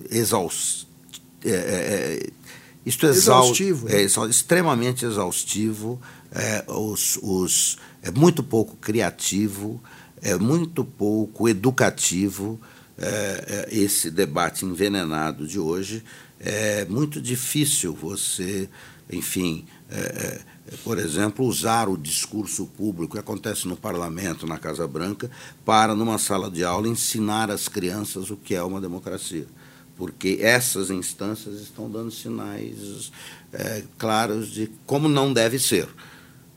exausto. 0.09 0.87
Isto 2.85 3.05
exaustivo. 3.05 3.87
É, 3.89 4.01
é 4.01 4.05
extremamente 4.05 5.05
exaustivo, 5.05 6.01
é, 6.31 6.63
os, 6.67 7.19
os, 7.21 7.77
é 8.01 8.11
muito 8.11 8.43
pouco 8.43 8.75
criativo, 8.77 9.81
é 10.21 10.35
muito 10.35 10.83
pouco 10.83 11.47
educativo 11.47 12.59
é, 12.97 13.67
é, 13.71 13.75
esse 13.75 14.09
debate 14.09 14.65
envenenado 14.65 15.47
de 15.47 15.59
hoje. 15.59 16.03
É 16.39 16.85
muito 16.85 17.21
difícil 17.21 17.93
você, 17.93 18.69
enfim, 19.11 19.65
é, 19.89 19.97
é, 19.97 20.41
por 20.83 20.97
exemplo, 20.97 21.45
usar 21.45 21.89
o 21.89 21.97
discurso 21.97 22.65
público 22.65 23.13
que 23.13 23.19
acontece 23.19 23.67
no 23.67 23.75
parlamento, 23.75 24.47
na 24.47 24.57
Casa 24.57 24.87
Branca, 24.87 25.29
para, 25.65 25.95
numa 25.95 26.17
sala 26.17 26.49
de 26.49 26.63
aula, 26.63 26.87
ensinar 26.87 27.51
às 27.51 27.67
crianças 27.67 28.29
o 28.29 28.37
que 28.37 28.55
é 28.55 28.63
uma 28.63 28.81
democracia 28.81 29.45
porque 30.01 30.39
essas 30.41 30.89
instâncias 30.89 31.61
estão 31.61 31.87
dando 31.87 32.09
sinais 32.09 33.11
é, 33.53 33.83
claros 33.99 34.49
de 34.49 34.67
como 34.83 35.07
não 35.07 35.31
deve 35.31 35.59
ser. 35.59 35.87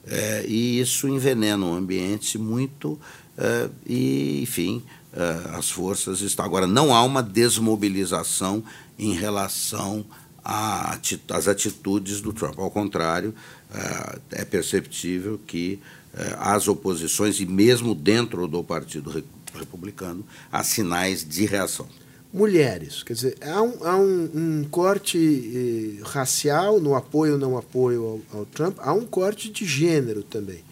É, 0.07 0.45
e 0.47 0.81
isso 0.81 1.09
envenena 1.09 1.65
o 1.65 1.75
ambiente 1.75 2.37
muito, 2.39 2.99
é, 3.39 3.69
e, 3.87 4.43
enfim, 4.43 4.83
é, 5.13 5.57
as 5.57 5.71
forças 5.71 6.21
estão. 6.21 6.45
Agora, 6.45 6.67
não 6.67 6.95
há 6.95 7.03
uma 7.03 7.23
desmobilização 7.23 8.63
em 8.99 9.13
relação 9.13 10.05
às 10.45 11.49
atitudes 11.49 12.21
do 12.21 12.33
Trump. 12.33 12.59
Ao 12.59 12.71
contrário, 12.71 13.35
é, 13.73 14.43
é 14.43 14.45
perceptível 14.45 15.41
que 15.47 15.81
é, 16.13 16.37
as 16.39 16.69
oposições, 16.69 17.41
e 17.41 17.47
mesmo 17.47 17.95
dentro 17.95 18.47
do 18.47 18.63
Partido 18.63 19.25
Republicano, 19.55 20.25
há 20.53 20.63
sinais 20.63 21.27
de 21.27 21.47
reação. 21.47 21.89
Mulheres. 22.35 23.05
Quer 23.05 23.13
dizer, 23.13 23.37
há 23.41 23.63
um, 23.63 23.73
há 23.83 23.97
um, 23.97 24.31
um 24.35 24.65
corte 24.69 25.17
eh, 25.17 26.03
racial 26.05 26.81
no 26.81 26.97
apoio 26.97 27.35
ou 27.35 27.39
não 27.39 27.57
apoio 27.57 28.21
ao, 28.33 28.41
ao, 28.41 28.47
Trump, 28.47 28.77
há 28.81 28.93
um 28.93 29.07
corte 29.07 29.49
de 29.53 29.65
gênero 29.65 30.25
também. 30.25 30.65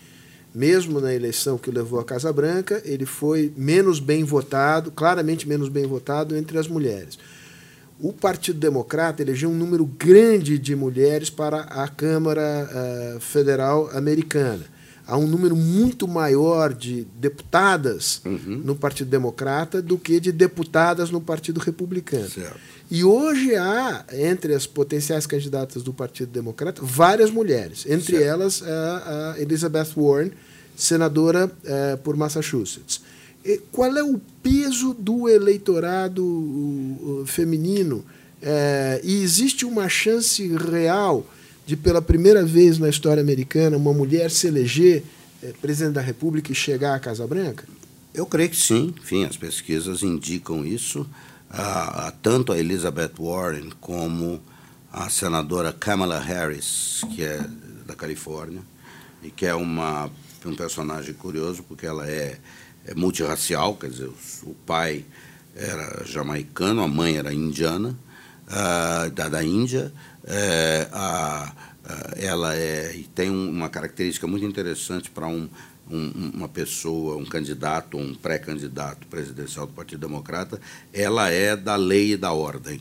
Mesmo 0.52 1.00
na 1.00 1.14
eleição 1.14 1.56
que 1.56 1.70
levou 1.70 2.00
à 2.00 2.04
Casa 2.04 2.32
Branca, 2.32 2.82
ele 2.84 3.06
foi 3.06 3.52
menos 3.56 4.00
bem 4.00 4.24
votado, 4.24 4.90
claramente 4.90 5.48
menos 5.48 5.68
bem 5.68 5.86
votado 5.86 6.36
entre 6.36 6.58
as 6.58 6.66
mulheres. 6.66 7.16
O 8.00 8.12
Partido 8.12 8.58
Democrata 8.58 9.22
elegeu 9.22 9.48
um 9.48 9.54
número 9.54 9.86
grande 9.86 10.58
de 10.58 10.74
mulheres 10.74 11.30
para 11.30 11.60
a 11.60 11.86
Câmara 11.86 12.68
uh, 13.16 13.20
Federal 13.20 13.88
Americana 13.96 14.71
há 15.06 15.16
um 15.16 15.26
número 15.26 15.56
muito 15.56 16.06
maior 16.06 16.72
de 16.72 17.06
deputadas 17.16 18.20
uhum. 18.24 18.62
no 18.64 18.74
Partido 18.74 19.10
Democrata 19.10 19.82
do 19.82 19.98
que 19.98 20.20
de 20.20 20.30
deputadas 20.30 21.10
no 21.10 21.20
Partido 21.20 21.58
Republicano. 21.60 22.28
Certo. 22.28 22.58
E 22.90 23.02
hoje 23.04 23.56
há, 23.56 24.04
entre 24.12 24.54
as 24.54 24.66
potenciais 24.66 25.26
candidatas 25.26 25.82
do 25.82 25.92
Partido 25.92 26.30
Democrata, 26.30 26.82
várias 26.84 27.30
mulheres, 27.30 27.86
entre 27.88 28.18
certo. 28.18 28.28
elas 28.28 28.62
a, 28.62 29.32
a, 29.32 29.40
Elizabeth 29.40 29.88
Warren, 29.96 30.30
senadora 30.76 31.46
uh, 31.46 31.98
por 31.98 32.16
Massachusetts. 32.16 33.00
E 33.44 33.60
qual 33.72 33.96
é 33.96 34.02
o 34.02 34.20
peso 34.42 34.94
do 34.94 35.28
eleitorado 35.28 36.22
uh, 36.22 37.24
feminino? 37.26 38.04
Uh, 38.42 39.00
e 39.02 39.22
existe 39.22 39.64
uma 39.64 39.88
chance 39.88 40.46
real 40.56 41.26
de, 41.72 41.76
pela 41.76 42.02
primeira 42.02 42.44
vez 42.44 42.78
na 42.78 42.88
história 42.88 43.22
americana, 43.22 43.76
uma 43.76 43.94
mulher 43.94 44.30
se 44.30 44.46
eleger 44.46 45.02
é, 45.42 45.52
presidente 45.60 45.94
da 45.94 46.02
República 46.02 46.52
e 46.52 46.54
chegar 46.54 46.94
à 46.94 46.98
Casa 46.98 47.26
Branca? 47.26 47.66
Eu 48.12 48.26
creio 48.26 48.50
que 48.50 48.56
sim. 48.56 48.94
Enfim, 48.98 49.24
as 49.24 49.38
pesquisas 49.38 50.02
indicam 50.02 50.66
isso. 50.66 51.06
Ah, 51.50 52.12
tanto 52.22 52.52
a 52.52 52.58
Elizabeth 52.58 53.12
Warren 53.18 53.70
como 53.80 54.40
a 54.92 55.08
senadora 55.08 55.72
Kamala 55.72 56.18
Harris, 56.18 57.00
que 57.14 57.22
é 57.22 57.40
da 57.86 57.94
Califórnia, 57.94 58.60
e 59.22 59.30
que 59.30 59.46
é 59.46 59.54
uma, 59.54 60.10
um 60.44 60.54
personagem 60.54 61.14
curioso, 61.14 61.62
porque 61.62 61.86
ela 61.86 62.06
é, 62.06 62.38
é 62.86 62.94
multirracial, 62.94 63.76
quer 63.76 63.88
dizer, 63.88 64.10
o 64.42 64.54
pai 64.66 65.04
era 65.56 66.04
jamaicano, 66.04 66.82
a 66.82 66.88
mãe 66.88 67.16
era 67.16 67.32
indiana, 67.32 67.96
uh, 68.48 69.10
da, 69.10 69.28
da 69.28 69.42
Índia, 69.42 69.92
é, 70.26 70.88
a, 70.92 71.52
a, 71.84 72.12
ela 72.16 72.54
é, 72.54 72.94
tem 73.14 73.30
uma 73.30 73.68
característica 73.68 74.26
muito 74.26 74.44
interessante 74.44 75.10
para 75.10 75.26
um, 75.26 75.48
um, 75.90 76.30
uma 76.34 76.48
pessoa, 76.48 77.16
um 77.16 77.24
candidato, 77.24 77.96
um 77.96 78.14
pré-candidato 78.14 79.06
presidencial 79.06 79.66
do 79.66 79.72
Partido 79.72 80.06
Democrata, 80.06 80.60
ela 80.92 81.30
é 81.30 81.56
da 81.56 81.76
lei 81.76 82.12
e 82.12 82.16
da 82.16 82.32
ordem. 82.32 82.80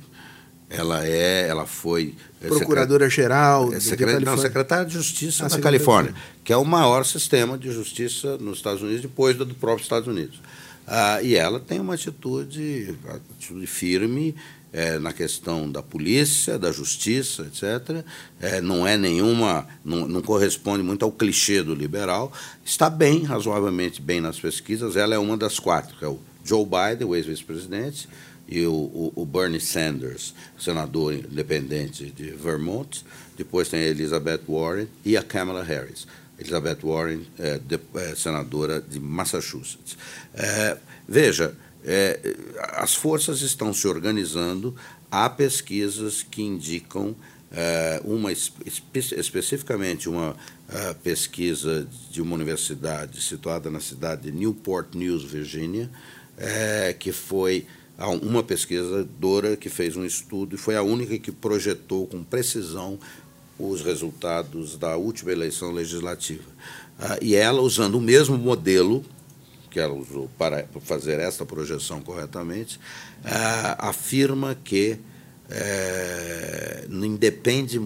Ela 0.69 1.05
é, 1.05 1.49
ela 1.49 1.65
foi 1.65 2.15
é, 2.41 2.47
procuradora 2.47 3.09
geral, 3.09 3.73
é, 3.73 3.79
secret, 3.81 4.23
não, 4.23 4.37
secretária 4.37 4.85
de 4.85 4.93
Justiça 4.93 5.45
ah, 5.45 5.49
da 5.49 5.59
Califórnia, 5.59 6.15
que 6.45 6.53
é 6.53 6.57
o 6.57 6.63
maior 6.63 7.05
sistema 7.05 7.57
de 7.57 7.69
justiça 7.71 8.37
nos 8.37 8.59
Estados 8.59 8.81
Unidos 8.81 9.01
depois 9.01 9.35
do 9.35 9.45
próprio 9.47 9.83
Estados 9.83 10.07
Unidos. 10.07 10.41
Ah, 10.87 11.21
e 11.21 11.35
ela 11.35 11.59
tem 11.59 11.79
uma 11.81 11.95
atitude, 11.95 12.95
atitude 13.05 13.67
firme 13.67 14.33
é, 14.73 14.97
na 14.99 15.11
questão 15.11 15.69
da 15.69 15.83
polícia, 15.83 16.57
da 16.57 16.71
justiça, 16.71 17.43
etc. 17.43 18.05
É, 18.39 18.61
não 18.61 18.87
é 18.87 18.97
nenhuma, 18.97 19.67
não, 19.83 20.07
não, 20.07 20.21
corresponde 20.21 20.81
muito 20.83 21.03
ao 21.03 21.11
clichê 21.11 21.61
do 21.61 21.75
liberal. 21.75 22.31
Está 22.63 22.89
bem, 22.89 23.23
razoavelmente 23.23 24.01
bem 24.01 24.21
nas 24.21 24.39
pesquisas. 24.39 24.95
Ela 24.95 25.15
é 25.15 25.17
uma 25.17 25.35
das 25.35 25.59
quatro, 25.59 25.97
que 25.97 26.05
é 26.05 26.07
o 26.07 26.19
Joe 26.43 26.65
Biden, 26.65 27.07
o 27.07 27.15
ex-vice-presidente, 27.15 28.07
e 28.47 28.65
o, 28.65 28.73
o, 28.73 29.13
o, 29.15 29.25
Bernie 29.25 29.61
Sanders, 29.61 30.33
senador 30.59 31.13
independente 31.13 32.11
de 32.11 32.31
Vermont. 32.31 33.05
Depois 33.37 33.69
tem 33.69 33.81
a 33.81 33.87
Elizabeth 33.87 34.41
Warren 34.47 34.87
e 35.05 35.15
a 35.15 35.23
Kamala 35.23 35.63
Harris. 35.63 36.05
Elizabeth 36.37 36.79
Warren, 36.83 37.21
é, 37.37 37.59
de, 37.59 37.79
é, 37.95 38.15
senadora 38.15 38.81
de 38.81 38.99
Massachusetts. 38.99 39.97
É, 40.33 40.77
veja, 41.07 41.55
é, 41.83 42.35
as 42.73 42.93
forças 42.93 43.41
estão 43.41 43.73
se 43.73 43.87
organizando, 43.87 44.75
há 45.09 45.29
pesquisas 45.29 46.23
que 46.23 46.41
indicam 46.41 47.15
é, 47.51 48.01
uma 48.05 48.31
espe 48.31 48.69
especificamente 48.95 50.07
uma 50.07 50.31
uh, 50.31 50.95
pesquisa 51.03 51.85
de 52.09 52.21
uma 52.21 52.33
universidade 52.33 53.21
situada 53.21 53.69
na 53.69 53.81
cidade 53.81 54.21
de 54.23 54.31
Newport 54.31 54.95
News, 54.95 55.23
Virgínia, 55.23 55.89
é, 56.37 56.95
que 56.97 57.11
foi 57.11 57.67
uma 58.21 58.41
pesquisadora 58.41 59.55
que 59.55 59.69
fez 59.69 59.95
um 59.95 60.05
estudo 60.05 60.55
e 60.55 60.57
foi 60.57 60.75
a 60.75 60.81
única 60.81 61.19
que 61.19 61.31
projetou 61.31 62.07
com 62.07 62.23
precisão 62.23 62.97
os 63.59 63.81
resultados 63.81 64.75
da 64.75 64.95
última 64.95 65.31
eleição 65.31 65.71
legislativa. 65.71 66.49
Uh, 66.97 67.17
e 67.21 67.35
ela, 67.35 67.61
usando 67.61 67.95
o 67.95 68.01
mesmo 68.01 68.37
modelo 68.37 69.03
que 69.71 69.79
ela 69.79 69.93
usou 69.93 70.29
para 70.37 70.67
fazer 70.81 71.19
essa 71.19 71.45
projeção 71.45 72.01
corretamente, 72.01 72.79
é, 73.23 73.75
afirma 73.79 74.53
que 74.53 74.99
é, 75.49 76.85
independe, 76.89 77.79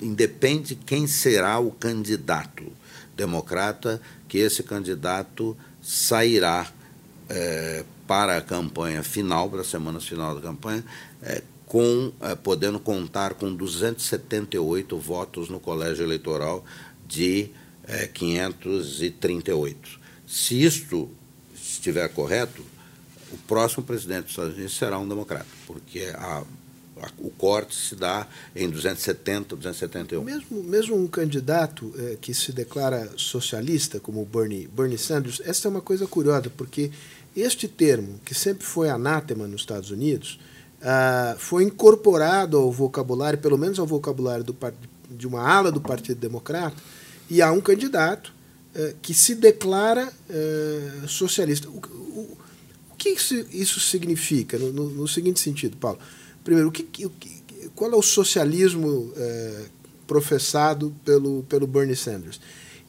independe 0.00 0.76
quem 0.76 1.06
será 1.08 1.58
o 1.58 1.72
candidato 1.72 2.64
democrata, 3.16 4.00
que 4.28 4.38
esse 4.38 4.62
candidato 4.62 5.56
sairá 5.82 6.68
é, 7.28 7.84
para 8.06 8.36
a 8.36 8.40
campanha 8.40 9.02
final, 9.02 9.50
para 9.50 9.62
as 9.62 9.66
semanas 9.66 10.06
final 10.06 10.34
da 10.36 10.40
campanha, 10.40 10.84
é, 11.20 11.42
com, 11.66 12.12
é, 12.20 12.34
podendo 12.36 12.78
contar 12.78 13.34
com 13.34 13.52
278 13.52 14.96
votos 14.98 15.48
no 15.48 15.58
colégio 15.58 16.04
eleitoral 16.04 16.64
de 17.06 17.50
538. 18.14 19.88
É, 19.88 20.04
Se 20.26 20.62
isto 20.62 21.10
estiver 21.84 22.08
correto, 22.08 22.62
o 23.30 23.36
próximo 23.46 23.84
presidente 23.84 24.22
dos 24.22 24.30
Estados 24.30 24.54
Unidos 24.54 24.76
será 24.76 24.98
um 24.98 25.06
democrata, 25.06 25.46
porque 25.66 26.10
a, 26.14 26.42
a, 27.02 27.08
o 27.18 27.30
corte 27.30 27.74
se 27.74 27.94
dá 27.94 28.26
em 28.56 28.70
270, 28.70 29.56
271. 29.56 30.24
Mesmo, 30.24 30.62
mesmo 30.62 30.96
um 30.96 31.06
candidato 31.06 31.92
é, 31.98 32.16
que 32.20 32.32
se 32.32 32.52
declara 32.52 33.10
socialista, 33.16 34.00
como 34.00 34.24
Bernie, 34.24 34.66
Bernie 34.68 34.96
Sanders, 34.96 35.42
essa 35.44 35.68
é 35.68 35.70
uma 35.70 35.80
coisa 35.80 36.06
curiosa, 36.06 36.50
porque 36.56 36.90
este 37.36 37.68
termo, 37.68 38.18
que 38.24 38.34
sempre 38.34 38.64
foi 38.64 38.88
anátema 38.88 39.46
nos 39.46 39.62
Estados 39.62 39.90
Unidos, 39.90 40.38
ah, 40.80 41.34
foi 41.38 41.64
incorporado 41.64 42.56
ao 42.56 42.70
vocabulário, 42.70 43.38
pelo 43.38 43.58
menos 43.58 43.78
ao 43.78 43.86
vocabulário 43.86 44.44
do, 44.44 44.56
de 45.10 45.26
uma 45.26 45.42
ala 45.42 45.72
do 45.72 45.80
Partido 45.80 46.20
Democrata, 46.20 46.76
e 47.28 47.42
há 47.42 47.50
um 47.50 47.60
candidato 47.60 48.32
eh, 48.76 48.96
que 49.00 49.14
se 49.14 49.36
declara 49.36 50.12
uh, 50.28 51.08
socialista. 51.08 51.68
O, 51.68 52.36
que 52.98 53.10
isso, 53.10 53.78
significa, 53.78 54.58
no, 54.58 55.06
seguinte 55.06 55.38
sentido, 55.38 55.76
Paulo? 55.76 55.98
Primeiro, 56.42 56.72
qual 57.74 57.92
é 57.92 57.94
o 57.94 58.02
socialismo 58.02 58.88
uh, 58.88 59.64
professado 60.08 60.92
pelo, 61.04 61.44
pelo 61.44 61.68
Bernie 61.68 61.94
Sanders? 61.94 62.40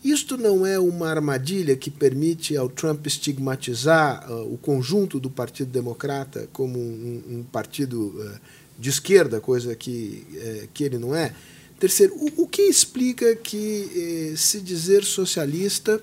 Isto 0.03 0.37
não 0.37 0.65
é 0.65 0.79
uma 0.79 1.07
armadilha 1.07 1.75
que 1.75 1.91
permite 1.91 2.57
ao 2.57 2.67
Trump 2.67 3.05
estigmatizar 3.05 4.31
o 4.31 4.57
conjunto 4.57 5.19
do 5.19 5.29
Partido 5.29 5.69
Democrata 5.71 6.47
como 6.53 6.79
um 6.79 7.43
partido 7.51 8.13
de 8.77 8.89
esquerda, 8.89 9.41
coisa 9.41 9.75
que, 9.75 10.67
que 10.73 10.83
ele 10.83 10.99
não 10.99 11.15
é? 11.15 11.33
Terceiro, 11.79 12.13
o, 12.15 12.43
o 12.43 12.47
que 12.47 12.63
explica 12.63 13.35
que 13.35 14.31
eh, 14.33 14.37
se 14.37 14.61
dizer 14.61 15.03
socialista 15.03 16.01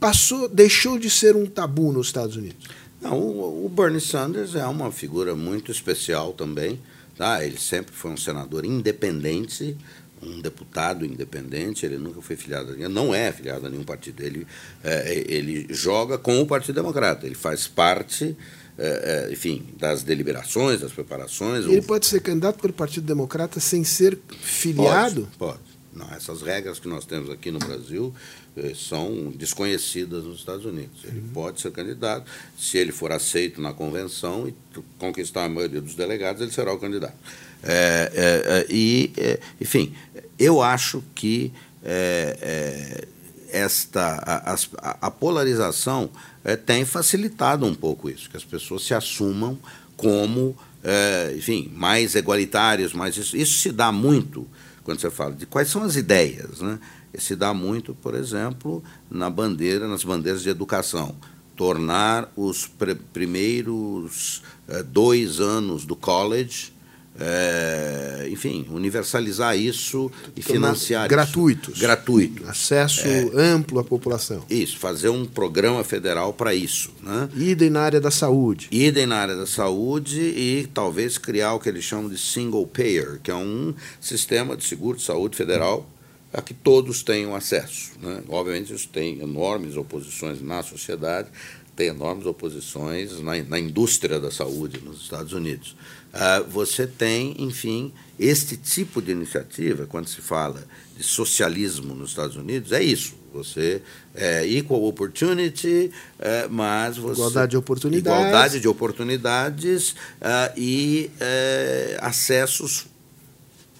passou, 0.00 0.48
deixou 0.48 0.98
de 0.98 1.08
ser 1.08 1.36
um 1.36 1.46
tabu 1.46 1.92
nos 1.92 2.08
Estados 2.08 2.36
Unidos? 2.36 2.66
Não, 3.00 3.18
o, 3.18 3.66
o 3.66 3.68
Bernie 3.68 4.00
Sanders 4.00 4.54
é 4.54 4.66
uma 4.66 4.90
figura 4.90 5.34
muito 5.34 5.70
especial 5.70 6.32
também. 6.32 6.80
Tá? 7.16 7.44
Ele 7.44 7.58
sempre 7.58 7.92
foi 7.94 8.12
um 8.12 8.16
senador 8.16 8.64
independente, 8.64 9.76
um 10.22 10.40
deputado 10.40 11.04
independente, 11.04 11.84
ele 11.84 11.98
nunca 11.98 12.20
foi 12.20 12.36
filiado 12.36 12.72
a 12.72 12.88
não 12.88 13.12
é 13.12 13.32
filiado 13.32 13.66
a 13.66 13.70
nenhum 13.70 13.84
partido. 13.84 14.22
Ele, 14.22 14.46
é, 14.84 15.24
ele 15.26 15.66
joga 15.70 16.16
com 16.16 16.40
o 16.40 16.46
Partido 16.46 16.76
Democrata, 16.76 17.26
ele 17.26 17.34
faz 17.34 17.66
parte 17.66 18.36
é, 18.78 19.26
é, 19.28 19.32
enfim, 19.32 19.66
das 19.76 20.04
deliberações, 20.04 20.80
das 20.80 20.92
preparações. 20.92 21.64
Ele 21.64 21.78
ou... 21.78 21.82
pode 21.82 22.06
ser 22.06 22.20
candidato 22.20 22.60
pelo 22.60 22.72
Partido 22.72 23.06
Democrata 23.06 23.58
sem 23.58 23.82
ser 23.82 24.16
filiado? 24.40 25.28
Pode. 25.36 25.52
pode. 25.52 25.68
Não, 25.92 26.08
essas 26.14 26.42
regras 26.42 26.78
que 26.78 26.86
nós 26.86 27.04
temos 27.04 27.28
aqui 27.28 27.50
no 27.50 27.58
Brasil 27.58 28.14
eh, 28.56 28.72
são 28.76 29.32
desconhecidas 29.34 30.22
nos 30.22 30.38
Estados 30.38 30.64
Unidos. 30.64 31.02
Ele 31.02 31.18
uhum. 31.18 31.28
pode 31.34 31.60
ser 31.60 31.72
candidato, 31.72 32.30
se 32.56 32.78
ele 32.78 32.92
for 32.92 33.10
aceito 33.10 33.60
na 33.60 33.72
convenção 33.72 34.46
e 34.46 34.54
conquistar 34.96 35.46
a 35.46 35.48
maioria 35.48 35.80
dos 35.80 35.96
delegados, 35.96 36.40
ele 36.40 36.52
será 36.52 36.72
o 36.72 36.78
candidato. 36.78 37.16
É, 37.64 38.12
é, 38.14 38.58
é 38.60 38.66
e, 38.70 39.12
enfim, 39.60 39.92
eu 40.38 40.62
acho 40.62 41.02
que 41.16 41.52
é, 41.82 43.08
esta 43.50 44.22
a, 44.24 44.54
a, 44.54 45.06
a 45.06 45.10
polarização 45.10 46.10
é, 46.44 46.56
tem 46.56 46.84
facilitado 46.84 47.66
um 47.66 47.74
pouco 47.74 48.08
isso, 48.08 48.28
que 48.30 48.36
as 48.36 48.44
pessoas 48.44 48.82
se 48.82 48.94
assumam 48.94 49.58
como, 49.96 50.56
é, 50.82 51.34
enfim, 51.36 51.70
mais 51.74 52.14
igualitários, 52.14 52.92
mais 52.92 53.16
isso, 53.16 53.36
isso 53.36 53.58
se 53.58 53.72
dá 53.72 53.90
muito 53.90 54.46
quando 54.84 55.00
você 55.00 55.10
fala 55.10 55.34
de 55.34 55.44
quais 55.44 55.68
são 55.68 55.82
as 55.82 55.96
ideias, 55.96 56.60
né? 56.60 56.78
Se 57.18 57.34
dá 57.34 57.52
muito, 57.52 57.94
por 57.94 58.14
exemplo, 58.14 58.82
na 59.10 59.28
bandeira, 59.28 59.88
nas 59.88 60.04
bandeiras 60.04 60.42
de 60.42 60.50
educação 60.50 61.16
tornar 61.58 62.32
os 62.36 62.70
primeiros 63.12 64.44
eh, 64.68 64.84
dois 64.84 65.40
anos 65.40 65.84
do 65.84 65.96
college, 65.96 66.72
eh, 67.20 68.28
enfim, 68.30 68.66
universalizar 68.70 69.58
isso 69.58 70.10
e 70.36 70.42
financiar 70.42 71.08
gratuitos, 71.08 71.74
isso. 71.74 71.80
gratuito, 71.82 72.48
acesso 72.48 73.06
é, 73.06 73.28
amplo 73.34 73.80
à 73.80 73.84
população. 73.84 74.44
Isso, 74.48 74.78
fazer 74.78 75.08
um 75.08 75.26
programa 75.26 75.82
federal 75.82 76.32
para 76.32 76.54
isso, 76.54 76.90
né? 77.02 77.28
Idem 77.34 77.70
na 77.70 77.80
área 77.80 78.00
da 78.00 78.10
saúde. 78.10 78.68
Idem 78.70 79.06
na 79.06 79.16
área 79.16 79.36
da 79.36 79.46
saúde 79.46 80.20
e 80.20 80.68
talvez 80.72 81.18
criar 81.18 81.54
o 81.54 81.60
que 81.60 81.68
eles 81.68 81.84
chamam 81.84 82.08
de 82.08 82.18
single 82.18 82.66
payer, 82.66 83.18
que 83.22 83.30
é 83.30 83.34
um 83.34 83.74
sistema 84.00 84.56
de 84.56 84.64
seguro 84.64 84.96
de 84.96 85.02
saúde 85.02 85.36
federal 85.36 85.88
a 86.32 86.42
que 86.42 86.54
todos 86.54 87.02
tenham 87.02 87.34
acesso. 87.34 87.92
Né? 88.00 88.22
Obviamente, 88.28 88.72
isso 88.72 88.88
tem 88.88 89.20
enormes 89.20 89.76
oposições 89.76 90.42
na 90.42 90.62
sociedade, 90.62 91.28
tem 91.74 91.88
enormes 91.88 92.26
oposições 92.26 93.20
na, 93.20 93.42
na 93.44 93.58
indústria 93.58 94.20
da 94.20 94.30
saúde 94.30 94.80
nos 94.84 95.00
Estados 95.02 95.32
Unidos. 95.32 95.74
Uh, 96.08 96.48
você 96.48 96.86
tem, 96.86 97.34
enfim, 97.38 97.92
este 98.18 98.56
tipo 98.56 99.00
de 99.02 99.12
iniciativa, 99.12 99.86
quando 99.86 100.08
se 100.08 100.20
fala 100.20 100.64
de 100.96 101.04
socialismo 101.04 101.94
nos 101.94 102.10
Estados 102.10 102.36
Unidos, 102.36 102.72
é 102.72 102.82
isso. 102.82 103.14
Você 103.32 103.82
é 104.14 104.46
equal 104.46 104.82
opportunity, 104.84 105.92
é, 106.18 106.48
mas 106.48 106.96
você. 106.96 107.20
Igualdade 107.20 107.50
de 107.50 107.56
oportunidades. 107.56 108.20
Igualdade 108.20 108.60
de 108.60 108.68
oportunidades 108.68 109.90
uh, 109.90 110.52
e 110.56 111.10
uh, 111.14 111.98
acessos 112.00 112.86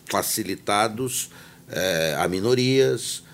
facilitados 0.07 1.31
é, 1.71 2.17
a 2.19 2.27
minorias 2.29 3.23
é, 3.23 3.28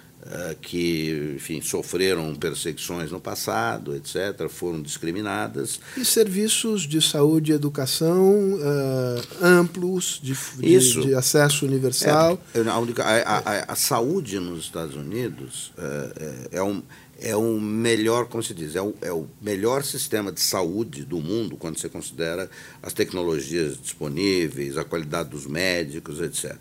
que, 0.61 1.35
enfim, 1.37 1.61
sofreram 1.61 2.35
perseguições 2.35 3.11
no 3.11 3.21
passado, 3.21 3.95
etc., 3.95 4.49
foram 4.49 4.81
discriminadas. 4.81 5.81
E 5.97 6.05
serviços 6.05 6.83
de 6.83 7.01
saúde 7.03 7.53
e 7.53 7.55
educação 7.55 8.55
uh, 8.55 9.45
amplos, 9.45 10.21
de, 10.23 10.35
de, 10.59 11.03
de, 11.03 11.15
acesso 11.15 11.67
universal. 11.67 12.41
É, 12.55 12.61
a, 12.61 13.05
a, 13.05 13.73
a, 13.73 13.77
saúde 13.77 14.39
nos 14.39 14.65
Estados 14.65 14.97
Unidos 14.97 15.73
é, 15.77 16.59
é, 16.59 16.63
um 16.63 16.83
é 17.21 17.37
o 17.37 17.61
melhor, 17.61 18.27
como 18.27 18.43
se 18.43 18.53
diz, 18.53 18.75
é 18.75 18.83
o, 18.83 18.95
é 19.01 19.13
o 19.13 19.27
melhor 19.41 19.85
sistema 19.85 20.33
de 20.33 20.41
saúde 20.41 21.05
do 21.05 21.21
mundo 21.21 21.57
quando 21.57 21.79
você 21.79 21.89
considera 21.89 22.51
as 22.83 22.93
tecnologias 22.93 23.81
disponíveis, 23.81 24.77
a 24.77 24.85
qualidade 24.85 25.31
dos 25.31 25.47
médicos, 25.47 26.21
etc., 26.21 26.55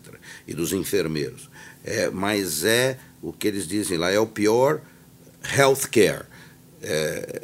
e 0.46 0.54
dos 0.54 0.72
enfermeiros 0.72 1.50
é, 1.84 2.10
mas 2.10 2.64
é 2.64 2.98
o 3.22 3.32
que 3.32 3.46
eles 3.46 3.66
dizem 3.66 3.98
lá, 3.98 4.10
é 4.10 4.18
o 4.18 4.26
pior 4.26 4.80
healthcare. 5.56 6.24
É, 6.82 7.42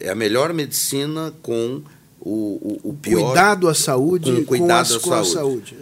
é 0.00 0.10
a 0.10 0.14
melhor 0.14 0.52
medicina 0.52 1.32
com 1.42 1.82
o, 2.20 2.80
o, 2.84 2.90
o 2.90 2.94
pior. 2.94 3.26
Cuidado 3.26 3.68
à 3.68 3.74
saúde 3.74 4.32
com, 4.32 4.44
cuidado 4.44 4.88
com, 4.88 4.96
as, 4.96 5.02
com 5.02 5.14
a 5.14 5.24
saúde. 5.24 5.76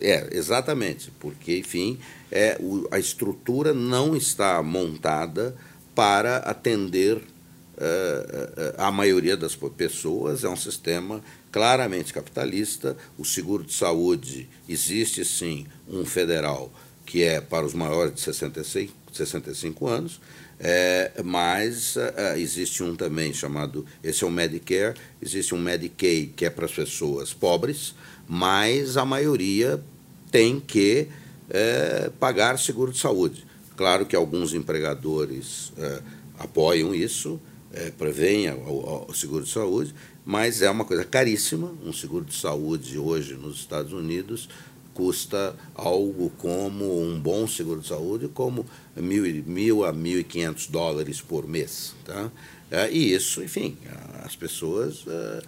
É, 0.00 0.28
exatamente, 0.32 1.12
porque, 1.18 1.58
enfim, 1.58 1.98
é, 2.30 2.56
o, 2.60 2.86
a 2.90 2.98
estrutura 2.98 3.72
não 3.72 4.16
está 4.16 4.62
montada 4.62 5.54
para 5.94 6.38
atender 6.38 7.16
uh, 7.16 8.74
a 8.78 8.90
maioria 8.90 9.36
das 9.36 9.56
pessoas, 9.76 10.44
é 10.44 10.48
um 10.48 10.56
sistema 10.56 11.20
claramente 11.50 12.12
capitalista. 12.12 12.96
O 13.18 13.24
seguro 13.24 13.64
de 13.64 13.72
saúde 13.72 14.48
existe 14.68 15.24
sim 15.24 15.66
um 15.88 16.04
federal 16.04 16.72
que 17.10 17.24
é 17.24 17.40
para 17.40 17.66
os 17.66 17.74
maiores 17.74 18.14
de 18.14 18.20
65, 18.20 18.94
65 19.12 19.88
anos, 19.88 20.20
é, 20.60 21.10
mas 21.24 21.96
é, 21.96 22.38
existe 22.38 22.84
um 22.84 22.94
também 22.94 23.34
chamado, 23.34 23.84
esse 24.00 24.22
é 24.22 24.26
o 24.28 24.30
Medicare, 24.30 24.96
existe 25.20 25.52
um 25.52 25.58
Medicaid 25.58 26.28
que 26.36 26.44
é 26.44 26.50
para 26.50 26.66
as 26.66 26.70
pessoas 26.70 27.34
pobres, 27.34 27.96
mas 28.28 28.96
a 28.96 29.04
maioria 29.04 29.82
tem 30.30 30.60
que 30.60 31.08
é, 31.48 32.12
pagar 32.20 32.56
seguro 32.60 32.92
de 32.92 32.98
saúde. 33.00 33.44
Claro 33.76 34.06
que 34.06 34.14
alguns 34.14 34.54
empregadores 34.54 35.72
é, 35.76 36.00
apoiam 36.38 36.94
isso, 36.94 37.40
é, 37.72 37.90
prevêem 37.90 38.52
o 38.52 39.12
seguro 39.12 39.42
de 39.42 39.50
saúde, 39.50 39.92
mas 40.24 40.62
é 40.62 40.70
uma 40.70 40.84
coisa 40.84 41.04
caríssima. 41.04 41.72
Um 41.84 41.92
seguro 41.92 42.24
de 42.24 42.34
saúde 42.34 42.96
hoje 42.98 43.34
nos 43.34 43.56
Estados 43.56 43.92
Unidos 43.92 44.48
custa 44.94 45.54
algo 45.74 46.30
como 46.38 47.02
um 47.02 47.18
bom 47.18 47.46
seguro 47.46 47.80
de 47.80 47.88
saúde, 47.88 48.28
como 48.28 48.66
mil, 48.96 49.44
mil 49.46 49.84
a 49.84 49.92
mil 49.92 50.18
e 50.18 50.24
quinhentos 50.24 50.66
dólares 50.66 51.20
por 51.20 51.46
mês. 51.46 51.94
Tá? 52.04 52.30
É, 52.70 52.88
e 52.88 53.12
isso, 53.12 53.42
enfim, 53.42 53.76
as 54.24 54.36
pessoas 54.36 55.04
uh, 55.04 55.42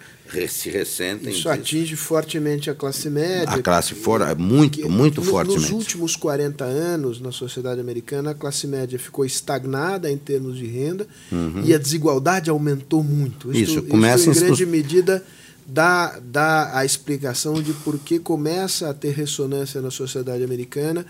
se 0.49 0.69
ressentem. 0.69 1.29
Isso 1.29 1.37
disso. 1.37 1.49
atinge 1.49 1.95
fortemente 1.95 2.69
a 2.69 2.75
classe 2.75 3.09
média. 3.09 3.49
A 3.49 3.61
classe 3.61 3.95
for, 3.95 4.19
é 4.19 4.35
muito, 4.35 4.89
muito 4.89 5.21
no, 5.21 5.27
fortemente. 5.27 5.61
Nos 5.61 5.71
últimos 5.71 6.17
40 6.17 6.65
anos, 6.65 7.21
na 7.21 7.31
sociedade 7.31 7.79
americana, 7.79 8.31
a 8.31 8.33
classe 8.33 8.67
média 8.67 8.99
ficou 8.99 9.23
estagnada 9.23 10.11
em 10.11 10.17
termos 10.17 10.57
de 10.57 10.65
renda 10.65 11.07
uhum. 11.31 11.63
e 11.63 11.73
a 11.73 11.77
desigualdade 11.77 12.49
aumentou 12.49 13.01
muito. 13.01 13.51
Isso, 13.51 13.79
isso 13.79 13.83
começa 13.83 14.29
em 14.29 14.33
grande 14.33 14.65
medida 14.65 15.23
dá, 15.65 16.19
dá 16.23 16.77
a 16.77 16.85
explicação 16.85 17.61
de 17.61 17.73
por 17.73 17.97
que 17.99 18.19
começa 18.19 18.89
a 18.89 18.93
ter 18.93 19.11
ressonância 19.11 19.81
na 19.81 19.91
sociedade 19.91 20.43
americana 20.43 21.05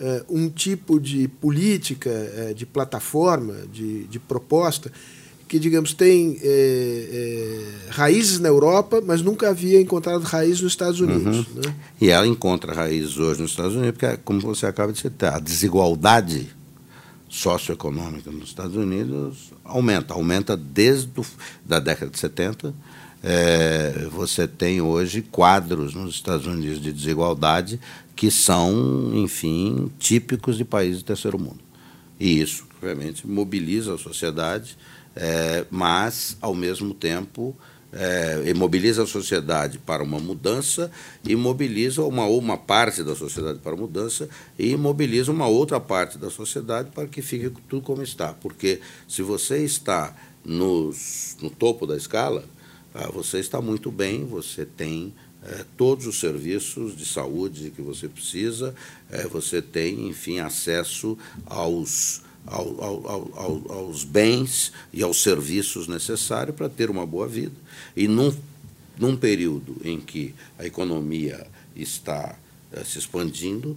uh, 0.00 0.34
um 0.34 0.48
tipo 0.48 0.98
de 0.98 1.28
política, 1.28 2.10
uh, 2.10 2.54
de 2.54 2.64
plataforma, 2.66 3.54
de, 3.72 4.04
de 4.04 4.18
proposta, 4.18 4.90
que, 5.48 5.58
digamos, 5.58 5.94
tem 5.94 6.38
é, 6.42 7.64
raízes 7.88 8.38
na 8.38 8.48
Europa, 8.48 9.02
mas 9.02 9.22
nunca 9.22 9.48
havia 9.48 9.80
encontrado 9.80 10.22
raízes 10.22 10.60
nos 10.60 10.72
Estados 10.72 11.00
Unidos. 11.00 11.38
Uhum. 11.38 11.62
Né? 11.64 11.74
E 11.98 12.10
ela 12.10 12.26
encontra 12.26 12.74
raízes 12.74 13.16
hoje 13.16 13.40
nos 13.40 13.52
Estados 13.52 13.74
Unidos, 13.74 13.98
porque, 13.98 14.18
como 14.18 14.40
você 14.40 14.66
acaba 14.66 14.92
de 14.92 15.00
citar, 15.00 15.36
a 15.36 15.38
desigualdade 15.38 16.48
socioeconômica 17.28 18.30
nos 18.30 18.48
Estados 18.50 18.76
Unidos 18.76 19.52
aumenta, 19.64 20.14
aumenta 20.14 20.56
desde 20.56 21.10
a 21.18 21.24
da 21.64 21.78
década 21.78 22.10
de 22.10 22.18
70, 22.18 22.74
é, 23.22 24.06
você 24.10 24.46
tem 24.46 24.80
hoje 24.80 25.22
quadros 25.22 25.94
nos 25.94 26.14
Estados 26.14 26.46
Unidos 26.46 26.80
de 26.80 26.92
desigualdade 26.92 27.80
que 28.14 28.30
são, 28.30 29.12
enfim, 29.14 29.90
típicos 29.98 30.56
de 30.56 30.64
países 30.64 31.02
do 31.02 31.06
terceiro 31.06 31.38
mundo. 31.38 31.60
E 32.18 32.40
isso, 32.40 32.66
obviamente, 32.76 33.26
mobiliza 33.26 33.94
a 33.94 33.98
sociedade, 33.98 34.76
é, 35.14 35.64
mas, 35.70 36.36
ao 36.40 36.54
mesmo 36.54 36.92
tempo, 36.92 37.56
é, 37.92 38.52
mobiliza 38.54 39.04
a 39.04 39.06
sociedade 39.06 39.78
para 39.78 40.02
uma 40.02 40.18
mudança 40.18 40.90
e 41.24 41.34
mobiliza 41.34 42.02
uma, 42.02 42.26
uma 42.26 42.56
parte 42.56 43.02
da 43.02 43.14
sociedade 43.14 43.60
para 43.60 43.76
mudança 43.76 44.28
e 44.58 44.76
mobiliza 44.76 45.32
uma 45.32 45.46
outra 45.46 45.80
parte 45.80 46.18
da 46.18 46.30
sociedade 46.30 46.90
para 46.94 47.06
que 47.06 47.22
fique 47.22 47.50
tudo 47.68 47.82
como 47.82 48.02
está. 48.02 48.32
Porque 48.34 48.80
se 49.06 49.22
você 49.22 49.64
está 49.64 50.14
nos, 50.44 51.36
no 51.40 51.50
topo 51.50 51.86
da 51.86 51.96
escala, 51.96 52.44
ah, 52.94 53.08
você 53.12 53.38
está 53.38 53.60
muito 53.60 53.90
bem, 53.90 54.24
você 54.24 54.64
tem 54.64 55.12
é, 55.42 55.64
todos 55.76 56.06
os 56.06 56.18
serviços 56.18 56.96
de 56.96 57.06
saúde 57.06 57.70
que 57.70 57.80
você 57.80 58.08
precisa, 58.08 58.74
é, 59.10 59.26
você 59.28 59.62
tem, 59.62 60.08
enfim, 60.08 60.40
acesso 60.40 61.16
aos, 61.46 62.22
ao, 62.44 62.84
ao, 62.84 63.32
ao, 63.36 63.72
aos 63.72 64.04
bens 64.04 64.72
e 64.92 65.02
aos 65.02 65.22
serviços 65.22 65.86
necessários 65.86 66.56
para 66.56 66.68
ter 66.68 66.90
uma 66.90 67.06
boa 67.06 67.28
vida. 67.28 67.54
E 67.96 68.08
num, 68.08 68.34
num 68.98 69.16
período 69.16 69.76
em 69.84 70.00
que 70.00 70.34
a 70.58 70.66
economia 70.66 71.46
está 71.76 72.36
é, 72.72 72.82
se 72.84 72.98
expandindo, 72.98 73.76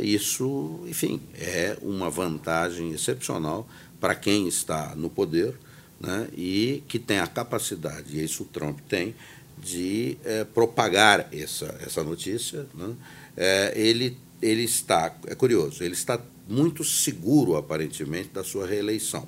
isso, 0.00 0.78
enfim, 0.86 1.20
é 1.34 1.76
uma 1.82 2.08
vantagem 2.08 2.92
excepcional 2.92 3.68
para 3.98 4.14
quem 4.14 4.46
está 4.46 4.94
no 4.94 5.10
poder 5.10 5.56
né, 6.00 6.28
e 6.36 6.82
que 6.88 6.98
tem 6.98 7.18
a 7.18 7.26
capacidade, 7.26 8.16
e 8.16 8.24
isso 8.24 8.42
o 8.42 8.46
Trump 8.46 8.80
tem, 8.88 9.14
de 9.58 10.18
é, 10.24 10.44
propagar 10.44 11.28
essa, 11.32 11.74
essa 11.80 12.02
notícia. 12.02 12.66
Né? 12.74 12.94
É, 13.36 13.72
ele, 13.74 14.16
ele 14.42 14.62
está, 14.62 15.16
é 15.26 15.34
curioso, 15.34 15.82
ele 15.82 15.94
está 15.94 16.20
muito 16.48 16.84
seguro, 16.84 17.56
aparentemente, 17.56 18.28
da 18.30 18.44
sua 18.44 18.66
reeleição. 18.66 19.26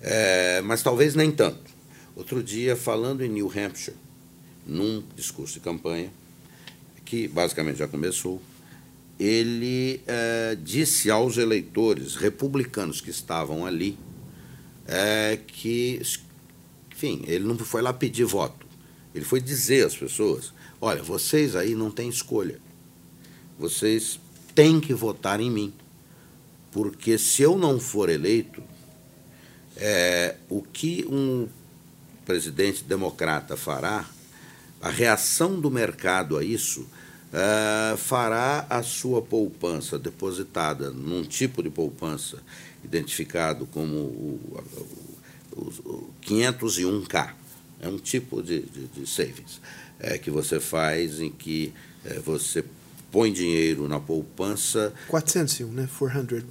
É, 0.00 0.60
mas 0.62 0.82
talvez 0.82 1.14
nem 1.14 1.30
tanto. 1.30 1.70
Outro 2.16 2.42
dia, 2.42 2.74
falando 2.74 3.24
em 3.24 3.28
New 3.28 3.46
Hampshire, 3.46 3.96
num 4.66 5.02
discurso 5.14 5.54
de 5.54 5.60
campanha, 5.60 6.10
que 7.04 7.28
basicamente 7.28 7.78
já 7.78 7.88
começou, 7.88 8.42
ele 9.18 10.00
é, 10.06 10.56
disse 10.62 11.10
aos 11.10 11.36
eleitores 11.36 12.16
republicanos 12.16 13.00
que 13.00 13.10
estavam 13.10 13.66
ali 13.66 13.98
é, 14.92 15.38
que, 15.46 16.02
enfim, 16.92 17.22
ele 17.28 17.44
não 17.44 17.56
foi 17.56 17.80
lá 17.80 17.92
pedir 17.92 18.24
voto. 18.24 18.66
Ele 19.14 19.24
foi 19.24 19.40
dizer 19.40 19.86
às 19.86 19.96
pessoas: 19.96 20.52
olha, 20.80 21.00
vocês 21.00 21.54
aí 21.54 21.76
não 21.76 21.92
têm 21.92 22.08
escolha. 22.08 22.58
Vocês 23.56 24.18
têm 24.52 24.80
que 24.80 24.92
votar 24.92 25.40
em 25.40 25.50
mim. 25.50 25.72
Porque 26.72 27.16
se 27.16 27.42
eu 27.42 27.56
não 27.56 27.78
for 27.78 28.08
eleito, 28.08 28.62
é, 29.76 30.36
o 30.48 30.60
que 30.60 31.06
um 31.08 31.48
presidente 32.24 32.82
democrata 32.82 33.56
fará, 33.56 34.08
a 34.80 34.90
reação 34.90 35.60
do 35.60 35.70
mercado 35.70 36.36
a 36.36 36.44
isso 36.44 36.86
é, 37.32 37.96
fará 37.96 38.66
a 38.68 38.82
sua 38.82 39.22
poupança 39.22 39.96
depositada 39.98 40.90
num 40.90 41.22
tipo 41.22 41.62
de 41.62 41.70
poupança 41.70 42.42
identificado 42.84 43.66
como 43.66 43.96
o, 43.96 44.64
o, 45.52 45.60
o 45.84 46.10
501K. 46.22 47.34
É 47.80 47.88
um 47.88 47.98
tipo 47.98 48.42
de, 48.42 48.60
de, 48.60 48.86
de 48.88 49.06
savings 49.06 49.60
é, 49.98 50.18
que 50.18 50.30
você 50.30 50.60
faz 50.60 51.20
em 51.20 51.30
que 51.30 51.72
é, 52.04 52.18
você 52.18 52.62
põe 53.10 53.32
dinheiro 53.32 53.88
na 53.88 53.98
poupança. 54.00 54.92
401, 55.08 55.72
né? 55.72 55.88
400. 55.98 56.44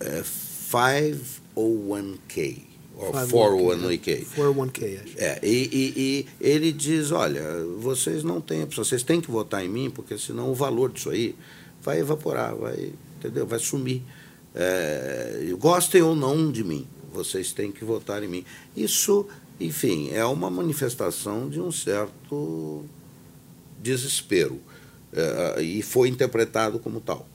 É, 0.00 0.22
501k. 0.70 2.75
Ou 2.96 3.12
401k. 3.12 4.26
401k, 4.34 5.02
acho. 5.02 5.14
É, 5.18 5.38
e, 5.42 5.68
e, 5.70 5.92
e, 5.96 6.26
ele 6.40 6.72
diz: 6.72 7.12
olha, 7.12 7.42
vocês 7.78 8.24
não 8.24 8.40
têm 8.40 8.62
opção, 8.62 8.82
vocês 8.82 9.02
têm 9.02 9.20
que 9.20 9.30
votar 9.30 9.64
em 9.64 9.68
mim, 9.68 9.90
porque 9.90 10.16
senão 10.16 10.50
o 10.50 10.54
valor 10.54 10.90
disso 10.90 11.10
aí 11.10 11.36
vai 11.82 12.00
evaporar, 12.00 12.54
vai, 12.56 12.92
entendeu? 13.18 13.46
vai 13.46 13.58
sumir. 13.58 14.02
É, 14.54 15.52
gostem 15.58 16.00
ou 16.00 16.16
não 16.16 16.50
de 16.50 16.64
mim, 16.64 16.86
vocês 17.12 17.52
têm 17.52 17.70
que 17.70 17.84
votar 17.84 18.22
em 18.22 18.28
mim. 18.28 18.44
Isso, 18.74 19.26
enfim, 19.60 20.10
é 20.12 20.24
uma 20.24 20.48
manifestação 20.48 21.50
de 21.50 21.60
um 21.60 21.70
certo 21.70 22.84
desespero. 23.78 24.58
É, 25.12 25.62
e 25.62 25.82
foi 25.82 26.08
interpretado 26.08 26.78
como 26.78 27.00
tal. 27.00 27.28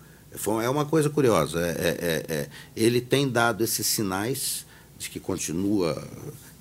É 0.63 0.69
uma 0.69 0.85
coisa 0.85 1.09
curiosa. 1.09 1.59
É, 1.59 1.69
é, 1.69 1.97
é, 1.99 2.35
é, 2.35 2.49
ele 2.75 3.01
tem 3.01 3.29
dado 3.29 3.63
esses 3.63 3.85
sinais 3.85 4.65
de 5.01 5.09
que 5.09 5.19
continua, 5.19 6.01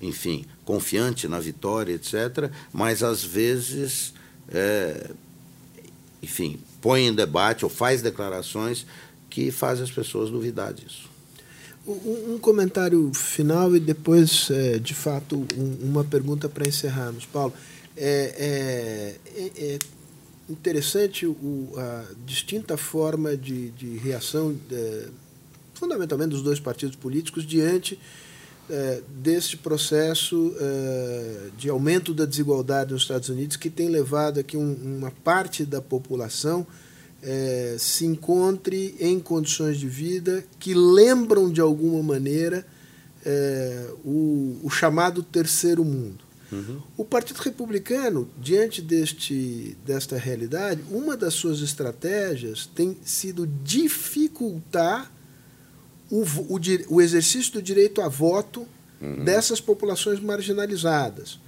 enfim, 0.01 0.45
confiante 0.65 1.27
na 1.27 1.39
vitória, 1.39 1.93
etc., 1.93 2.51
mas 2.73 3.03
às 3.03 3.23
vezes, 3.23 4.13
é, 4.49 5.11
enfim, 6.21 6.59
põe 6.81 7.07
em 7.07 7.13
debate 7.13 7.63
ou 7.63 7.69
faz 7.69 8.01
declarações 8.01 8.85
que 9.29 9.51
fazem 9.51 9.83
as 9.83 9.91
pessoas 9.91 10.29
duvidar 10.29 10.73
disso. 10.73 11.09
Um, 11.87 12.37
comentário 12.37 13.11
final 13.13 13.75
e 13.75 13.79
depois, 13.79 14.49
é, 14.51 14.77
de 14.77 14.93
fato, 14.93 15.45
um, 15.57 15.89
uma 15.89 16.03
pergunta 16.03 16.47
para 16.47 16.67
encerrarmos. 16.67 17.25
Paulo, 17.25 17.53
é, 17.97 19.15
é 19.57 19.79
interessante 20.49 21.25
o, 21.25 21.73
a 21.77 22.05
distinta 22.25 22.77
forma 22.77 23.35
de, 23.35 23.71
de 23.71 23.97
reação, 23.97 24.55
é, 24.71 25.07
fundamentalmente 25.73 26.29
dos 26.29 26.43
dois 26.43 26.59
partidos 26.59 26.95
políticos, 26.95 27.45
diante 27.45 27.97
é, 28.71 29.01
deste 29.21 29.57
processo 29.57 30.55
é, 30.57 31.49
de 31.57 31.69
aumento 31.69 32.13
da 32.13 32.25
desigualdade 32.25 32.93
nos 32.93 33.01
Estados 33.01 33.27
Unidos, 33.27 33.57
que 33.57 33.69
tem 33.69 33.89
levado 33.89 34.39
a 34.39 34.43
que 34.43 34.55
um, 34.55 34.73
uma 34.97 35.11
parte 35.11 35.65
da 35.65 35.81
população 35.81 36.65
é, 37.21 37.75
se 37.77 38.05
encontre 38.05 38.95
em 38.97 39.19
condições 39.19 39.77
de 39.77 39.89
vida 39.89 40.45
que 40.57 40.73
lembram, 40.73 41.51
de 41.51 41.59
alguma 41.59 42.01
maneira, 42.01 42.65
é, 43.25 43.89
o, 44.05 44.57
o 44.63 44.69
chamado 44.69 45.21
terceiro 45.21 45.83
mundo. 45.83 46.23
Uhum. 46.49 46.81
O 46.97 47.03
Partido 47.03 47.39
Republicano, 47.39 48.29
diante 48.39 48.81
deste, 48.81 49.75
desta 49.85 50.17
realidade, 50.17 50.81
uma 50.89 51.17
das 51.17 51.33
suas 51.33 51.59
estratégias 51.59 52.65
tem 52.73 52.97
sido 53.03 53.45
dificultar 53.45 55.11
o, 56.11 56.23
o, 56.23 56.59
o 56.89 57.01
exercício 57.01 57.53
do 57.53 57.61
direito 57.61 58.01
a 58.01 58.09
voto 58.09 58.67
uhum. 59.01 59.23
dessas 59.23 59.61
populações 59.61 60.19
marginalizadas. 60.19 61.39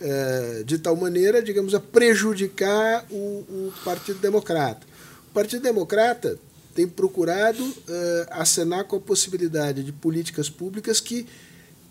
É, 0.00 0.62
de 0.64 0.78
tal 0.78 0.94
maneira, 0.94 1.42
digamos, 1.42 1.74
a 1.74 1.80
prejudicar 1.80 3.04
o, 3.10 3.14
o 3.16 3.72
Partido 3.84 4.20
Democrata. 4.20 4.86
O 5.28 5.34
Partido 5.34 5.60
Democrata 5.60 6.38
tem 6.72 6.86
procurado 6.86 7.74
é, 7.88 8.28
acenar 8.30 8.84
com 8.84 8.94
a 8.94 9.00
possibilidade 9.00 9.82
de 9.82 9.90
políticas 9.90 10.48
públicas 10.48 11.00
que 11.00 11.26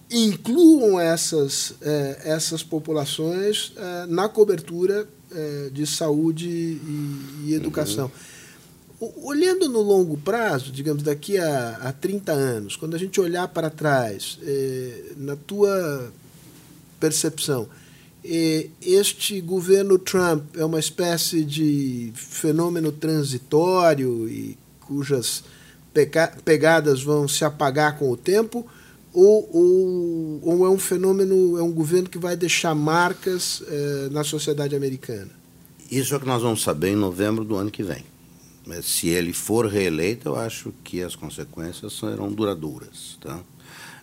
incluam 0.10 0.98
essas, 0.98 1.74
é, 1.82 2.22
essas 2.24 2.64
populações 2.64 3.74
é, 3.76 4.06
na 4.06 4.30
cobertura 4.30 5.06
é, 5.30 5.70
de 5.74 5.86
saúde 5.86 6.48
e, 6.48 7.44
e 7.48 7.54
educação. 7.54 8.06
Uhum. 8.06 8.37
Olhando 9.00 9.70
no 9.70 9.82
longo 9.82 10.18
prazo, 10.18 10.72
digamos, 10.72 11.04
daqui 11.04 11.38
a, 11.38 11.78
a 11.82 11.92
30 11.92 12.32
anos, 12.32 12.76
quando 12.76 12.96
a 12.96 12.98
gente 12.98 13.20
olhar 13.22 13.48
para 13.48 13.70
trás, 13.70 14.40
é, 14.44 15.14
na 15.18 15.36
tua 15.36 16.12
percepção, 17.00 17.68
é, 18.26 18.68
este 18.82 19.40
governo 19.40 20.00
Trump 20.00 20.44
é 20.56 20.66
uma 20.66 20.80
espécie 20.80 21.44
de 21.44 22.12
fenômeno 22.16 22.92
transitório 22.92 24.28
e 24.28 24.58
cujas 24.82 25.44
pegadas 26.44 27.02
vão 27.02 27.28
se 27.28 27.44
apagar 27.44 27.98
com 27.98 28.12
o 28.12 28.18
tempo? 28.18 28.68
ou, 29.20 29.50
ou, 29.52 30.42
ou 30.44 30.66
é 30.68 30.70
um 30.70 30.78
fenômeno, 30.78 31.58
é 31.58 31.64
um 31.64 31.72
governo 31.72 32.08
que 32.08 32.20
vai 32.20 32.36
deixar 32.36 32.76
marcas 32.76 33.64
eh, 33.68 34.10
na 34.12 34.24
sociedade 34.24 34.76
americana? 34.76 35.32
Isso 35.90 36.14
é 36.14 36.18
o 36.18 36.20
que 36.20 36.28
nós 36.28 36.44
vamos 36.44 36.62
saber 36.62 36.90
em 36.90 36.96
novembro 36.96 37.44
do 37.44 37.56
ano 37.56 37.72
que 37.72 37.82
vem. 37.82 38.06
Se 38.82 39.08
ele 39.10 39.34
for 39.34 39.66
reeleito, 39.68 40.30
eu 40.30 40.36
acho 40.36 40.74
que 40.84 41.02
as 41.02 41.16
consequências 41.16 41.94
serão 41.94 42.32
duradouras. 42.32 43.18
Tá? 43.22 43.40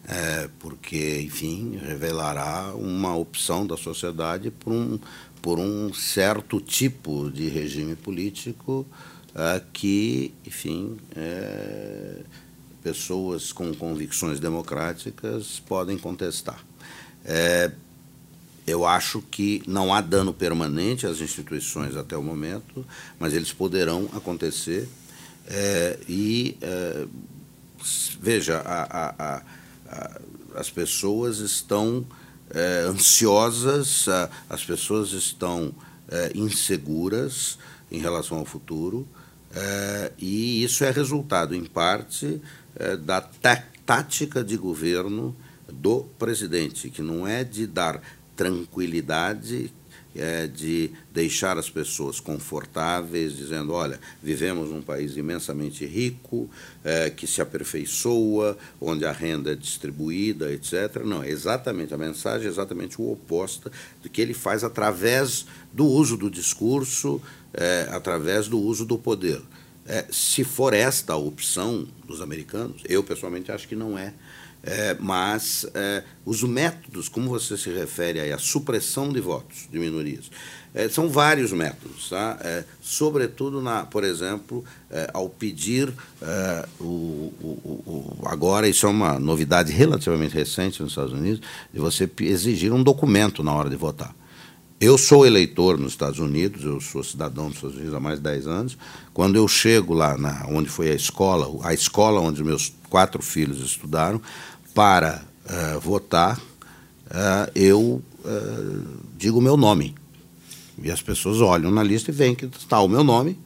É, 0.06 0.48
porque, 0.58 1.20
enfim, 1.22 1.78
revelará 1.82 2.74
uma 2.74 3.16
opção 3.16 3.66
da 3.66 3.76
sociedade 3.76 4.50
por 4.50 4.72
um, 4.72 4.98
por 5.40 5.58
um 5.58 5.92
certo 5.94 6.60
tipo 6.60 7.30
de 7.30 7.48
regime 7.48 7.96
político 7.96 8.86
é, 9.34 9.62
que, 9.72 10.34
enfim, 10.46 10.96
é, 11.16 12.20
pessoas 12.82 13.50
com 13.52 13.72
convicções 13.74 14.38
democráticas 14.38 15.58
podem 15.60 15.96
contestar. 15.98 16.62
Eu 18.66 18.86
acho 18.86 19.20
que 19.22 19.62
não 19.66 19.92
há 19.92 20.00
dano 20.00 20.32
permanente 20.32 21.06
às 21.06 21.20
instituições 21.20 21.96
até 21.96 22.16
o 22.16 22.22
momento, 22.22 22.84
mas 23.18 23.34
eles 23.34 23.52
poderão 23.52 24.08
acontecer. 24.14 24.88
É, 25.46 25.98
e, 26.08 26.56
é, 26.62 27.06
veja, 28.20 28.58
a, 28.64 28.82
a, 28.82 29.42
a, 29.88 30.20
as 30.54 30.70
pessoas 30.70 31.38
estão 31.38 32.06
é, 32.50 32.86
ansiosas, 32.88 34.06
as 34.48 34.64
pessoas 34.64 35.12
estão 35.12 35.74
é, 36.08 36.32
inseguras 36.34 37.58
em 37.90 37.98
relação 37.98 38.38
ao 38.38 38.44
futuro, 38.44 39.06
é, 39.54 40.12
e 40.18 40.64
isso 40.64 40.84
é 40.84 40.90
resultado, 40.90 41.54
em 41.54 41.64
parte, 41.64 42.40
é, 42.76 42.96
da 42.96 43.20
tática 43.86 44.42
de 44.42 44.56
governo 44.56 45.34
do 45.72 46.04
presidente, 46.18 46.90
que 46.90 47.02
não 47.02 47.26
é 47.26 47.44
de 47.44 47.66
dar 47.66 48.00
tranquilidade, 48.36 49.70
é 50.16 50.46
de 50.46 50.92
deixar 51.12 51.58
as 51.58 51.68
pessoas 51.68 52.20
confortáveis, 52.20 53.36
dizendo: 53.36 53.72
olha, 53.72 53.98
vivemos 54.22 54.70
num 54.70 54.80
país 54.80 55.16
imensamente 55.16 55.84
rico, 55.84 56.48
é, 56.84 57.10
que 57.10 57.26
se 57.26 57.42
aperfeiçoa, 57.42 58.56
onde 58.80 59.04
a 59.04 59.12
renda 59.12 59.52
é 59.52 59.56
distribuída, 59.56 60.52
etc. 60.52 61.02
Não, 61.04 61.22
é 61.22 61.28
exatamente 61.28 61.92
a 61.92 61.98
mensagem 61.98 62.46
é 62.46 62.50
exatamente 62.50 63.00
o 63.00 63.10
oposto 63.10 63.70
do 64.02 64.08
que 64.08 64.20
ele 64.20 64.34
faz 64.34 64.62
através 64.62 65.46
do 65.72 65.84
uso 65.84 66.16
do 66.16 66.30
discurso, 66.30 67.20
é, 67.52 67.88
através 67.90 68.46
do 68.46 68.58
uso 68.58 68.84
do 68.84 68.96
poder. 68.96 69.42
É, 69.86 70.06
se 70.10 70.44
for 70.44 70.72
esta 70.72 71.12
a 71.12 71.16
opção 71.16 71.86
dos 72.06 72.20
americanos, 72.20 72.82
eu 72.88 73.02
pessoalmente 73.02 73.52
acho 73.52 73.68
que 73.68 73.76
não 73.76 73.98
é. 73.98 74.14
É 74.64 74.96
mas 74.98 75.66
é, 75.74 76.02
os 76.24 76.42
métodos, 76.42 77.08
como 77.08 77.28
você 77.28 77.56
se 77.56 77.70
refere 77.70 78.20
aí, 78.20 78.32
a 78.32 78.38
supressão 78.38 79.12
de 79.12 79.20
votos 79.20 79.68
de 79.70 79.78
minorias, 79.78 80.30
é, 80.74 80.88
são 80.88 81.08
vários 81.08 81.52
métodos, 81.52 82.08
tá? 82.08 82.36
É, 82.40 82.64
sobretudo, 82.82 83.60
na, 83.60 83.84
por 83.84 84.02
exemplo, 84.02 84.64
é, 84.90 85.08
ao 85.14 85.28
pedir 85.28 85.92
o, 86.80 86.84
o, 86.84 87.82
o, 87.86 88.22
agora 88.24 88.66
isso 88.68 88.86
é 88.86 88.88
uma 88.88 89.18
novidade 89.18 89.72
relativamente 89.72 90.34
recente 90.34 90.82
nos 90.82 90.92
Estados 90.92 91.12
Unidos, 91.12 91.40
de 91.72 91.78
você 91.78 92.10
exigir 92.22 92.72
um 92.72 92.82
documento 92.82 93.42
na 93.42 93.52
hora 93.54 93.70
de 93.70 93.76
votar. 93.76 94.14
Eu 94.80 94.98
sou 94.98 95.24
eleitor 95.24 95.78
nos 95.78 95.92
Estados 95.92 96.18
Unidos, 96.18 96.64
eu 96.64 96.80
sou 96.80 97.02
cidadão 97.04 97.46
dos 97.46 97.56
Estados 97.56 97.76
Unidos 97.76 97.94
há 97.94 98.00
mais 98.00 98.16
de 98.16 98.24
10 98.24 98.46
anos. 98.48 98.78
Quando 99.14 99.36
eu 99.36 99.46
chego 99.46 99.94
lá 99.94 100.18
na, 100.18 100.44
onde 100.48 100.68
foi 100.68 100.90
a 100.90 100.94
escola, 100.94 101.48
a 101.64 101.72
escola 101.72 102.20
onde 102.20 102.42
meus 102.42 102.74
quatro 102.90 103.22
filhos 103.22 103.60
estudaram, 103.60 104.20
para 104.74 105.22
uh, 105.44 105.80
votar, 105.80 106.38
uh, 106.38 107.50
eu 107.54 108.02
é, 108.24 108.30
digo 109.16 109.38
o 109.38 109.42
meu 109.42 109.56
nome. 109.56 109.94
E 110.82 110.90
as 110.90 111.02
pessoas 111.02 111.40
olham 111.40 111.70
na 111.70 111.82
lista 111.82 112.10
e 112.10 112.14
veem 112.14 112.34
que 112.34 112.46
está 112.46 112.80
o 112.80 112.88
meu 112.88 113.04
nome. 113.04 113.38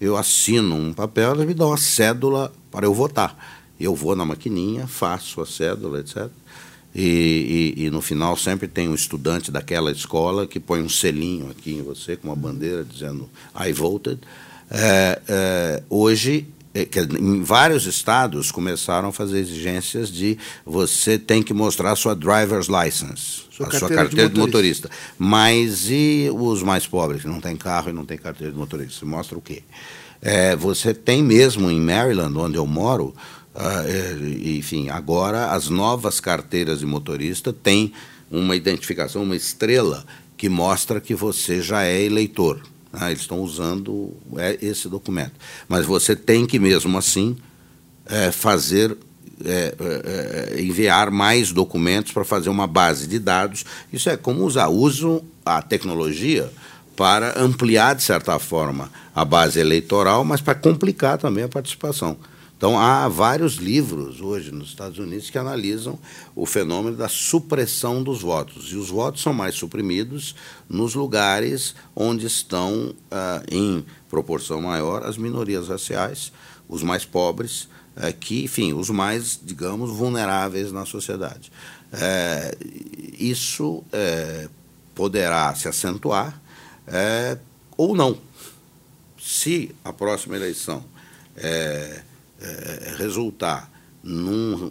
Eu 0.00 0.16
assino 0.16 0.74
um 0.74 0.92
papel, 0.92 1.34
eles 1.34 1.46
me 1.46 1.54
dão 1.54 1.72
a 1.72 1.76
cédula 1.76 2.52
para 2.70 2.86
eu 2.86 2.94
votar. 2.94 3.36
Eu 3.78 3.94
vou 3.94 4.16
na 4.16 4.24
maquininha, 4.24 4.86
faço 4.86 5.40
a 5.40 5.46
cédula, 5.46 6.00
etc. 6.00 6.28
E, 6.94 7.74
e, 7.76 7.84
e, 7.84 7.90
no 7.90 8.00
final 8.00 8.36
sempre 8.36 8.66
tem 8.66 8.88
um 8.88 8.94
estudante 8.94 9.52
daquela 9.52 9.92
escola 9.92 10.44
que 10.44 10.58
põe 10.58 10.82
um 10.82 10.88
selinho 10.88 11.48
aqui 11.50 11.74
em 11.74 11.82
você, 11.82 12.16
com 12.16 12.28
uma 12.28 12.36
bandeira 12.36 12.84
dizendo 12.84 13.28
I 13.54 13.72
voted. 13.72 14.18
É, 14.68 15.20
é, 15.28 15.82
hoje, 15.88 16.48
em 16.74 17.42
vários 17.42 17.86
estados 17.86 18.52
começaram 18.52 19.08
a 19.08 19.12
fazer 19.12 19.40
exigências 19.40 20.08
de 20.10 20.38
você 20.64 21.18
tem 21.18 21.42
que 21.42 21.52
mostrar 21.52 21.92
a 21.92 21.96
sua 21.96 22.14
driver's 22.14 22.68
license, 22.68 23.42
sua 23.50 23.66
a 23.66 23.70
sua 23.72 23.88
carteira 23.88 24.28
de 24.28 24.38
motorista. 24.38 24.88
de 24.88 24.88
motorista. 24.88 24.90
Mas 25.18 25.90
e 25.90 26.30
os 26.32 26.62
mais 26.62 26.86
pobres, 26.86 27.22
que 27.22 27.28
não 27.28 27.40
tem 27.40 27.56
carro 27.56 27.90
e 27.90 27.92
não 27.92 28.04
tem 28.04 28.16
carteira 28.16 28.52
de 28.52 28.58
motorista? 28.58 29.00
Você 29.00 29.04
mostra 29.04 29.36
o 29.36 29.42
quê? 29.42 29.64
É, 30.22 30.54
você 30.54 30.94
tem 30.94 31.22
mesmo 31.22 31.70
em 31.70 31.80
Maryland, 31.80 32.36
onde 32.38 32.56
eu 32.56 32.66
moro, 32.66 33.14
é, 33.54 34.16
enfim, 34.48 34.90
agora 34.90 35.50
as 35.50 35.68
novas 35.68 36.20
carteiras 36.20 36.80
de 36.80 36.86
motorista 36.86 37.52
têm 37.52 37.92
uma 38.30 38.54
identificação, 38.54 39.24
uma 39.24 39.34
estrela 39.34 40.04
que 40.36 40.48
mostra 40.48 41.00
que 41.00 41.14
você 41.14 41.60
já 41.60 41.82
é 41.82 42.00
eleitor. 42.00 42.62
Né? 42.92 43.10
Eles 43.10 43.22
estão 43.22 43.40
usando 43.40 44.14
é, 44.36 44.58
esse 44.60 44.88
documento. 44.88 45.32
Mas 45.68 45.86
você 45.86 46.14
tem 46.16 46.46
que, 46.46 46.58
mesmo 46.58 46.96
assim, 46.98 47.36
é, 48.06 48.30
fazer. 48.30 48.96
É, 49.42 49.74
é, 49.80 50.56
é 50.58 50.62
enviar 50.62 51.10
mais 51.10 51.50
documentos 51.50 52.12
para 52.12 52.26
fazer 52.26 52.50
uma 52.50 52.66
base 52.66 53.06
de 53.06 53.18
dados. 53.18 53.64
Isso 53.90 54.10
é 54.10 54.16
como 54.16 54.44
usar. 54.44 54.68
Uso 54.68 55.24
a 55.46 55.62
tecnologia 55.62 56.52
para 56.94 57.40
ampliar, 57.40 57.94
de 57.94 58.02
certa 58.02 58.38
forma, 58.38 58.90
a 59.14 59.24
base 59.24 59.58
eleitoral, 59.58 60.22
mas 60.22 60.42
para 60.42 60.54
complicar 60.54 61.16
também 61.16 61.44
a 61.44 61.48
participação. 61.48 62.18
Então, 62.60 62.78
há 62.78 63.08
vários 63.08 63.54
livros 63.54 64.20
hoje 64.20 64.52
nos 64.52 64.68
Estados 64.68 64.98
Unidos 64.98 65.30
que 65.30 65.38
analisam 65.38 65.98
o 66.36 66.44
fenômeno 66.44 66.94
da 66.94 67.08
supressão 67.08 68.02
dos 68.02 68.20
votos. 68.20 68.70
E 68.70 68.76
os 68.76 68.90
votos 68.90 69.22
são 69.22 69.32
mais 69.32 69.54
suprimidos 69.54 70.34
nos 70.68 70.94
lugares 70.94 71.74
onde 71.96 72.26
estão, 72.26 72.94
ah, 73.10 73.42
em 73.50 73.82
proporção 74.10 74.60
maior, 74.60 75.06
as 75.06 75.16
minorias 75.16 75.68
raciais, 75.68 76.34
os 76.68 76.82
mais 76.82 77.02
pobres, 77.02 77.66
eh, 77.96 78.12
que, 78.12 78.44
enfim, 78.44 78.74
os 78.74 78.90
mais, 78.90 79.40
digamos, 79.42 79.88
vulneráveis 79.88 80.70
na 80.70 80.84
sociedade. 80.84 81.50
Eh, 81.90 82.58
isso 83.18 83.82
eh, 83.90 84.50
poderá 84.94 85.54
se 85.54 85.66
acentuar 85.66 86.38
ou 87.74 87.96
não. 87.96 88.18
Se 89.18 89.74
a 89.82 89.94
próxima 89.94 90.36
eleição 90.36 90.84
é, 91.34 92.02
resultar 92.98 93.70
num, 94.02 94.70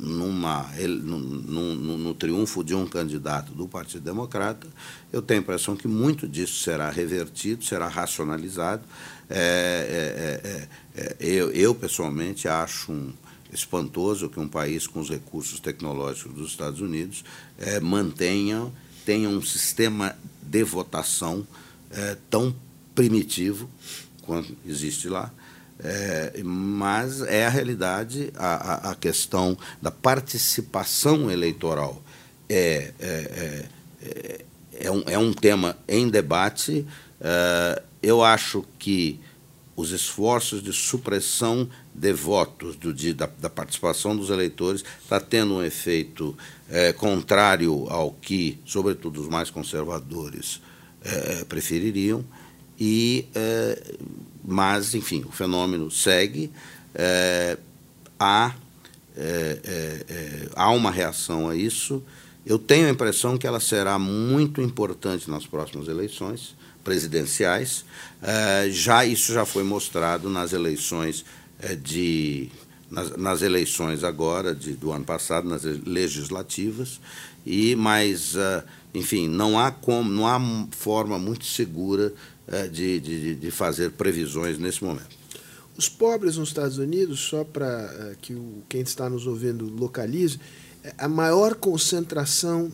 numa, 0.00 0.68
no, 1.02 1.18
no, 1.18 1.98
no, 1.98 2.14
triunfo 2.14 2.64
de 2.64 2.74
um 2.74 2.86
candidato 2.86 3.52
do 3.52 3.68
Partido 3.68 4.02
Democrata, 4.02 4.66
eu 5.12 5.22
tenho 5.22 5.40
a 5.40 5.42
impressão 5.42 5.76
que 5.76 5.86
muito 5.86 6.26
disso 6.26 6.60
será 6.60 6.90
revertido, 6.90 7.64
será 7.64 7.86
racionalizado. 7.86 8.82
É, 9.30 10.66
é, 10.96 11.00
é, 11.00 11.02
é 11.02 11.16
eu, 11.20 11.52
eu, 11.52 11.74
pessoalmente, 11.74 12.48
acho 12.48 12.90
um, 12.90 13.12
espantoso 13.52 14.28
que 14.28 14.40
um 14.40 14.48
país 14.48 14.88
com 14.88 14.98
os 14.98 15.08
recursos 15.08 15.60
tecnológicos 15.60 16.34
dos 16.34 16.50
Estados 16.50 16.80
Unidos 16.80 17.24
é, 17.56 17.78
mantenha, 17.78 18.66
tenha 19.04 19.28
um 19.28 19.40
sistema 19.40 20.16
de 20.42 20.64
votação 20.64 21.46
tão 22.28 22.52
primitivo 22.92 23.70
quanto 24.22 24.56
existe 24.66 25.08
lá 25.08 25.32
é, 25.82 26.40
mas 26.44 27.20
é 27.22 27.46
a 27.46 27.48
realidade, 27.48 28.32
a, 28.36 28.88
a, 28.88 28.90
a, 28.92 28.94
questão 28.94 29.56
da 29.82 29.90
participação 29.90 31.30
eleitoral 31.30 32.00
é, 32.48 32.92
é, 33.00 33.06
é, 33.06 33.66
é, 34.02 34.44
é 34.86 34.90
um, 34.90 35.02
é 35.06 35.18
um 35.18 35.32
tema 35.32 35.76
em 35.88 36.08
debate. 36.08 36.86
É, 37.20 37.82
eu 38.02 38.22
acho 38.22 38.64
que 38.78 39.20
os 39.76 39.90
esforços 39.90 40.62
de 40.62 40.72
supressão 40.72 41.68
de 41.92 42.12
votos 42.12 42.76
do, 42.76 42.94
de, 42.94 43.12
da, 43.12 43.26
da, 43.26 43.50
participação 43.50 44.16
dos 44.16 44.30
eleitores 44.30 44.84
está 45.02 45.18
tendo 45.18 45.54
um 45.54 45.64
efeito 45.64 46.36
é, 46.70 46.92
contrário 46.92 47.88
ao 47.90 48.12
que, 48.12 48.60
sobretudo, 48.64 49.20
os 49.20 49.28
mais 49.28 49.50
conservadores 49.50 50.62
prefeririam. 51.50 52.24
E 52.80 53.28
mas, 54.46 54.94
enfim, 54.94 55.24
o 55.26 55.32
fenômeno 55.32 55.90
segue. 55.90 56.52
É, 56.94 57.56
há, 58.20 58.54
é, 59.16 59.58
é, 59.64 60.04
é, 60.08 60.48
há 60.54 60.70
uma 60.70 60.90
reação 60.90 61.48
a 61.48 61.56
isso. 61.56 62.02
Eu 62.44 62.58
tenho 62.58 62.86
a 62.86 62.90
impressão 62.90 63.38
que 63.38 63.46
ela 63.46 63.58
será 63.58 63.98
muito 63.98 64.60
importante 64.60 65.30
nas 65.30 65.46
próximas 65.46 65.88
eleições 65.88 66.54
presidenciais. 66.84 67.86
É, 68.22 68.68
já 68.70 69.04
Isso 69.06 69.32
já 69.32 69.46
foi 69.46 69.64
mostrado 69.64 70.28
nas 70.28 70.52
eleições 70.52 71.24
de. 71.82 72.50
Nas, 72.90 73.16
nas, 73.16 73.42
eleições 73.42 74.04
agora 74.04 74.54
de, 74.54 74.74
do 74.74 74.92
ano 74.92 75.04
passado, 75.04 75.48
nas 75.48 75.64
legislativas, 75.64 77.00
e 77.44 77.74
mas, 77.74 78.36
enfim, 78.92 79.26
não 79.26 79.58
há 79.58 79.72
como, 79.72 80.08
não 80.08 80.28
há 80.28 80.38
forma 80.70 81.18
muito 81.18 81.44
segura 81.44 82.12
de, 82.70 83.00
de, 83.00 83.34
de 83.34 83.50
fazer 83.50 83.92
previsões 83.92 84.58
nesse 84.58 84.84
momento. 84.84 85.16
Os 85.76 85.88
pobres 85.88 86.36
nos 86.36 86.48
Estados 86.48 86.78
Unidos, 86.78 87.20
só 87.20 87.42
para 87.42 87.66
é, 87.66 88.16
que 88.20 88.32
o, 88.32 88.62
quem 88.68 88.82
está 88.82 89.10
nos 89.10 89.26
ouvindo 89.26 89.64
localize, 89.66 90.38
é, 90.84 90.94
a 90.96 91.08
maior 91.08 91.54
concentração 91.54 92.70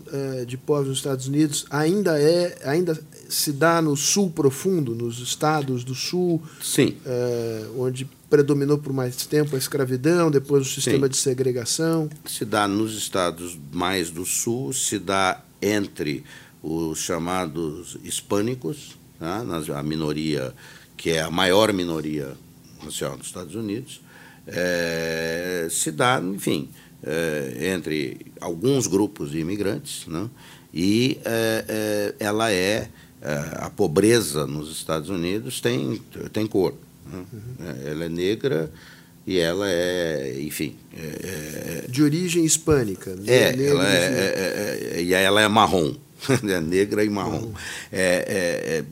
de 0.46 0.56
pobres 0.56 0.88
nos 0.88 0.98
Estados 0.98 1.26
Unidos 1.26 1.64
ainda 1.70 2.20
é 2.20 2.58
ainda 2.64 3.00
se 3.28 3.52
dá 3.52 3.80
no 3.80 3.96
sul 3.96 4.30
profundo, 4.30 4.94
nos 4.94 5.20
estados 5.20 5.84
do 5.84 5.94
sul, 5.94 6.42
Sim. 6.60 6.96
Onde 7.78 8.04
predominou 8.28 8.78
por 8.78 8.92
mais 8.92 9.24
tempo 9.26 9.54
a 9.54 9.58
escravidão, 9.58 10.30
depois 10.30 10.66
o 10.66 10.70
sistema 10.70 11.06
Sim. 11.06 11.10
de 11.10 11.16
segregação. 11.16 12.10
Se 12.26 12.44
dá 12.44 12.66
nos 12.66 12.96
estados 12.96 13.56
mais 13.72 14.10
do 14.10 14.24
sul, 14.24 14.72
se 14.72 14.98
dá 14.98 15.42
entre 15.62 16.24
os 16.62 16.98
chamados 16.98 17.96
hispânicos, 18.04 18.98
né, 19.20 19.44
a 19.76 19.82
minoria, 19.82 20.54
que 20.96 21.10
é 21.10 21.22
a 21.22 21.30
maior 21.30 21.72
minoria 21.72 22.36
racial 22.82 23.16
dos 23.16 23.26
Estados 23.26 23.54
Unidos, 23.54 24.00
é, 24.46 25.68
se 25.70 25.92
dá, 25.92 26.20
enfim, 26.20 26.68
é, 27.02 27.72
entre 27.74 28.18
alguns 28.40 28.86
grupos 28.86 29.30
de 29.30 29.38
imigrantes, 29.38 30.06
né, 30.06 30.28
e 30.72 31.18
é, 31.24 31.64
é 31.68 32.14
ela 32.24 32.50
é, 32.50 32.88
é, 33.22 33.34
a 33.56 33.70
pobreza 33.70 34.46
nos 34.46 34.70
Estados 34.70 35.10
Unidos 35.10 35.60
tem, 35.60 36.00
tem 36.32 36.46
cor. 36.46 36.74
Né, 37.06 37.24
uhum. 37.32 37.66
Ela 37.86 38.04
é 38.04 38.08
negra 38.08 38.72
e 39.26 39.38
ela 39.38 39.66
é, 39.68 40.40
enfim. 40.40 40.76
É, 40.96 41.84
de 41.88 42.02
origem 42.02 42.44
hispânica. 42.44 43.14
Né? 43.16 43.24
É, 43.26 43.66
ela 43.66 43.88
é, 43.88 45.02
e 45.02 45.12
ela 45.12 45.42
é 45.42 45.48
marrom, 45.48 45.94
né, 46.42 46.60
negra 46.60 47.04
e 47.04 47.10
marrom. 47.10 47.46
Uhum. 47.46 47.54
É, 47.92 48.84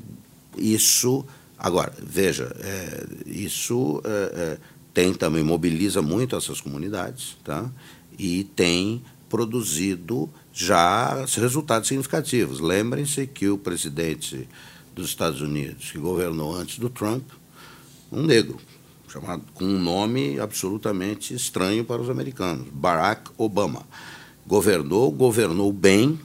isso, 0.58 1.24
agora, 1.58 1.92
veja, 2.02 2.54
é, 2.60 3.06
isso 3.26 4.02
é, 4.04 4.08
é, 4.10 4.58
tem 4.92 5.14
também, 5.14 5.42
mobiliza 5.42 6.02
muito 6.02 6.36
essas 6.36 6.60
comunidades, 6.60 7.36
tá? 7.44 7.70
e 8.18 8.44
tem 8.44 9.02
produzido 9.28 10.28
já 10.52 11.24
resultados 11.36 11.88
significativos. 11.88 12.60
Lembrem-se 12.60 13.26
que 13.26 13.48
o 13.48 13.58
presidente 13.58 14.48
dos 14.94 15.08
Estados 15.08 15.40
Unidos, 15.40 15.92
que 15.92 15.98
governou 15.98 16.56
antes 16.56 16.78
do 16.78 16.90
Trump, 16.90 17.22
um 18.10 18.22
negro, 18.22 18.58
chamado 19.08 19.42
com 19.54 19.64
um 19.64 19.78
nome 19.78 20.40
absolutamente 20.40 21.34
estranho 21.34 21.84
para 21.84 22.02
os 22.02 22.10
americanos, 22.10 22.66
Barack 22.72 23.30
Obama. 23.38 23.86
Governou, 24.46 25.10
governou 25.10 25.72
bem, 25.72 26.18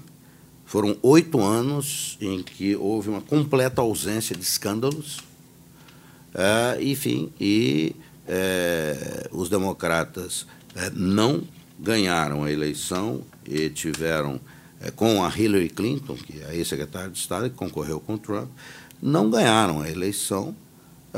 foram 0.74 0.98
oito 1.04 1.40
anos 1.40 2.18
em 2.20 2.42
que 2.42 2.76
houve 2.76 3.08
uma 3.08 3.22
completa 3.22 3.80
ausência 3.80 4.36
de 4.36 4.42
escândalos, 4.42 5.20
é, 6.34 6.84
enfim, 6.84 7.32
e 7.40 7.96
é, 8.28 9.30
os 9.32 9.50
democratas 9.50 10.48
é, 10.76 10.90
não 10.90 11.44
ganharam 11.80 12.44
a 12.44 12.52
eleição 12.52 13.22
e 13.46 13.70
tiveram, 13.70 14.40
com 14.96 15.24
a 15.24 15.30
Hillary 15.30 15.70
Clinton, 15.70 16.16
que 16.16 16.42
é 16.42 16.46
a 16.48 16.56
ex-secretária 16.56 17.12
de 17.12 17.20
Estado, 17.20 17.52
que 17.52 17.56
concorreu 17.56 18.00
com 18.00 18.18
Trump, 18.18 18.50
não 19.00 19.30
ganharam 19.30 19.80
a 19.80 19.88
eleição 19.88 20.56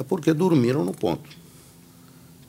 porque 0.10 0.34
dormiram 0.34 0.84
no 0.84 0.94
ponto. 0.94 1.30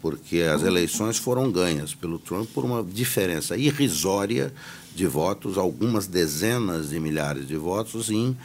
Porque 0.07 0.43
as 0.43 0.63
eleições 0.63 1.19
foram 1.19 1.51
ganhas 1.51 1.93
pelo 1.93 2.17
Trump 2.17 2.49
por 2.55 2.65
uma 2.65 2.81
diferença 2.81 3.57
irrisória 3.57 4.55
de 4.95 5.05
votos, 5.05 5.59
algumas 5.59 6.07
dezenas 6.07 6.91
de 6.91 7.01
milhares 7.01 7.49
de 7.49 7.57
votos 7.57 8.09
em 8.09 8.37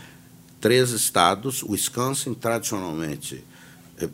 três 0.60 0.90
estados: 0.90 1.62
Wisconsin, 1.62 2.34
tradicionalmente 2.34 3.44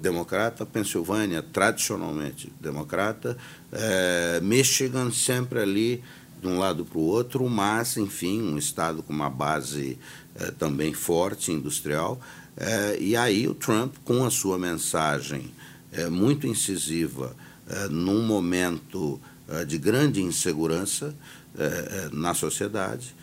democrata, 0.02 0.66
Pensilvânia, 0.66 1.42
tradicionalmente 1.42 2.52
democrata, 2.60 3.38
é, 3.72 4.42
Michigan, 4.44 5.10
sempre 5.10 5.62
ali 5.62 6.04
de 6.42 6.50
um 6.50 6.60
lado 6.60 6.84
para 6.84 6.98
o 6.98 7.02
outro, 7.02 7.48
mas, 7.48 7.96
enfim, 7.96 8.42
um 8.42 8.58
estado 8.58 9.02
com 9.02 9.14
uma 9.14 9.30
base 9.30 9.98
é, 10.36 10.52
também 10.52 10.94
forte 10.94 11.54
industrial. 11.54 12.20
É, 12.58 12.98
e 13.00 13.16
aí 13.16 13.48
o 13.48 13.54
Trump, 13.54 13.96
com 14.04 14.26
a 14.26 14.30
sua 14.30 14.60
mensagem 14.60 15.50
é, 15.92 16.10
muito 16.10 16.48
incisiva, 16.48 17.36
é, 17.70 17.88
num 17.88 18.26
momento 18.26 19.20
é, 19.48 19.66
de 19.66 19.78
grande 19.78 20.22
insegurança 20.22 21.16
é, 21.58 21.64
é, 21.64 22.10
na 22.12 22.34
sociedade, 22.34 23.16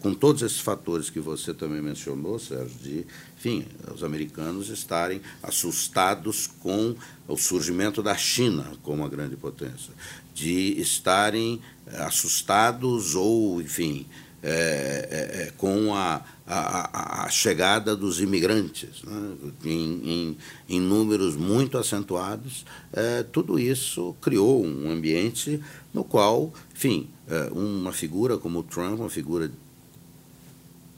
com 0.00 0.12
todos 0.12 0.42
esses 0.42 0.58
fatores 0.58 1.08
que 1.08 1.18
você 1.18 1.54
também 1.54 1.80
mencionou, 1.80 2.38
Sérgio, 2.38 2.76
de, 2.82 3.06
enfim, 3.38 3.64
os 3.94 4.04
americanos 4.04 4.68
estarem 4.68 5.22
assustados 5.42 6.46
com 6.46 6.94
o 7.26 7.38
surgimento 7.38 8.02
da 8.02 8.14
China 8.14 8.70
como 8.82 8.98
uma 8.98 9.08
grande 9.08 9.34
potência, 9.34 9.94
de 10.34 10.78
estarem 10.78 11.58
assustados 12.00 13.14
ou, 13.14 13.62
enfim, 13.62 14.04
é, 14.42 15.46
é, 15.48 15.52
com 15.56 15.94
a, 15.94 16.20
a, 16.44 17.24
a, 17.24 17.28
chegada 17.30 17.94
dos 17.94 18.20
imigrantes, 18.20 19.02
né, 19.04 19.36
em, 19.64 20.00
em, 20.04 20.38
em, 20.68 20.80
números 20.80 21.36
muito 21.36 21.78
acentuados, 21.78 22.66
é, 22.92 23.22
tudo 23.22 23.56
isso 23.56 24.16
criou 24.20 24.64
um 24.64 24.90
ambiente 24.90 25.62
no 25.94 26.02
qual, 26.02 26.52
enfim, 26.74 27.08
é, 27.28 27.50
uma 27.52 27.92
figura 27.92 28.36
como 28.36 28.58
o 28.58 28.62
Trump, 28.64 28.98
uma 28.98 29.10
figura 29.10 29.46
de 29.46 29.54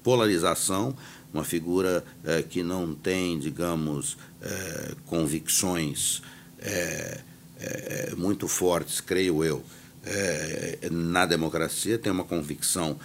polarização, 0.02 0.96
uma 1.32 1.44
figura 1.44 2.02
é, 2.24 2.42
que 2.42 2.62
não 2.62 2.94
tem, 2.94 3.38
digamos, 3.38 4.16
é, 4.40 4.94
convicções 5.06 6.22
muito 8.16 8.48
fortes, 8.48 9.02
creio 9.02 9.44
eu, 9.44 9.62
na 10.90 11.26
democracia, 11.26 11.98
tem 11.98 12.10
uma 12.10 12.24
convicção 12.24 12.98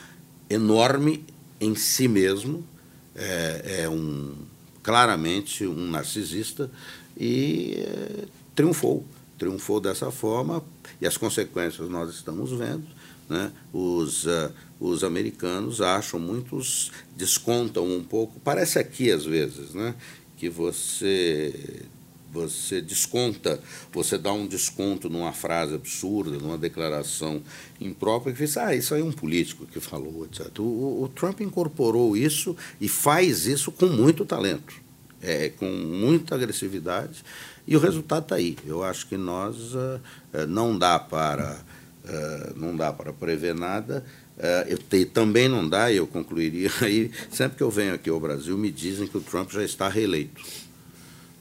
enorme 0.49 1.25
em 1.59 1.75
si 1.75 2.07
mesmo, 2.07 2.65
é, 3.15 3.81
é 3.83 3.89
um 3.89 4.33
claramente 4.81 5.67
um 5.67 5.89
narcisista 5.89 6.71
e 7.17 7.75
é, 7.77 8.25
triunfou, 8.55 9.05
triunfou 9.37 9.79
dessa 9.79 10.09
forma 10.09 10.63
e 11.01 11.05
as 11.05 11.17
consequências 11.17 11.89
nós 11.89 12.09
estamos 12.09 12.51
vendo. 12.51 12.87
Né? 13.29 13.51
Os, 13.71 14.25
uh, 14.25 14.51
os 14.79 15.03
americanos 15.03 15.81
acham, 15.81 16.19
muitos 16.19 16.91
descontam 17.15 17.85
um 17.87 18.03
pouco, 18.03 18.39
parece 18.39 18.79
aqui 18.79 19.11
às 19.11 19.23
vezes, 19.23 19.75
né? 19.75 19.93
que 20.35 20.49
você 20.49 21.85
você 22.31 22.81
desconta, 22.81 23.59
você 23.91 24.17
dá 24.17 24.31
um 24.31 24.47
desconto 24.47 25.09
numa 25.09 25.31
frase 25.31 25.73
absurda, 25.73 26.37
numa 26.37 26.57
declaração 26.57 27.41
imprópria, 27.79 28.33
que 28.33 28.43
diz, 28.43 28.57
ah, 28.57 28.75
isso 28.75 28.93
aí 28.93 29.01
é 29.01 29.03
um 29.03 29.11
político 29.11 29.65
que 29.65 29.79
falou, 29.79 30.25
etc. 30.25 30.59
O, 30.59 31.03
o 31.03 31.11
Trump 31.13 31.41
incorporou 31.41 32.15
isso 32.15 32.55
e 32.79 32.87
faz 32.87 33.45
isso 33.45 33.71
com 33.71 33.87
muito 33.87 34.25
talento, 34.25 34.73
é, 35.21 35.49
com 35.49 35.69
muita 35.69 36.35
agressividade, 36.35 37.23
e 37.67 37.75
o 37.75 37.79
resultado 37.79 38.23
está 38.23 38.35
aí. 38.35 38.57
Eu 38.65 38.83
acho 38.83 39.07
que 39.07 39.17
nós 39.17 39.75
uh, 39.75 39.99
não 40.47 40.77
dá 40.77 40.97
para 40.97 41.59
uh, 42.03 42.59
não 42.59 42.75
dá 42.75 42.91
para 42.91 43.13
prever 43.13 43.53
nada. 43.53 44.03
Uh, 44.37 44.69
eu 44.69 44.77
te, 44.77 45.05
também 45.05 45.47
não 45.47 45.67
dá, 45.67 45.91
e 45.91 45.97
eu 45.97 46.07
concluiria 46.07 46.71
aí, 46.81 47.11
sempre 47.29 47.57
que 47.57 47.63
eu 47.63 47.69
venho 47.69 47.93
aqui 47.93 48.09
ao 48.09 48.19
Brasil, 48.19 48.57
me 48.57 48.71
dizem 48.71 49.07
que 49.07 49.17
o 49.17 49.21
Trump 49.21 49.51
já 49.51 49.63
está 49.63 49.87
reeleito. 49.87 50.41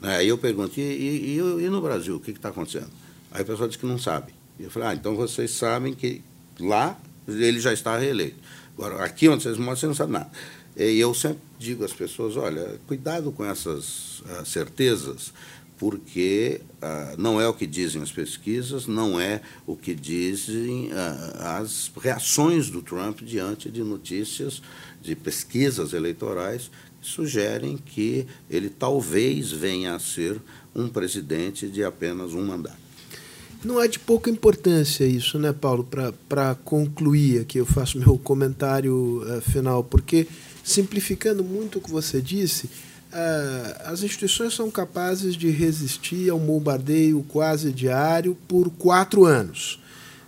Aí 0.01 0.27
eu 0.27 0.37
pergunto, 0.37 0.79
e, 0.79 0.81
e, 0.81 1.37
e 1.37 1.69
no 1.69 1.81
Brasil, 1.81 2.15
o 2.15 2.19
que 2.19 2.31
está 2.31 2.49
acontecendo? 2.49 2.89
Aí 3.31 3.43
o 3.43 3.45
pessoal 3.45 3.67
diz 3.67 3.77
que 3.77 3.85
não 3.85 3.97
sabe. 3.97 4.33
E 4.59 4.63
eu 4.63 4.71
falei, 4.71 4.89
ah, 4.89 4.93
então 4.93 5.15
vocês 5.15 5.51
sabem 5.51 5.93
que 5.93 6.21
lá 6.59 6.97
ele 7.27 7.59
já 7.59 7.73
está 7.73 7.97
reeleito. 7.97 8.37
Agora, 8.77 9.03
aqui 9.03 9.27
onde 9.27 9.43
vocês 9.43 9.57
moram, 9.57 9.75
você 9.75 9.87
não 9.87 9.93
sabe 9.93 10.13
nada. 10.13 10.31
E 10.75 10.99
eu 10.99 11.13
sempre 11.13 11.39
digo 11.57 11.83
às 11.83 11.91
pessoas, 11.91 12.37
olha, 12.37 12.79
cuidado 12.87 13.31
com 13.31 13.43
essas 13.43 14.21
uh, 14.21 14.45
certezas, 14.45 15.33
porque 15.77 16.61
uh, 16.81 17.21
não 17.21 17.39
é 17.39 17.47
o 17.47 17.53
que 17.53 17.67
dizem 17.67 18.01
as 18.01 18.11
pesquisas, 18.11 18.87
não 18.87 19.19
é 19.19 19.41
o 19.67 19.75
que 19.75 19.93
dizem 19.93 20.87
uh, 20.87 21.43
as 21.59 21.91
reações 22.01 22.69
do 22.69 22.81
Trump 22.81 23.21
diante 23.21 23.69
de 23.69 23.83
notícias 23.83 24.61
de 25.01 25.15
pesquisas 25.15 25.93
eleitorais 25.93 26.71
sugerem 27.01 27.77
que 27.77 28.25
ele 28.49 28.69
talvez 28.69 29.51
venha 29.51 29.95
a 29.95 29.99
ser 29.99 30.39
um 30.75 30.87
presidente 30.87 31.67
de 31.67 31.83
apenas 31.83 32.33
um 32.33 32.45
mandato. 32.45 32.89
Não 33.63 33.81
é 33.81 33.89
de 33.89 33.99
pouca 33.99 34.29
importância 34.29 35.03
isso, 35.03 35.37
né, 35.37 35.51
Paulo? 35.51 35.85
Para 36.29 36.55
concluir 36.55 37.41
aqui, 37.41 37.57
eu 37.57 37.65
faço 37.65 37.99
meu 37.99 38.17
comentário 38.17 39.21
uh, 39.21 39.41
final, 39.41 39.83
porque, 39.83 40.27
simplificando 40.63 41.43
muito 41.43 41.77
o 41.77 41.81
que 41.81 41.91
você 41.91 42.21
disse, 42.21 42.67
uh, 42.67 43.81
as 43.83 44.01
instituições 44.01 44.53
são 44.53 44.71
capazes 44.71 45.35
de 45.35 45.49
resistir 45.49 46.29
ao 46.29 46.39
bombardeio 46.39 47.25
quase 47.27 47.73
diário 47.73 48.37
por 48.47 48.69
quatro 48.69 49.25
anos. 49.25 49.77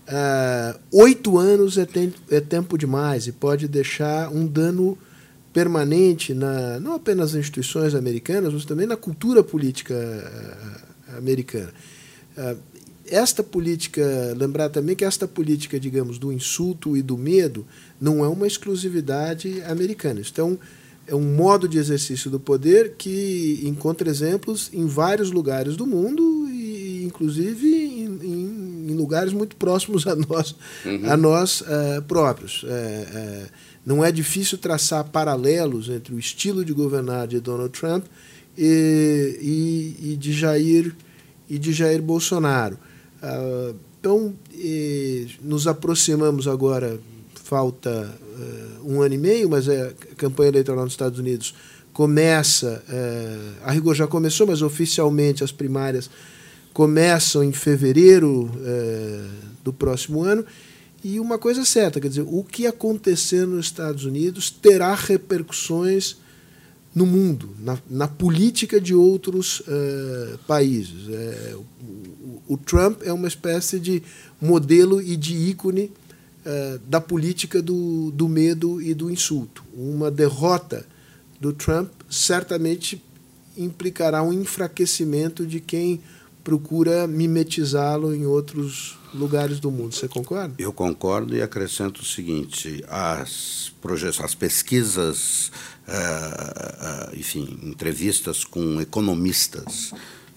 Uh, 0.06 0.78
oito 0.92 1.38
anos 1.38 1.78
é, 1.78 1.86
tem, 1.86 2.14
é 2.30 2.42
tempo 2.42 2.78
demais 2.78 3.28
e 3.28 3.32
pode 3.32 3.66
deixar 3.66 4.30
um 4.30 4.46
dano 4.46 4.98
permanente 5.54 6.34
na 6.34 6.80
não 6.80 6.96
apenas 6.96 7.34
nas 7.34 7.40
instituições 7.40 7.94
americanas, 7.94 8.54
mas 8.54 8.66
também 8.66 8.88
na 8.88 8.96
cultura 8.96 9.44
política 9.44 9.94
eh, 9.94 11.18
americana. 11.18 11.74
Eh, 12.38 12.56
esta 13.12 13.44
política, 13.44 14.02
lembrar 14.38 14.70
também 14.70 14.96
que 14.96 15.04
esta 15.04 15.28
política, 15.28 15.78
digamos, 15.78 16.18
do 16.18 16.32
insulto 16.32 16.96
e 16.96 17.02
do 17.02 17.18
medo 17.18 17.66
não 18.00 18.24
é 18.24 18.28
uma 18.28 18.48
exclusividade 18.48 19.62
americana. 19.64 20.22
Um, 20.40 20.58
é 21.08 21.14
um 21.16 21.36
modo 21.36 21.68
de 21.68 21.78
exercício 21.78 22.32
do 22.32 22.40
poder 22.40 22.94
que 22.98 23.60
encontra 23.66 24.10
exemplos 24.10 24.70
em 24.72 24.86
vários 24.86 25.30
lugares 25.30 25.76
do 25.76 25.86
mundo 25.86 26.48
e, 26.50 27.04
inclusive, 27.04 27.68
em, 27.68 28.06
em, 28.24 28.61
em 28.92 28.96
lugares 28.96 29.34
muito 29.34 29.56
próximos 29.56 30.06
a 30.06 30.16
nós, 30.16 30.56
uhum. 30.86 31.10
a 31.10 31.18
nós 31.18 31.62
uh, 31.62 32.02
próprios. 32.08 32.64
Uh, 32.64 32.68
uh, 32.68 33.48
não 33.86 34.06
é 34.06 34.12
difícil 34.12 34.58
traçar 34.58 35.04
paralelos 35.06 35.90
entre 35.90 36.14
o 36.14 36.20
estilo 36.20 36.64
de 36.64 36.74
governar 36.74 37.28
de 37.28 37.40
Donald 37.40 37.72
Trump 37.72 38.06
e, 38.58 39.40
e, 39.42 40.12
e 40.12 40.16
de 40.16 40.32
Jair 40.34 40.94
e 41.50 41.58
de 41.58 41.74
Jair 41.74 42.02
Bolsonaro. 42.02 42.78
Uh, 43.24 43.76
então, 44.00 44.34
nos 45.42 45.68
aproximamos 45.68 46.48
agora, 46.48 47.00
falta 47.44 48.12
um 48.84 49.00
ano 49.00 49.14
e 49.14 49.18
meio, 49.18 49.48
mas 49.48 49.70
a 49.70 49.94
campanha 50.18 50.50
eleitoral 50.50 50.84
nos 50.84 50.94
Estados 50.94 51.20
Unidos 51.20 51.54
começa, 51.94 52.84
a 53.64 53.72
rigor 53.72 53.94
já 53.94 54.08
começou, 54.08 54.48
mas 54.48 54.64
oficialmente 54.64 55.44
as 55.44 55.52
primárias 55.52 56.10
começam 56.74 57.44
em 57.44 57.52
fevereiro 57.52 58.50
do 59.64 59.74
próximo 59.74 60.24
ano. 60.24 60.46
E 61.04 61.20
uma 61.20 61.40
coisa 61.40 61.62
é 61.62 61.66
certa, 61.66 62.00
quer 62.00 62.10
dizer, 62.10 62.26
o 62.28 62.44
que 62.44 62.68
acontecer 62.68 63.48
nos 63.48 63.66
Estados 63.66 64.06
Unidos 64.06 64.52
terá 64.52 64.94
repercussões 64.94 66.18
no 66.94 67.06
mundo, 67.06 67.56
na, 67.60 67.78
na 67.90 68.08
política 68.08 68.80
de 68.80 68.94
outros 68.94 69.62
uh, 69.62 70.38
países. 70.46 71.10
É, 71.10 71.56
o, 71.56 72.54
o, 72.54 72.58
Trump 72.58 73.02
é 73.04 73.14
uma 73.14 73.28
espécie 73.28 73.80
de 73.80 74.04
modelo 74.40 75.02
e 75.02 75.16
de 75.16 75.34
ícone 75.34 75.92
uh, 76.46 76.80
da 76.86 77.00
política 77.00 77.62
do, 77.62 78.12
do 78.12 78.28
medo 78.28 78.82
e 78.82 78.94
do 78.94 79.10
insulto. 79.10 79.64
Uma 79.74 80.12
derrota 80.12 80.86
do 81.40 81.54
Trump 81.54 81.90
certamente 82.10 83.02
implicará 83.58 84.22
um 84.22 84.34
enfraquecimento 84.34 85.48
de 85.48 85.60
quem 85.60 86.02
procura 86.44 87.08
mimetizá-lo 87.08 88.14
em 88.14 88.26
outros 88.26 88.98
lugares 89.14 89.60
do 89.60 89.72
mundo. 89.72 89.94
Você 89.94 90.08
concorda? 90.08 90.56
Eu 90.58 90.74
concordo 90.74 91.36
e 91.36 91.42
acrescento 91.42 92.00
o 92.00 92.06
seguinte: 92.06 92.84
as, 92.88 93.72
as 94.24 94.36
pesquisas, 94.36 95.52
uh, 95.88 97.12
uh, 97.12 97.20
enfim, 97.20 97.60
entrevistas 97.64 98.44
com 98.44 98.82
economistas 98.82 99.94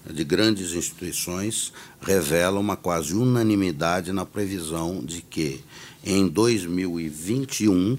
de 0.09 0.23
grandes 0.23 0.73
instituições 0.73 1.73
revelam 2.01 2.61
uma 2.61 2.75
quase 2.75 3.15
unanimidade 3.15 4.11
na 4.11 4.25
previsão 4.25 5.03
de 5.03 5.21
que 5.21 5.63
em 6.03 6.27
2021 6.27 7.97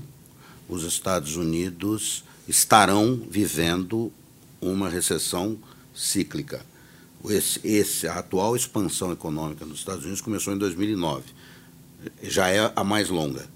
os 0.69 0.85
Estados 0.85 1.37
Unidos 1.37 2.25
estarão 2.47 3.21
vivendo 3.29 4.13
uma 4.61 4.89
recessão 4.89 5.59
cíclica 5.93 6.65
esse, 7.31 7.61
esse, 7.65 8.07
a 8.07 8.15
atual 8.15 8.55
expansão 8.57 9.13
econômica 9.13 9.65
nos 9.65 9.79
Estados 9.79 10.05
Unidos 10.05 10.21
começou 10.21 10.53
em 10.53 10.59
2009. 10.59 11.25
Já 12.23 12.49
é 12.49 12.73
a 12.75 12.85
mais 12.85 13.09
longa 13.09 13.47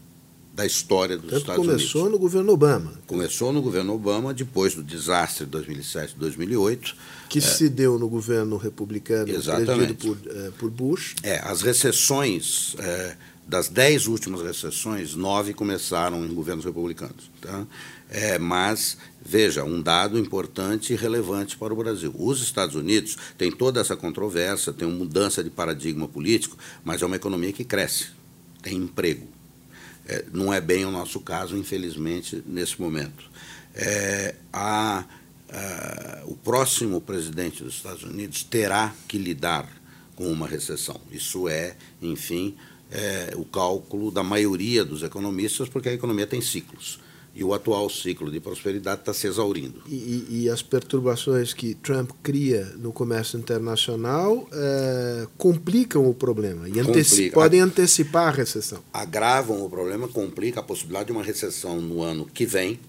da 0.61 0.67
história 0.67 1.17
dos 1.17 1.31
Tanto 1.31 1.41
Estados 1.41 1.67
começou 1.67 1.73
Unidos. 1.73 1.93
Começou 1.93 2.11
no 2.11 2.19
governo 2.19 2.53
Obama. 2.53 2.93
Começou 3.07 3.53
no 3.53 3.63
governo 3.63 3.95
Obama, 3.95 4.35
depois 4.35 4.75
do 4.75 4.83
desastre 4.83 5.45
de 5.45 5.51
2007 5.53 6.17
2008. 6.17 6.97
Que 7.29 7.39
é, 7.39 7.41
se 7.41 7.69
deu 7.69 7.99
no 7.99 8.09
governo 8.09 8.57
republicano, 8.57 9.31
exatamente. 9.31 9.95
por, 9.95 10.19
é, 10.27 10.51
por 10.59 10.71
Bush. 10.71 11.15
É, 11.23 11.41
as 11.45 11.63
recessões, 11.63 12.75
é, 12.79 13.17
das 13.47 13.69
dez 13.69 14.07
últimas 14.07 14.43
recessões, 14.43 15.15
nove 15.15 15.55
começaram 15.55 16.25
em 16.25 16.35
governos 16.35 16.65
republicanos. 16.65 17.31
Tá? 17.41 17.65
É, 18.11 18.39
mas, 18.39 18.99
veja, 19.23 19.65
um 19.65 19.81
dado 19.81 20.19
importante 20.19 20.93
e 20.93 20.97
relevante 20.97 21.57
para 21.57 21.73
o 21.73 21.77
Brasil. 21.77 22.15
Os 22.19 22.43
Estados 22.43 22.75
Unidos 22.75 23.17
têm 23.37 23.51
toda 23.51 23.81
essa 23.81 23.97
controvérsia, 23.97 24.73
tem 24.73 24.89
uma 24.89 24.97
mudança 24.97 25.45
de 25.45 25.51
paradigma 25.51 26.09
político, 26.09 26.57
mas 26.83 27.03
é 27.03 27.07
uma 27.07 27.17
economia 27.17 27.53
que 27.53 27.65
cresce, 27.65 28.09
tem 28.63 28.77
emprego. 28.77 29.27
É, 30.07 30.25
não 30.33 30.53
é 30.53 30.61
bem 30.61 30.85
o 30.85 30.91
nosso 30.91 31.21
caso, 31.21 31.57
infelizmente, 31.57 32.43
nesse 32.47 32.81
momento. 32.81 33.31
É, 33.75 34.35
a, 34.53 35.05
a, 35.51 36.23
o 36.25 36.37
próximo 36.37 37.01
presidente 37.01 37.63
dos 37.63 37.75
Estados 37.75 38.03
Unidos 38.03 38.43
terá 38.43 38.95
que 39.07 39.19
lidar 39.19 39.69
com 40.17 40.31
uma 40.31 40.49
recessão. 40.49 41.01
Isso 41.13 41.49
é, 41.49 41.77
enfim, 42.03 42.57
é, 42.91 43.35
o 43.37 43.45
cálculo 43.45 44.11
da 44.11 44.23
maioria 44.23 44.85
dos 44.85 45.03
economistas, 45.03 45.69
porque 45.69 45.91
a 45.91 45.93
economia 45.93 46.27
tem 46.27 46.41
ciclos 46.41 46.99
e 47.35 47.45
o 47.45 47.55
atual 47.55 47.89
ciclo 47.89 48.31
de 48.31 48.41
prosperidade 48.41 49.01
está 49.01 49.15
se 49.15 49.27
exaurindo. 49.27 49.83
E, 49.87 50.27
e, 50.29 50.49
as 50.49 50.63
perturbações 50.63 51.55
que 51.55 51.75
Trump 51.75 52.11
cria 52.23 52.65
no 52.77 52.93
comércio 52.93 53.39
internacional 53.39 54.49
é, 54.53 55.27
complicam 55.39 56.09
o 56.09 56.15
problema 56.15 56.69
e 56.69 56.81
anteci 56.81 57.31
podem 57.31 57.61
antecipar 57.61 58.29
a 58.29 58.31
recessão. 58.33 58.83
Agravam 58.93 59.65
o 59.65 59.71
problema, 59.71 60.09
complica 60.09 60.61
a 60.61 60.63
possibilidade 60.63 61.07
de 61.07 61.13
uma 61.13 61.23
recessão 61.23 61.81
no 61.81 62.03
ano 62.03 62.27
que 62.27 62.45
vem. 62.45 62.81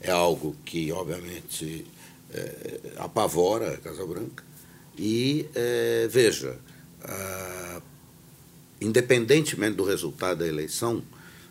É 0.00 0.10
algo 0.10 0.54
que, 0.64 0.92
obviamente, 0.92 1.86
é, 2.32 2.80
apavora 2.96 3.74
a 3.74 3.76
Casa 3.78 4.04
Branca. 4.04 4.44
E, 4.98 5.46
é, 5.54 6.06
veja, 6.10 6.58
independentemente 8.80 9.76
do 9.76 9.84
resultado 9.84 10.38
da 10.38 10.46
eleição, 10.46 11.02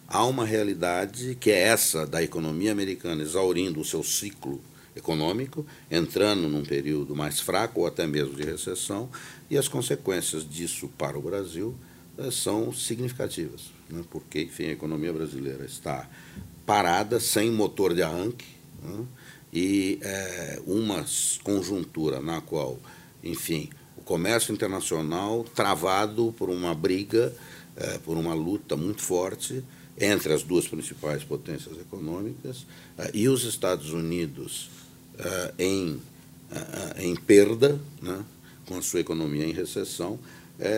há 0.09 0.25
uma 0.25 0.43
realidade 0.43 1.37
que 1.39 1.51
é 1.51 1.59
essa 1.59 2.05
da 2.05 2.21
economia 2.23 2.71
americana 2.71 3.21
exaurindo 3.21 3.79
o 3.79 3.85
seu 3.85 4.03
ciclo 4.03 4.59
econômico, 4.95 5.65
entrando 5.89 6.49
num 6.49 6.63
período 6.63 7.15
mais 7.15 7.39
fraco 7.39 7.81
ou 7.81 7.87
até 7.87 8.07
mesmo 8.07 8.35
de 8.35 8.43
recessão, 8.43 9.09
e 9.49 9.57
as 9.57 9.67
consequências 9.67 10.47
disso 10.47 10.89
para 10.97 11.17
o 11.17 11.21
Brasil 11.21 11.75
eh, 12.17 12.31
são 12.31 12.73
significativas, 12.73 13.71
né? 13.89 14.03
porque, 14.09 14.41
enfim, 14.41 14.65
a 14.65 14.71
economia 14.71 15.13
brasileira 15.13 15.63
está 15.63 16.09
parada, 16.65 17.19
sem 17.19 17.51
motor 17.51 17.93
de 17.93 18.01
arranque, 18.01 18.47
né? 18.83 19.05
e 19.51 19.99
é, 20.01 20.61
uma 20.65 21.03
conjuntura 21.43 22.21
na 22.21 22.41
qual, 22.41 22.79
enfim, 23.23 23.69
o 23.97 24.01
comércio 24.01 24.53
internacional 24.53 25.43
travado 25.55 26.33
por 26.37 26.49
uma 26.49 26.75
briga, 26.75 27.33
é, 27.75 27.97
por 27.99 28.15
uma 28.15 28.33
luta 28.33 28.77
muito 28.77 29.01
forte, 29.01 29.63
entre 29.99 30.33
as 30.33 30.43
duas 30.43 30.67
principais 30.67 31.23
potências 31.23 31.77
econômicas 31.77 32.59
uh, 32.97 33.09
e 33.13 33.27
os 33.27 33.43
Estados 33.43 33.91
Unidos 33.91 34.69
uh, 35.19 35.53
em, 35.59 35.91
uh, 35.91 36.01
em 36.99 37.15
perda, 37.15 37.79
né, 38.01 38.23
com 38.65 38.77
a 38.77 38.81
sua 38.81 39.01
economia 39.01 39.45
em 39.45 39.51
recessão, 39.51 40.17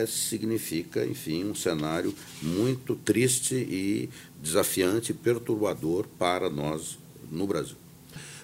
significa, 0.08 1.04
enfim, 1.04 1.44
um 1.44 1.56
cenário 1.56 2.14
muito 2.40 2.96
triste 2.96 3.56
e 3.56 4.12
desafiante 4.40 5.12
perturbador 5.12 6.06
para 6.20 6.52
nós 6.52 7.00
no 7.32 7.48
Brasil. 7.48 7.76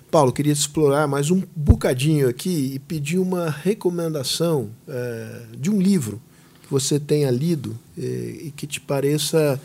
Paulo, 0.10 0.34
queria 0.34 0.52
explorar 0.52 1.08
mais 1.08 1.30
um 1.30 1.44
bocadinho 1.56 2.28
aqui 2.28 2.74
e 2.74 2.80
pedir 2.80 3.20
uma 3.20 3.52
recomendação 3.52 4.72
de 5.56 5.70
um 5.70 5.80
livro 5.80 6.20
que 6.64 6.72
você 6.72 7.00
tenha 7.00 7.30
lido 7.30 7.78
e 7.96 8.52
que 8.56 8.66
te 8.66 8.82
pareça 8.82 9.62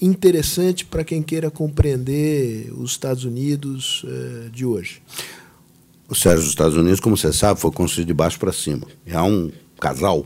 interessante 0.00 0.84
para 0.84 1.04
quem 1.04 1.22
queira 1.22 1.50
compreender 1.50 2.72
os 2.76 2.92
Estados 2.92 3.24
Unidos 3.24 4.04
uh, 4.04 4.50
de 4.50 4.64
hoje? 4.64 5.02
O 6.08 6.14
Sérgio 6.14 6.42
dos 6.42 6.50
Estados 6.50 6.76
Unidos, 6.76 7.00
como 7.00 7.16
você 7.16 7.32
sabe, 7.32 7.60
foi 7.60 7.70
construído 7.72 8.08
de 8.08 8.14
baixo 8.14 8.38
para 8.38 8.52
cima. 8.52 8.86
Há 9.12 9.24
um 9.24 9.50
casal, 9.80 10.24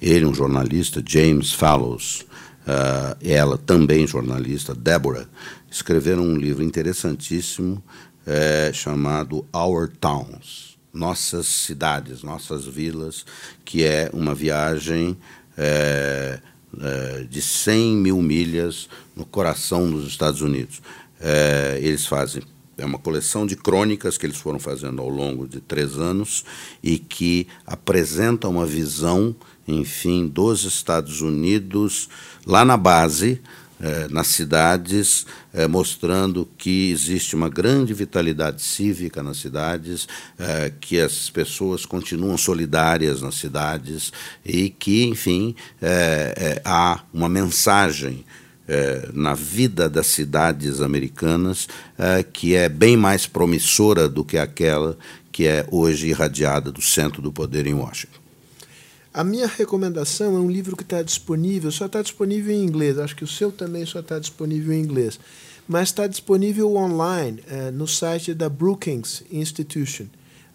ele, 0.00 0.24
um 0.24 0.34
jornalista, 0.34 1.02
James 1.06 1.52
Fallows, 1.52 2.22
uh, 2.62 3.16
ela 3.22 3.56
também 3.56 4.06
jornalista, 4.06 4.74
Deborah, 4.74 5.28
escreveram 5.70 6.22
um 6.22 6.36
livro 6.36 6.62
interessantíssimo 6.62 7.82
uh, 8.26 8.74
chamado 8.74 9.46
Our 9.54 9.88
Towns, 9.88 10.76
Nossas 10.92 11.46
Cidades, 11.46 12.22
Nossas 12.22 12.66
Vilas, 12.66 13.24
que 13.64 13.84
é 13.84 14.10
uma 14.12 14.34
viagem 14.34 15.16
é, 16.80 17.26
de 17.28 17.40
100 17.40 17.96
mil 17.96 18.22
milhas 18.22 18.88
no 19.16 19.24
coração 19.24 19.90
dos 19.90 20.06
Estados 20.06 20.40
Unidos. 20.40 20.80
É, 21.20 21.78
eles 21.82 22.06
fazem 22.06 22.42
é 22.78 22.84
uma 22.84 22.98
coleção 22.98 23.46
de 23.46 23.54
crônicas 23.54 24.16
que 24.16 24.26
eles 24.26 24.38
foram 24.38 24.58
fazendo 24.58 25.00
ao 25.02 25.08
longo 25.08 25.46
de 25.46 25.60
três 25.60 25.98
anos 25.98 26.44
e 26.82 26.98
que 26.98 27.46
apresenta 27.66 28.48
uma 28.48 28.66
visão, 28.66 29.36
enfim, 29.68 30.26
dos 30.26 30.64
Estados 30.64 31.20
Unidos 31.20 32.08
lá 32.46 32.64
na 32.64 32.76
base, 32.76 33.40
eh, 33.84 34.06
nas 34.08 34.28
cidades, 34.28 35.26
eh, 35.52 35.66
mostrando 35.66 36.48
que 36.56 36.92
existe 36.92 37.34
uma 37.34 37.48
grande 37.48 37.92
vitalidade 37.92 38.62
cívica 38.62 39.24
nas 39.24 39.38
cidades, 39.38 40.06
eh, 40.38 40.72
que 40.80 41.00
as 41.00 41.28
pessoas 41.28 41.84
continuam 41.84 42.38
solidárias 42.38 43.20
nas 43.20 43.34
cidades 43.34 44.12
e 44.46 44.70
que, 44.70 45.02
enfim, 45.02 45.56
há 46.64 47.02
uma 47.12 47.28
mensagem 47.28 48.24
na 49.12 49.34
vida 49.34 49.88
das 49.88 50.06
cidades 50.06 50.80
americanas 50.80 51.68
que 52.32 52.54
é 52.54 52.68
bem 52.68 52.96
mais 52.96 53.26
promissora 53.26 54.08
do 54.08 54.24
que 54.24 54.38
aquela 54.38 54.96
que 55.30 55.46
é 55.46 55.66
hoje 55.70 56.08
irradiada 56.08 56.70
do 56.70 56.80
centro 56.80 57.20
do 57.20 57.32
poder 57.32 57.66
em 57.66 57.74
Washington. 57.74 58.21
A 59.14 59.22
minha 59.22 59.46
recomendação 59.46 60.36
é 60.36 60.40
um 60.40 60.50
livro 60.50 60.74
que 60.74 60.82
está 60.82 61.02
disponível, 61.02 61.70
só 61.70 61.84
está 61.84 62.00
disponível 62.00 62.54
em 62.54 62.64
inglês, 62.64 62.98
acho 62.98 63.14
que 63.14 63.24
o 63.24 63.28
seu 63.28 63.52
também 63.52 63.84
só 63.84 64.00
está 64.00 64.18
disponível 64.18 64.72
em 64.72 64.80
inglês, 64.80 65.20
mas 65.68 65.90
está 65.90 66.06
disponível 66.06 66.74
online 66.74 67.42
é, 67.46 67.70
no 67.70 67.86
site 67.86 68.32
da 68.32 68.48
Brookings 68.48 69.22
Institution. 69.30 70.06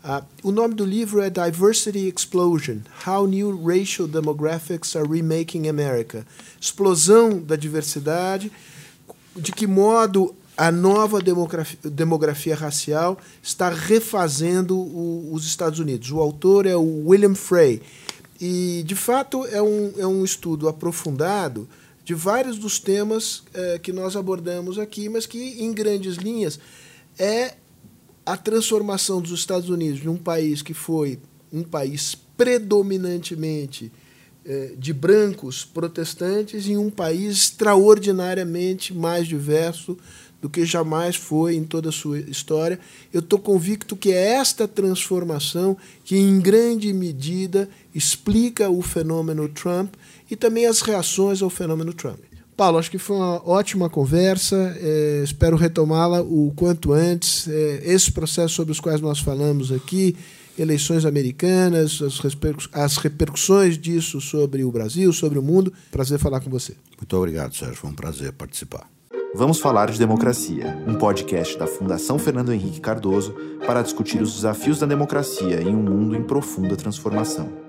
Uh, 0.03 0.25
o 0.41 0.51
nome 0.51 0.73
do 0.73 0.85
livro 0.85 1.21
é 1.21 1.29
Diversity 1.29 2.11
Explosion: 2.15 2.77
How 3.05 3.27
New 3.27 3.63
Racial 3.63 4.07
Demographics 4.07 4.95
Are 4.95 5.07
Remaking 5.07 5.67
America. 5.67 6.25
Explosão 6.59 7.39
da 7.39 7.55
diversidade, 7.55 8.51
de 9.35 9.51
que 9.51 9.67
modo 9.67 10.33
a 10.55 10.71
nova 10.71 11.21
demografia, 11.21 11.77
demografia 11.83 12.55
racial 12.55 13.17
está 13.43 13.69
refazendo 13.69 14.75
o, 14.77 15.29
os 15.31 15.45
Estados 15.45 15.79
Unidos. 15.79 16.11
O 16.11 16.19
autor 16.19 16.65
é 16.65 16.75
o 16.75 17.07
William 17.07 17.35
Frey. 17.35 17.81
E, 18.39 18.83
de 18.85 18.95
fato, 18.95 19.45
é 19.45 19.61
um, 19.61 19.93
é 19.97 20.05
um 20.05 20.23
estudo 20.23 20.67
aprofundado 20.69 21.67
de 22.03 22.13
vários 22.13 22.57
dos 22.57 22.79
temas 22.79 23.43
é, 23.53 23.79
que 23.79 23.91
nós 23.91 24.15
abordamos 24.15 24.79
aqui, 24.79 25.09
mas 25.09 25.25
que, 25.25 25.61
em 25.61 25.73
grandes 25.73 26.15
linhas, 26.15 26.59
é 27.17 27.55
a 28.25 28.37
transformação 28.37 29.21
dos 29.21 29.31
Estados 29.31 29.69
Unidos 29.69 30.01
de 30.01 30.09
um 30.09 30.17
país 30.17 30.61
que 30.61 30.73
foi 30.73 31.19
um 31.51 31.63
país 31.63 32.15
predominantemente 32.37 33.91
é, 34.45 34.73
de 34.77 34.93
brancos 34.93 35.65
protestantes 35.65 36.67
em 36.67 36.77
um 36.77 36.89
país 36.89 37.37
extraordinariamente 37.37 38.93
mais 38.93 39.27
diverso 39.27 39.97
do 40.41 40.49
que 40.49 40.65
jamais 40.65 41.15
foi 41.15 41.55
em 41.55 41.63
toda 41.63 41.89
a 41.89 41.91
sua 41.91 42.19
história. 42.19 42.79
Eu 43.11 43.19
estou 43.19 43.39
convicto 43.39 43.95
que 43.95 44.11
é 44.11 44.33
esta 44.33 44.67
transformação 44.67 45.75
que, 46.03 46.15
em 46.15 46.39
grande 46.39 46.93
medida, 46.93 47.69
explica 47.93 48.69
o 48.69 48.81
fenômeno 48.81 49.49
Trump 49.49 49.95
e 50.29 50.35
também 50.35 50.65
as 50.65 50.81
reações 50.81 51.41
ao 51.41 51.49
fenômeno 51.49 51.93
Trump. 51.93 52.19
Paulo, 52.55 52.79
acho 52.79 52.89
que 52.89 52.97
foi 52.97 53.17
uma 53.17 53.47
ótima 53.47 53.87
conversa. 53.87 54.75
É, 54.79 55.21
espero 55.23 55.55
retomá-la 55.55 56.21
o 56.21 56.51
quanto 56.55 56.91
antes. 56.91 57.47
É, 57.47 57.81
esses 57.85 58.09
processos 58.09 58.53
sobre 58.53 58.71
os 58.71 58.79
quais 58.79 58.99
nós 58.99 59.19
falamos 59.19 59.71
aqui, 59.71 60.15
eleições 60.57 61.05
americanas, 61.05 62.01
as, 62.01 62.19
as 62.73 62.97
repercussões 62.97 63.77
disso 63.77 64.19
sobre 64.19 64.63
o 64.63 64.71
Brasil, 64.71 65.13
sobre 65.13 65.37
o 65.37 65.43
mundo. 65.43 65.71
Prazer 65.91 66.17
falar 66.17 66.39
com 66.39 66.49
você. 66.49 66.75
Muito 66.97 67.15
obrigado, 67.15 67.55
Sérgio. 67.55 67.75
Foi 67.75 67.91
um 67.91 67.95
prazer 67.95 68.31
participar. 68.33 68.96
Vamos 69.37 69.59
falar 69.59 69.91
de 69.91 69.99
democracia, 69.99 70.83
um 70.87 70.95
podcast 70.95 71.59
da 71.59 71.67
Fundação 71.67 72.17
Fernando 72.17 72.51
Henrique 72.51 72.81
Cardoso 72.81 73.35
para 73.67 73.83
discutir 73.83 74.19
os 74.19 74.33
desafios 74.33 74.79
da 74.79 74.87
democracia 74.87 75.61
em 75.61 75.75
um 75.75 75.83
mundo 75.83 76.15
em 76.15 76.23
profunda 76.23 76.75
transformação. 76.75 77.66